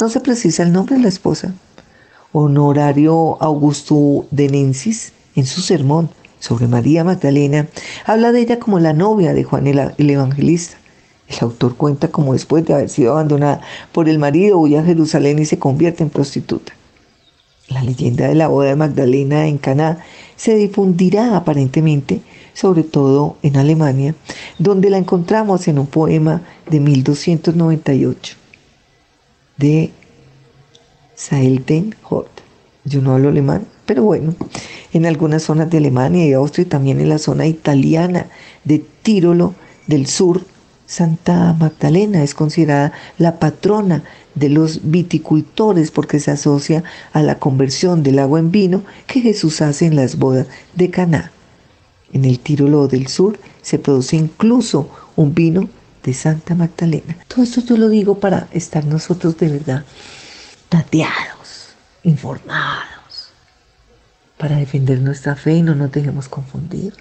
No 0.00 0.08
se 0.08 0.20
precisa 0.20 0.62
el 0.62 0.72
nombre 0.72 0.96
de 0.96 1.02
la 1.02 1.08
esposa. 1.08 1.54
Honorario 2.32 3.40
Augusto 3.40 4.26
de 4.30 4.48
Nensis, 4.48 5.12
en 5.36 5.46
su 5.46 5.60
sermón 5.60 6.10
sobre 6.40 6.66
María 6.66 7.04
Magdalena, 7.04 7.68
habla 8.04 8.32
de 8.32 8.40
ella 8.40 8.58
como 8.58 8.80
la 8.80 8.92
novia 8.92 9.32
de 9.32 9.44
Juan 9.44 9.66
el, 9.66 10.10
Evangelista. 10.10 10.76
El 11.28 11.36
autor 11.40 11.76
cuenta 11.76 12.08
como 12.08 12.32
después 12.32 12.64
de 12.64 12.74
haber 12.74 12.90
sido 12.90 13.12
abandonada 13.12 13.60
por 13.92 14.08
el 14.08 14.18
marido 14.18 14.58
huye 14.58 14.78
a 14.78 14.84
Jerusalén 14.84 15.38
y 15.38 15.46
se 15.46 15.58
convierte 15.58 16.02
en 16.02 16.10
prostituta. 16.10 16.72
La 17.68 17.82
leyenda 17.82 18.28
de 18.28 18.34
la 18.34 18.48
boda 18.48 18.68
de 18.68 18.76
Magdalena 18.76 19.46
en 19.46 19.56
Caná 19.56 20.04
se 20.36 20.56
difundirá 20.56 21.36
aparentemente, 21.36 22.20
sobre 22.52 22.82
todo 22.82 23.36
en 23.42 23.56
Alemania, 23.56 24.14
donde 24.58 24.90
la 24.90 24.98
encontramos 24.98 25.66
en 25.68 25.78
un 25.78 25.86
poema 25.86 26.42
de 26.68 26.80
1298 26.80 28.43
de 29.56 29.92
Hort. 32.08 32.30
Yo 32.84 33.00
no 33.00 33.14
hablo 33.14 33.28
alemán, 33.30 33.66
pero 33.86 34.02
bueno, 34.02 34.34
en 34.92 35.06
algunas 35.06 35.42
zonas 35.44 35.70
de 35.70 35.78
Alemania 35.78 36.26
y 36.26 36.32
Austria 36.32 36.62
y 36.62 36.68
también 36.68 37.00
en 37.00 37.08
la 37.08 37.18
zona 37.18 37.46
italiana 37.46 38.26
de 38.64 38.84
Tírolo 39.02 39.54
del 39.86 40.06
sur, 40.06 40.42
Santa 40.86 41.54
Magdalena 41.58 42.22
es 42.22 42.34
considerada 42.34 42.92
la 43.16 43.38
patrona 43.38 44.04
de 44.34 44.50
los 44.50 44.90
viticultores 44.90 45.90
porque 45.90 46.20
se 46.20 46.30
asocia 46.30 46.84
a 47.12 47.22
la 47.22 47.38
conversión 47.38 48.02
del 48.02 48.18
agua 48.18 48.38
en 48.38 48.50
vino 48.50 48.82
que 49.06 49.20
Jesús 49.20 49.62
hace 49.62 49.86
en 49.86 49.96
las 49.96 50.18
bodas 50.18 50.46
de 50.74 50.90
Caná. 50.90 51.32
En 52.12 52.24
el 52.24 52.38
Tírolo 52.38 52.86
del 52.86 53.08
Sur 53.08 53.38
se 53.62 53.78
produce 53.78 54.16
incluso 54.16 54.88
un 55.16 55.34
vino 55.34 55.68
de 56.04 56.14
Santa 56.14 56.54
Magdalena. 56.54 57.16
Todo 57.26 57.42
esto 57.42 57.62
yo 57.62 57.76
lo 57.76 57.88
digo 57.88 58.20
para 58.20 58.48
estar 58.52 58.84
nosotros 58.84 59.36
de 59.38 59.48
verdad 59.48 59.84
tateados, 60.68 61.70
informados, 62.02 63.30
para 64.36 64.56
defender 64.56 65.00
nuestra 65.00 65.34
fe 65.34 65.54
y 65.54 65.62
no 65.62 65.74
nos 65.74 65.90
dejemos 65.92 66.28
confundir. 66.28 66.94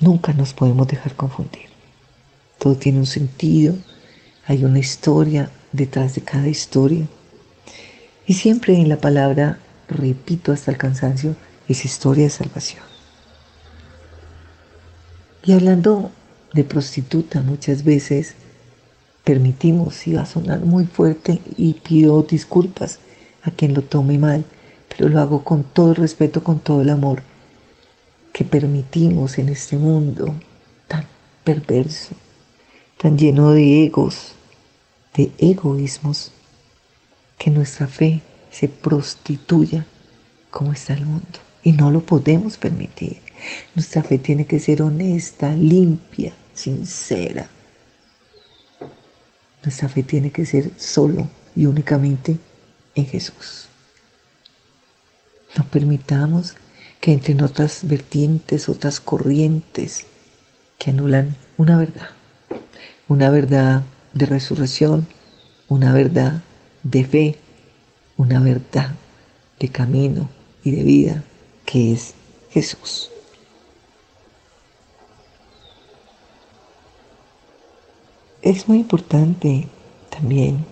Nunca 0.00 0.32
nos 0.32 0.54
podemos 0.54 0.88
dejar 0.88 1.14
confundir. 1.14 1.66
Todo 2.58 2.76
tiene 2.76 2.98
un 2.98 3.06
sentido, 3.06 3.74
hay 4.46 4.64
una 4.64 4.78
historia 4.78 5.50
detrás 5.72 6.14
de 6.14 6.22
cada 6.22 6.48
historia. 6.48 7.06
Y 8.26 8.34
siempre 8.34 8.74
en 8.74 8.88
la 8.88 8.98
palabra, 8.98 9.58
repito 9.88 10.52
hasta 10.52 10.70
el 10.70 10.78
cansancio, 10.78 11.36
es 11.68 11.84
historia 11.84 12.24
de 12.24 12.30
salvación. 12.30 12.82
Y 15.44 15.52
hablando 15.52 16.10
de 16.56 16.64
prostituta, 16.64 17.42
muchas 17.42 17.84
veces 17.84 18.34
permitimos, 19.22 20.06
y 20.08 20.14
va 20.14 20.22
a 20.22 20.26
sonar 20.26 20.60
muy 20.60 20.86
fuerte, 20.86 21.40
y 21.56 21.74
pido 21.74 22.22
disculpas 22.22 22.98
a 23.42 23.52
quien 23.52 23.74
lo 23.74 23.82
tome 23.82 24.18
mal, 24.18 24.44
pero 24.88 25.08
lo 25.08 25.20
hago 25.20 25.44
con 25.44 25.62
todo 25.62 25.90
el 25.90 25.96
respeto, 25.96 26.42
con 26.42 26.58
todo 26.58 26.82
el 26.82 26.90
amor 26.90 27.22
que 28.32 28.44
permitimos 28.44 29.38
en 29.38 29.48
este 29.48 29.78
mundo 29.78 30.34
tan 30.88 31.06
perverso, 31.42 32.14
tan 32.98 33.16
lleno 33.16 33.52
de 33.52 33.84
egos, 33.86 34.32
de 35.14 35.32
egoísmos, 35.38 36.32
que 37.38 37.50
nuestra 37.50 37.86
fe 37.86 38.20
se 38.50 38.68
prostituya 38.68 39.86
como 40.50 40.72
está 40.72 40.92
el 40.92 41.06
mundo. 41.06 41.38
Y 41.62 41.72
no 41.72 41.90
lo 41.90 42.00
podemos 42.00 42.58
permitir. 42.58 43.20
Nuestra 43.74 44.02
fe 44.02 44.18
tiene 44.18 44.44
que 44.44 44.60
ser 44.60 44.82
honesta, 44.82 45.54
limpia, 45.54 46.34
sincera. 46.56 47.48
Nuestra 49.62 49.88
fe 49.88 50.02
tiene 50.02 50.32
que 50.32 50.46
ser 50.46 50.70
solo 50.76 51.28
y 51.54 51.66
únicamente 51.66 52.38
en 52.94 53.06
Jesús. 53.06 53.68
No 55.56 55.64
permitamos 55.64 56.54
que 57.00 57.12
entren 57.12 57.42
otras 57.42 57.86
vertientes, 57.86 58.68
otras 58.68 59.00
corrientes 59.00 60.06
que 60.78 60.90
anulan 60.90 61.36
una 61.56 61.78
verdad. 61.78 62.10
Una 63.08 63.30
verdad 63.30 63.82
de 64.12 64.26
resurrección, 64.26 65.06
una 65.68 65.92
verdad 65.92 66.42
de 66.82 67.04
fe, 67.04 67.38
una 68.16 68.40
verdad 68.40 68.94
de 69.60 69.68
camino 69.68 70.28
y 70.64 70.72
de 70.72 70.82
vida 70.82 71.24
que 71.64 71.92
es 71.92 72.14
Jesús. 72.50 73.10
Es 78.46 78.68
muy 78.68 78.78
importante 78.78 79.66
también 80.08 80.64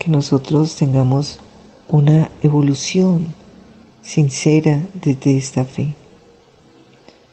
que 0.00 0.10
nosotros 0.10 0.74
tengamos 0.74 1.38
una 1.86 2.28
evolución 2.42 3.32
sincera 4.02 4.84
desde 4.94 5.36
esta 5.36 5.64
fe. 5.64 5.94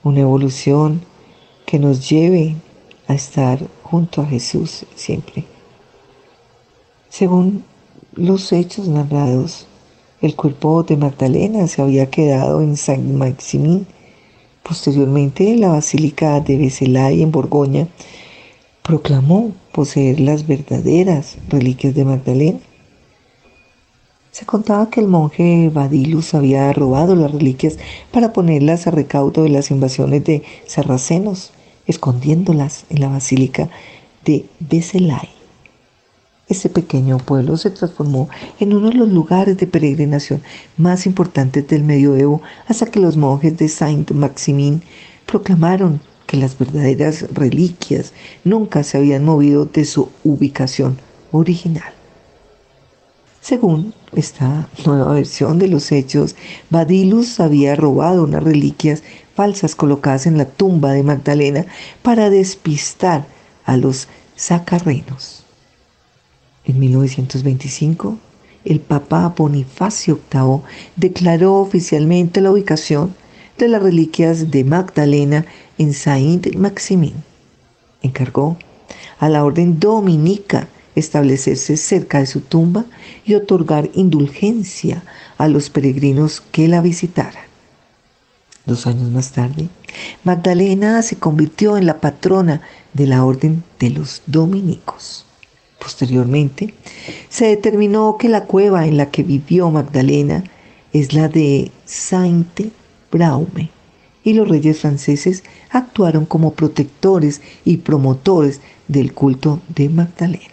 Una 0.03 0.19
evolución 0.19 1.01
que 1.65 1.79
nos 1.79 2.07
lleve 2.07 2.55
a 3.07 3.15
estar 3.15 3.57
junto 3.81 4.21
a 4.21 4.27
Jesús 4.27 4.85
siempre. 4.93 5.45
Según 7.09 7.63
los 8.13 8.51
hechos 8.51 8.87
narrados, 8.87 9.65
el 10.21 10.35
cuerpo 10.35 10.83
de 10.83 10.95
Magdalena 10.95 11.65
se 11.65 11.81
había 11.81 12.11
quedado 12.11 12.61
en 12.61 12.77
San 12.77 13.17
Maximín. 13.17 13.87
Posteriormente, 14.61 15.55
la 15.55 15.69
Basílica 15.69 16.39
de 16.39 16.55
Becelay 16.55 17.23
en 17.23 17.31
Borgoña 17.31 17.87
proclamó 18.85 19.51
poseer 19.71 20.19
las 20.19 20.45
verdaderas 20.45 21.37
reliquias 21.49 21.95
de 21.95 22.05
Magdalena. 22.05 22.59
Se 24.31 24.45
contaba 24.45 24.91
que 24.91 24.99
el 24.99 25.07
monje 25.07 25.71
Badilus 25.73 26.35
había 26.35 26.71
robado 26.71 27.15
las 27.15 27.31
reliquias 27.31 27.77
para 28.11 28.31
ponerlas 28.31 28.85
a 28.85 28.91
recaudo 28.91 29.41
de 29.41 29.49
las 29.49 29.71
invasiones 29.71 30.23
de 30.25 30.43
sarracenos, 30.67 31.51
escondiéndolas 31.87 32.85
en 32.91 33.01
la 33.01 33.09
basílica 33.09 33.69
de 34.23 34.45
Becelay. 34.59 35.29
Este 36.47 36.69
pequeño 36.69 37.17
pueblo 37.17 37.57
se 37.57 37.71
transformó 37.71 38.29
en 38.59 38.75
uno 38.75 38.89
de 38.89 38.97
los 38.97 39.09
lugares 39.09 39.57
de 39.57 39.65
peregrinación 39.65 40.43
más 40.77 41.07
importantes 41.07 41.67
del 41.67 41.83
medioevo 41.83 42.43
hasta 42.67 42.85
que 42.85 42.99
los 42.99 43.17
monjes 43.17 43.57
de 43.57 43.67
Saint-Maximin 43.67 44.83
proclamaron 45.25 46.01
que 46.35 46.41
las 46.41 46.57
verdaderas 46.57 47.33
reliquias 47.33 48.11
nunca 48.43 48.83
se 48.83 48.97
habían 48.97 49.23
movido 49.23 49.65
de 49.65 49.85
su 49.85 50.09
ubicación 50.25 50.97
original. 51.31 51.93
Según 53.39 53.93
esta 54.13 54.67
nueva 54.85 55.13
versión 55.13 55.59
de 55.59 55.69
los 55.69 55.93
hechos, 55.93 56.35
Badilus 56.69 57.39
había 57.39 57.75
robado 57.75 58.23
unas 58.23 58.43
reliquias 58.43 59.01
falsas 59.33 59.75
colocadas 59.75 60.25
en 60.25 60.37
la 60.37 60.45
tumba 60.45 60.91
de 60.91 61.03
Magdalena 61.03 61.67
para 62.01 62.29
despistar 62.29 63.25
a 63.63 63.77
los 63.77 64.09
sacarrenos. 64.35 65.45
En 66.65 66.79
1925, 66.79 68.17
el 68.65 68.81
Papa 68.81 69.33
Bonifacio 69.37 70.19
VIII 70.33 70.61
declaró 70.97 71.55
oficialmente 71.55 72.41
la 72.41 72.51
ubicación 72.51 73.15
de 73.57 73.69
las 73.69 73.81
reliquias 73.81 74.51
de 74.51 74.65
Magdalena 74.65 75.45
en 75.77 75.93
Saint-Maximin. 75.93 77.13
Encargó 78.01 78.57
a 79.19 79.29
la 79.29 79.43
orden 79.43 79.79
dominica 79.79 80.67
establecerse 80.95 81.77
cerca 81.77 82.19
de 82.19 82.25
su 82.25 82.41
tumba 82.41 82.85
y 83.25 83.35
otorgar 83.35 83.89
indulgencia 83.93 85.03
a 85.37 85.47
los 85.47 85.69
peregrinos 85.69 86.41
que 86.51 86.67
la 86.67 86.81
visitaran. 86.81 87.43
Dos 88.65 88.87
años 88.87 89.09
más 89.11 89.31
tarde, 89.31 89.69
Magdalena 90.23 91.01
se 91.01 91.17
convirtió 91.17 91.77
en 91.77 91.85
la 91.85 91.99
patrona 91.99 92.61
de 92.93 93.07
la 93.07 93.23
orden 93.23 93.63
de 93.79 93.91
los 93.91 94.23
dominicos. 94.25 95.25
Posteriormente, 95.79 96.73
se 97.29 97.47
determinó 97.47 98.17
que 98.17 98.29
la 98.29 98.45
cueva 98.45 98.87
en 98.87 98.97
la 98.97 99.11
que 99.11 99.21
vivió 99.21 99.69
Magdalena 99.69 100.43
es 100.93 101.13
la 101.13 101.27
de 101.27 101.71
Sainte 101.85 102.71
Braume 103.11 103.74
y 104.25 104.33
los 104.33 104.49
reyes 104.49 104.81
franceses 104.81 105.43
actuaron 105.69 106.25
como 106.25 106.53
protectores 106.53 107.41
y 107.63 107.77
promotores 107.77 108.59
del 108.89 109.13
culto 109.13 109.61
de 109.69 109.87
Magdalena. 109.87 110.43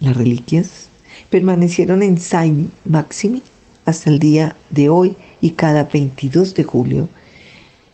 Las 0.00 0.16
reliquias 0.16 0.88
permanecieron 1.30 2.02
en 2.02 2.18
Saint-Maxime 2.18 3.40
hasta 3.86 4.10
el 4.10 4.18
día 4.18 4.56
de 4.70 4.88
hoy 4.88 5.16
y 5.40 5.50
cada 5.52 5.84
22 5.84 6.54
de 6.54 6.64
julio, 6.64 7.08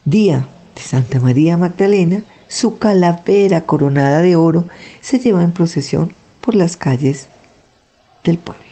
día 0.05 0.49
de 0.75 0.83
Santa 0.83 1.21
María 1.21 1.57
Magdalena, 1.57 2.25
su 2.49 2.79
calavera 2.79 3.67
coronada 3.67 4.23
de 4.23 4.35
oro 4.35 4.67
se 5.01 5.19
lleva 5.19 5.45
en 5.45 5.53
procesión 5.53 6.13
por 6.41 6.55
las 6.55 6.77
calles 6.77 7.29
del 8.25 8.39
pueblo. 8.39 8.70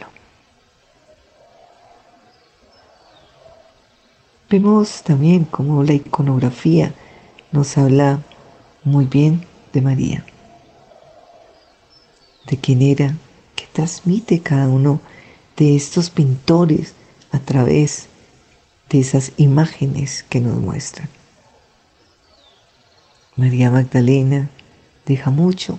Vemos 4.49 5.03
también 5.03 5.45
cómo 5.45 5.83
la 5.83 5.93
iconografía 5.93 6.95
nos 7.51 7.77
habla 7.77 8.23
muy 8.83 9.05
bien 9.05 9.45
de 9.73 9.81
María, 9.81 10.25
de 12.47 12.57
quién 12.57 12.81
era, 12.81 13.15
que 13.55 13.67
transmite 13.71 14.39
cada 14.39 14.67
uno 14.67 15.01
de 15.55 15.75
estos 15.75 16.09
pintores 16.09 16.95
a 17.31 17.37
través 17.37 18.07
de 18.89 18.99
esas 19.01 19.33
imágenes 19.37 20.25
que 20.27 20.39
nos 20.39 20.57
muestran. 20.57 21.09
María 23.35 23.69
Magdalena 23.69 24.49
deja 25.05 25.29
mucho 25.29 25.77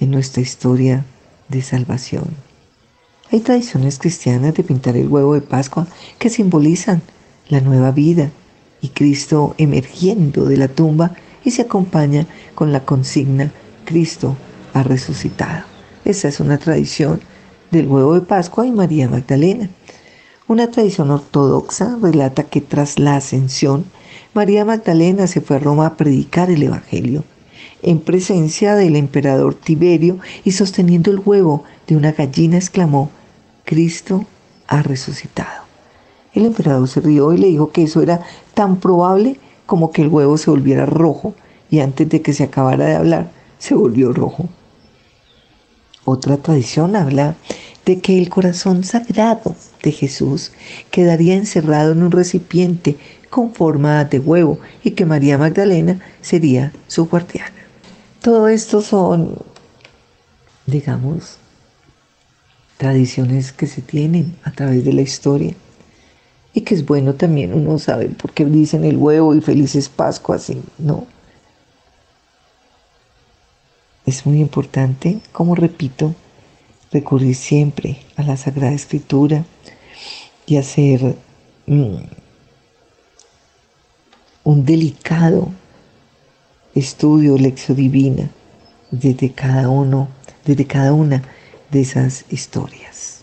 en 0.00 0.12
nuestra 0.12 0.40
historia 0.40 1.04
de 1.48 1.60
salvación. 1.60 2.34
Hay 3.30 3.40
tradiciones 3.40 3.98
cristianas 3.98 4.54
de 4.54 4.64
pintar 4.64 4.96
el 4.96 5.08
huevo 5.08 5.34
de 5.34 5.42
Pascua 5.42 5.86
que 6.18 6.30
simbolizan 6.30 7.02
la 7.48 7.60
nueva 7.60 7.90
vida 7.90 8.30
y 8.80 8.88
Cristo 8.88 9.54
emergiendo 9.58 10.44
de 10.44 10.56
la 10.56 10.68
tumba 10.68 11.12
y 11.44 11.50
se 11.50 11.62
acompaña 11.62 12.26
con 12.54 12.72
la 12.72 12.84
consigna 12.84 13.52
Cristo 13.84 14.36
ha 14.74 14.82
resucitado. 14.82 15.64
Esa 16.04 16.28
es 16.28 16.40
una 16.40 16.58
tradición 16.58 17.20
del 17.70 17.86
huevo 17.86 18.14
de 18.14 18.20
Pascua 18.20 18.66
y 18.66 18.70
María 18.70 19.08
Magdalena. 19.08 19.70
Una 20.46 20.70
tradición 20.70 21.10
ortodoxa 21.10 21.98
relata 22.00 22.44
que 22.44 22.60
tras 22.60 22.98
la 22.98 23.16
ascensión, 23.16 23.86
María 24.34 24.64
Magdalena 24.64 25.26
se 25.26 25.40
fue 25.40 25.56
a 25.56 25.58
Roma 25.58 25.86
a 25.86 25.96
predicar 25.96 26.50
el 26.50 26.62
Evangelio, 26.62 27.24
en 27.82 28.00
presencia 28.00 28.74
del 28.74 28.96
emperador 28.96 29.54
Tiberio 29.54 30.18
y 30.44 30.52
sosteniendo 30.52 31.10
el 31.10 31.20
huevo 31.24 31.64
de 31.86 31.96
una 31.96 32.12
gallina 32.12 32.56
exclamó, 32.56 33.10
Cristo 33.64 34.24
ha 34.66 34.82
resucitado. 34.82 35.67
El 36.38 36.46
emperador 36.46 36.86
se 36.86 37.00
rió 37.00 37.32
y 37.32 37.38
le 37.38 37.48
dijo 37.48 37.72
que 37.72 37.82
eso 37.82 38.00
era 38.00 38.20
tan 38.54 38.76
probable 38.76 39.40
como 39.66 39.90
que 39.90 40.02
el 40.02 40.08
huevo 40.08 40.38
se 40.38 40.50
volviera 40.50 40.86
rojo 40.86 41.34
y 41.68 41.80
antes 41.80 42.08
de 42.08 42.22
que 42.22 42.32
se 42.32 42.44
acabara 42.44 42.86
de 42.86 42.94
hablar, 42.94 43.32
se 43.58 43.74
volvió 43.74 44.12
rojo. 44.12 44.48
Otra 46.04 46.36
tradición 46.36 46.94
habla 46.94 47.34
de 47.84 47.98
que 47.98 48.16
el 48.18 48.28
corazón 48.28 48.84
sagrado 48.84 49.56
de 49.82 49.90
Jesús 49.90 50.52
quedaría 50.92 51.34
encerrado 51.34 51.90
en 51.90 52.04
un 52.04 52.12
recipiente 52.12 52.96
con 53.30 53.52
forma 53.52 54.04
de 54.04 54.20
huevo 54.20 54.60
y 54.84 54.92
que 54.92 55.06
María 55.06 55.38
Magdalena 55.38 55.98
sería 56.20 56.72
su 56.86 57.06
guardiana. 57.06 57.50
Todo 58.22 58.46
esto 58.46 58.80
son, 58.80 59.38
digamos, 60.66 61.38
tradiciones 62.76 63.50
que 63.50 63.66
se 63.66 63.82
tienen 63.82 64.36
a 64.44 64.52
través 64.52 64.84
de 64.84 64.92
la 64.92 65.02
historia 65.02 65.56
y 66.52 66.62
que 66.62 66.74
es 66.74 66.84
bueno 66.84 67.14
también 67.14 67.54
uno 67.54 67.78
sabe 67.78 68.08
por 68.08 68.32
qué 68.32 68.44
dicen 68.44 68.84
el 68.84 68.96
huevo 68.96 69.34
y 69.34 69.40
felices 69.40 69.88
Pascuas, 69.88 70.50
¿no? 70.78 71.06
Es 74.06 74.24
muy 74.24 74.40
importante, 74.40 75.20
como 75.32 75.54
repito, 75.54 76.14
recurrir 76.90 77.34
siempre 77.34 78.00
a 78.16 78.22
la 78.22 78.36
Sagrada 78.38 78.72
Escritura 78.72 79.44
y 80.46 80.56
hacer 80.56 81.16
mm, 81.66 81.96
un 84.44 84.64
delicado 84.64 85.50
estudio, 86.74 87.36
lección 87.36 87.76
divina 87.76 88.30
desde 88.90 89.32
cada 89.32 89.68
uno, 89.68 90.08
desde 90.46 90.66
cada 90.66 90.94
una 90.94 91.22
de 91.70 91.82
esas 91.82 92.24
historias. 92.30 93.22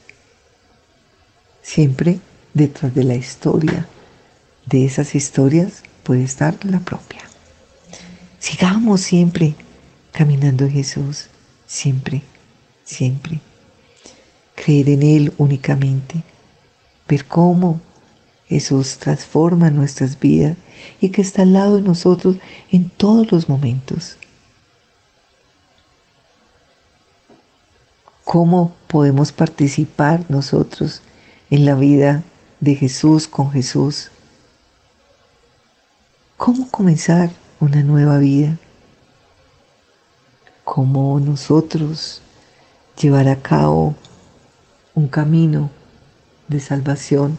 Siempre 1.63 2.19
detrás 2.55 2.95
de 2.95 3.03
la 3.03 3.15
historia, 3.15 3.85
de 4.65 4.85
esas 4.85 5.13
historias, 5.13 5.83
puede 6.03 6.23
estar 6.23 6.57
la 6.65 6.79
propia. 6.79 7.21
Sigamos 8.39 9.01
siempre 9.01 9.55
caminando 10.11 10.63
en 10.63 10.71
Jesús, 10.71 11.27
siempre, 11.67 12.23
siempre. 12.85 13.41
Creer 14.55 14.89
en 14.89 15.03
Él 15.03 15.33
únicamente, 15.37 16.23
ver 17.07 17.25
cómo 17.25 17.81
Jesús 18.47 18.97
transforma 18.99 19.69
nuestras 19.69 20.17
vidas 20.17 20.55
y 21.01 21.09
que 21.09 21.21
está 21.21 21.41
al 21.41 21.53
lado 21.53 21.75
de 21.75 21.81
nosotros 21.81 22.37
en 22.71 22.89
todos 22.89 23.31
los 23.33 23.49
momentos. 23.49 24.17
¿Cómo 28.23 28.73
podemos 28.87 29.33
participar 29.33 30.23
nosotros 30.29 31.01
en 31.49 31.65
la 31.65 31.75
vida 31.75 32.23
de 32.65 32.75
Jesús 32.75 33.27
con 33.27 33.51
Jesús. 33.51 34.09
¿Cómo 36.35 36.69
comenzar 36.71 37.29
una 37.59 37.83
nueva 37.83 38.17
vida? 38.17 38.57
¿Cómo 40.63 41.19
nosotros 41.19 42.23
llevar 42.99 43.27
a 43.27 43.39
cabo 43.39 43.93
un 44.95 45.07
camino 45.07 45.69
de 46.47 46.59
salvación 46.59 47.37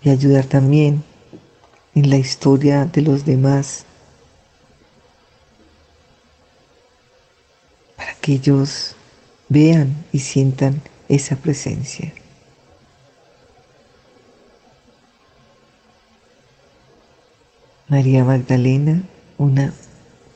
y 0.00 0.08
ayudar 0.08 0.46
también 0.46 1.04
en 1.94 2.08
la 2.08 2.16
historia 2.16 2.86
de 2.86 3.02
los 3.02 3.26
demás 3.26 3.84
para 7.96 8.14
que 8.14 8.32
ellos 8.32 8.96
vean 9.50 10.06
y 10.10 10.20
sientan 10.20 10.80
esa 11.06 11.36
presencia. 11.36 12.14
María 17.88 18.24
Magdalena, 18.24 19.00
una 19.38 19.72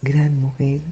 gran 0.03 0.41
mujer. 0.41 0.83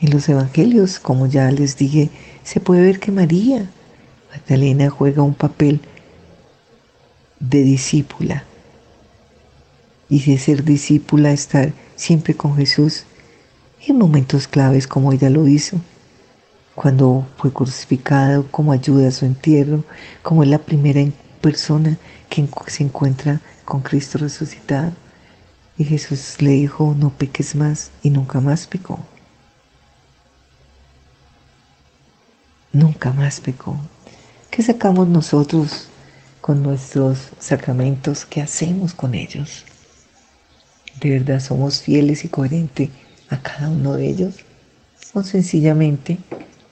En 0.00 0.10
los 0.10 0.28
evangelios, 0.28 0.98
como 0.98 1.28
ya 1.28 1.48
les 1.52 1.76
dije, 1.76 2.10
se 2.42 2.58
puede 2.58 2.82
ver 2.82 2.98
que 2.98 3.12
María 3.12 3.70
Magdalena 4.32 4.90
juega 4.90 5.22
un 5.22 5.34
papel 5.34 5.80
de 7.38 7.62
discípula 7.62 8.42
y 10.08 10.20
de 10.24 10.36
ser 10.36 10.64
discípula 10.64 11.30
estar 11.30 11.72
siempre 11.94 12.34
con 12.34 12.56
Jesús 12.56 13.04
en 13.86 13.98
momentos 13.98 14.48
claves 14.48 14.88
como 14.88 15.12
ella 15.12 15.30
lo 15.30 15.46
hizo, 15.46 15.80
cuando 16.74 17.24
fue 17.36 17.52
crucificado, 17.52 18.50
como 18.50 18.72
ayuda 18.72 19.08
a 19.08 19.12
su 19.12 19.26
entierro, 19.26 19.84
como 20.24 20.42
es 20.42 20.48
la 20.48 20.58
primera 20.58 21.02
persona 21.40 21.98
que 22.28 22.46
se 22.66 22.84
encuentra 22.84 23.40
con 23.64 23.82
Cristo 23.82 24.18
resucitado. 24.18 24.92
Y 25.78 25.84
Jesús 25.84 26.40
le 26.40 26.52
dijo, 26.52 26.94
no 26.96 27.10
peques 27.10 27.54
más 27.54 27.90
y 28.02 28.10
nunca 28.10 28.40
más 28.40 28.66
pecó. 28.66 28.98
Nunca 32.72 33.12
más 33.12 33.40
pecó. 33.40 33.78
¿Qué 34.50 34.62
sacamos 34.62 35.08
nosotros 35.08 35.88
con 36.40 36.62
nuestros 36.62 37.30
sacramentos? 37.38 38.24
¿Qué 38.24 38.40
hacemos 38.40 38.94
con 38.94 39.14
ellos? 39.14 39.64
¿De 41.00 41.10
verdad 41.10 41.40
somos 41.40 41.82
fieles 41.82 42.24
y 42.24 42.28
coherentes 42.28 42.88
a 43.28 43.40
cada 43.40 43.68
uno 43.68 43.94
de 43.94 44.08
ellos? 44.08 44.36
¿O 45.12 45.22
sencillamente 45.22 46.18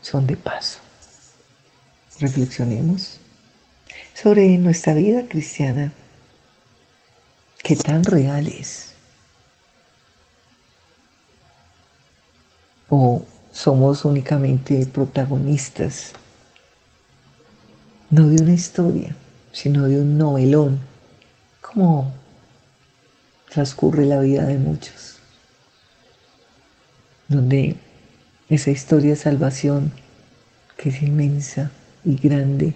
son 0.00 0.26
de 0.26 0.36
paso? 0.36 0.78
Reflexionemos 2.20 3.20
sobre 4.14 4.56
nuestra 4.58 4.94
vida 4.94 5.26
cristiana 5.28 5.92
¿Qué 7.64 7.76
tan 7.76 8.04
real 8.04 8.46
es? 8.46 8.92
¿O 12.90 13.24
somos 13.52 14.04
únicamente 14.04 14.84
protagonistas? 14.84 16.12
No 18.10 18.28
de 18.28 18.42
una 18.42 18.52
historia, 18.52 19.16
sino 19.50 19.84
de 19.84 19.98
un 19.98 20.18
novelón, 20.18 20.78
como 21.62 22.12
transcurre 23.48 24.04
la 24.04 24.20
vida 24.20 24.44
de 24.44 24.58
muchos, 24.58 25.20
donde 27.28 27.76
esa 28.50 28.70
historia 28.70 29.12
de 29.12 29.16
salvación, 29.16 29.90
que 30.76 30.90
es 30.90 31.00
inmensa 31.00 31.70
y 32.04 32.16
grande, 32.16 32.74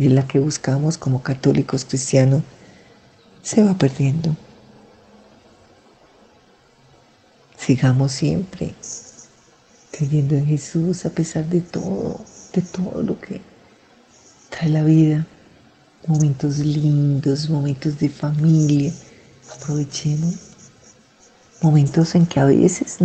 y 0.00 0.08
la 0.08 0.26
que 0.26 0.38
buscamos 0.38 0.96
como 0.96 1.22
católicos 1.22 1.84
cristianos 1.84 2.42
se 3.42 3.62
va 3.62 3.76
perdiendo. 3.76 4.34
Sigamos 7.58 8.12
siempre 8.12 8.74
creyendo 9.90 10.36
en 10.36 10.46
Jesús 10.46 11.04
a 11.04 11.10
pesar 11.10 11.44
de 11.50 11.60
todo, 11.60 12.18
de 12.54 12.62
todo 12.62 13.02
lo 13.02 13.20
que 13.20 13.42
trae 14.48 14.70
la 14.70 14.84
vida. 14.84 15.26
Momentos 16.06 16.56
lindos, 16.60 17.50
momentos 17.50 17.98
de 17.98 18.08
familia. 18.08 18.94
Aprovechemos. 19.54 20.36
Momentos 21.60 22.14
en 22.14 22.24
que 22.24 22.40
a 22.40 22.46
veces 22.46 22.96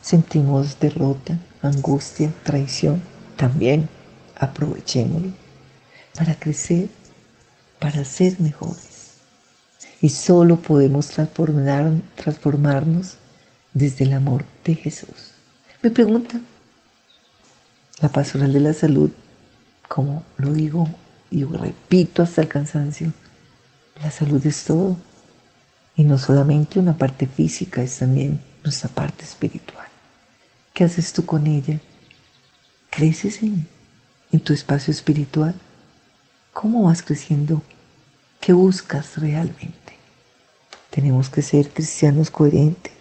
sentimos 0.00 0.80
derrota, 0.80 1.38
angustia, 1.60 2.32
traición. 2.42 3.02
También 3.36 3.86
aprovechémoslo 4.34 5.47
para 6.18 6.34
crecer, 6.34 6.88
para 7.78 8.04
ser 8.04 8.40
mejores. 8.40 9.18
Y 10.00 10.08
solo 10.08 10.56
podemos 10.56 11.06
transformar, 11.06 11.92
transformarnos 12.16 13.18
desde 13.72 14.04
el 14.04 14.14
amor 14.14 14.44
de 14.64 14.74
Jesús. 14.74 15.30
Me 15.80 15.90
preguntan, 15.90 16.44
la 18.00 18.08
pastoral 18.08 18.52
de 18.52 18.58
la 18.58 18.72
salud, 18.72 19.12
como 19.86 20.24
lo 20.38 20.52
digo 20.52 20.88
y 21.30 21.44
repito 21.44 22.24
hasta 22.24 22.42
el 22.42 22.48
cansancio, 22.48 23.12
la 24.02 24.10
salud 24.10 24.44
es 24.44 24.64
todo. 24.64 24.96
Y 25.94 26.02
no 26.02 26.18
solamente 26.18 26.80
una 26.80 26.96
parte 26.96 27.28
física, 27.28 27.80
es 27.80 27.98
también 27.98 28.40
nuestra 28.64 28.88
parte 28.88 29.24
espiritual. 29.24 29.86
¿Qué 30.74 30.82
haces 30.82 31.12
tú 31.12 31.24
con 31.24 31.46
ella? 31.46 31.80
¿Creces 32.90 33.40
en, 33.42 33.68
en 34.32 34.40
tu 34.40 34.52
espacio 34.52 34.92
espiritual? 34.92 35.54
¿Cómo 36.60 36.82
vas 36.82 37.04
creciendo? 37.04 37.62
¿Qué 38.40 38.52
buscas 38.52 39.16
realmente? 39.18 39.96
Tenemos 40.90 41.30
que 41.30 41.40
ser 41.40 41.70
cristianos 41.70 42.32
coherentes 42.32 42.92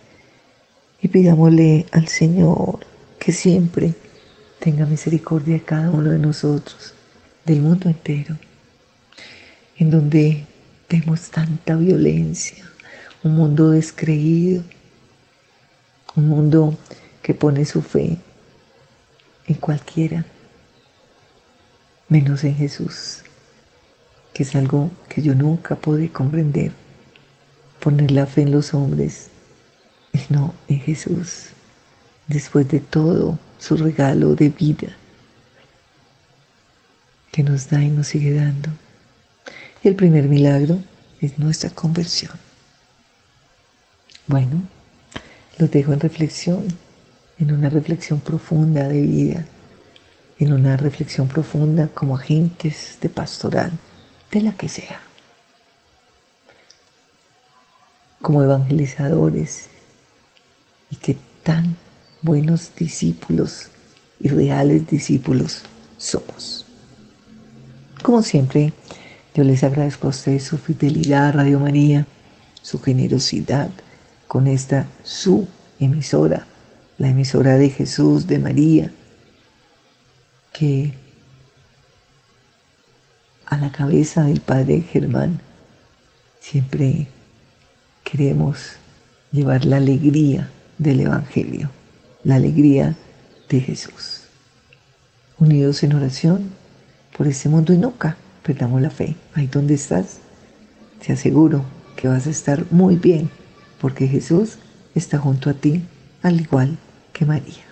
y 1.01 1.07
pidámosle 1.07 1.87
al 1.91 2.07
Señor 2.07 2.85
que 3.17 3.31
siempre 3.31 3.95
tenga 4.59 4.85
misericordia 4.85 5.55
de 5.55 5.63
cada 5.63 5.89
uno 5.89 6.11
de 6.11 6.19
nosotros, 6.19 6.93
del 7.45 7.61
mundo 7.61 7.89
entero, 7.89 8.37
en 9.79 9.89
donde 9.89 10.45
vemos 10.87 11.31
tanta 11.31 11.75
violencia, 11.77 12.63
un 13.23 13.33
mundo 13.33 13.71
descreído, 13.71 14.63
un 16.15 16.29
mundo 16.29 16.77
que 17.23 17.33
pone 17.33 17.65
su 17.65 17.81
fe 17.81 18.19
en 19.47 19.55
cualquiera, 19.55 20.25
menos 22.07 22.43
en 22.43 22.55
Jesús 22.55 23.23
que 24.37 24.43
es 24.43 24.55
algo 24.55 24.91
que 25.09 25.23
yo 25.23 25.33
nunca 25.33 25.75
pude 25.75 26.11
comprender. 26.11 26.71
Poner 27.79 28.11
la 28.11 28.27
fe 28.27 28.43
en 28.43 28.51
los 28.51 28.71
hombres 28.75 29.29
y 30.13 30.19
no 30.31 30.53
en 30.67 30.79
Jesús, 30.79 31.47
después 32.27 32.67
de 32.67 32.79
todo 32.79 33.39
su 33.57 33.77
regalo 33.77 34.35
de 34.35 34.49
vida 34.49 34.95
que 37.31 37.41
nos 37.41 37.67
da 37.67 37.81
y 37.81 37.89
nos 37.89 38.09
sigue 38.09 38.31
dando. 38.35 38.69
El 39.83 39.95
primer 39.95 40.25
milagro 40.25 40.83
es 41.19 41.39
nuestra 41.39 41.71
conversión. 41.71 42.33
Bueno, 44.27 44.61
los 45.57 45.71
dejo 45.71 45.93
en 45.93 45.99
reflexión, 45.99 46.67
en 47.39 47.53
una 47.53 47.69
reflexión 47.69 48.19
profunda 48.19 48.87
de 48.87 49.01
vida, 49.01 49.45
en 50.37 50.53
una 50.53 50.77
reflexión 50.77 51.27
profunda 51.27 51.87
como 51.87 52.15
agentes 52.15 52.99
de 53.01 53.09
pastoral 53.09 53.71
de 54.31 54.41
la 54.41 54.53
que 54.53 54.69
sea. 54.69 55.01
Como 58.21 58.43
evangelizadores 58.43 59.69
y 60.89 60.95
que 60.97 61.17
tan 61.43 61.75
buenos 62.21 62.71
discípulos 62.75 63.69
y 64.19 64.29
reales 64.29 64.87
discípulos 64.87 65.63
somos. 65.97 66.65
Como 68.03 68.21
siempre, 68.21 68.73
yo 69.33 69.43
les 69.43 69.63
agradezco 69.63 70.07
a 70.07 70.09
ustedes 70.11 70.43
su 70.43 70.57
fidelidad 70.57 71.33
Radio 71.33 71.59
María, 71.59 72.07
su 72.61 72.81
generosidad 72.81 73.69
con 74.27 74.47
esta 74.47 74.87
su 75.03 75.47
emisora, 75.79 76.47
la 76.97 77.09
emisora 77.09 77.57
de 77.57 77.69
Jesús, 77.69 78.27
de 78.27 78.39
María, 78.39 78.91
que 80.53 80.93
a 83.47 83.57
la 83.57 83.71
cabeza 83.71 84.23
del 84.23 84.41
Padre 84.41 84.81
Germán. 84.81 85.39
Siempre 86.39 87.07
queremos 88.03 88.73
llevar 89.31 89.65
la 89.65 89.77
alegría 89.77 90.49
del 90.77 91.01
Evangelio, 91.01 91.69
la 92.23 92.35
alegría 92.35 92.95
de 93.49 93.61
Jesús. 93.61 94.23
Unidos 95.39 95.83
en 95.83 95.93
oración 95.93 96.49
por 97.17 97.27
este 97.27 97.49
mundo 97.49 97.73
y 97.73 97.77
nunca 97.77 98.17
perdamos 98.43 98.81
la 98.81 98.89
fe. 98.89 99.15
Ahí 99.33 99.47
donde 99.47 99.75
estás, 99.75 100.19
te 101.05 101.13
aseguro 101.13 101.63
que 101.95 102.07
vas 102.07 102.27
a 102.27 102.31
estar 102.31 102.65
muy 102.71 102.95
bien, 102.95 103.29
porque 103.79 104.07
Jesús 104.07 104.57
está 104.93 105.17
junto 105.17 105.49
a 105.49 105.53
ti, 105.53 105.83
al 106.21 106.41
igual 106.41 106.77
que 107.13 107.25
María. 107.25 107.65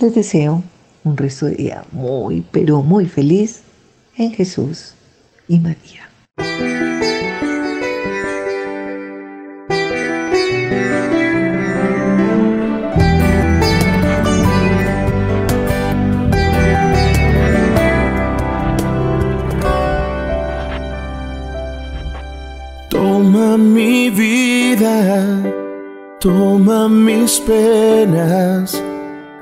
Les 0.00 0.14
deseo 0.14 0.62
un 1.04 1.16
resto 1.16 1.46
de 1.46 1.56
día 1.56 1.84
muy, 1.92 2.44
pero 2.50 2.82
muy 2.82 3.06
feliz 3.06 3.63
en 4.16 4.32
Jesús 4.32 4.94
y 5.48 5.58
María. 5.58 6.08
Toma 22.88 23.58
mi 23.58 24.10
vida, 24.10 25.42
toma 26.20 26.88
mis 26.88 27.40
penas, 27.40 28.80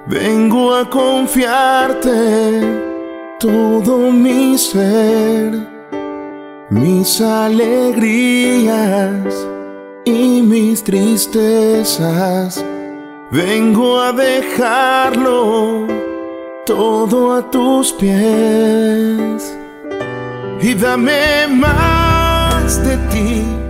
vengo 0.07 0.75
a 0.75 0.89
confiarte 0.89 2.92
todo 3.43 4.13
mi 4.13 4.57
ser, 4.57 5.53
mis 6.71 7.21
alegrías 7.21 8.69
y 10.05 10.41
mis 10.43 10.85
tristezas. 10.85 12.65
Vengo 13.33 13.99
a 13.99 14.13
dejarlo 14.13 15.89
todo 16.65 17.35
a 17.35 17.51
tus 17.51 17.93
pies 17.95 19.59
y 20.61 20.75
dame 20.75 21.49
más 21.49 22.81
de 22.87 22.97
ti 23.11 23.62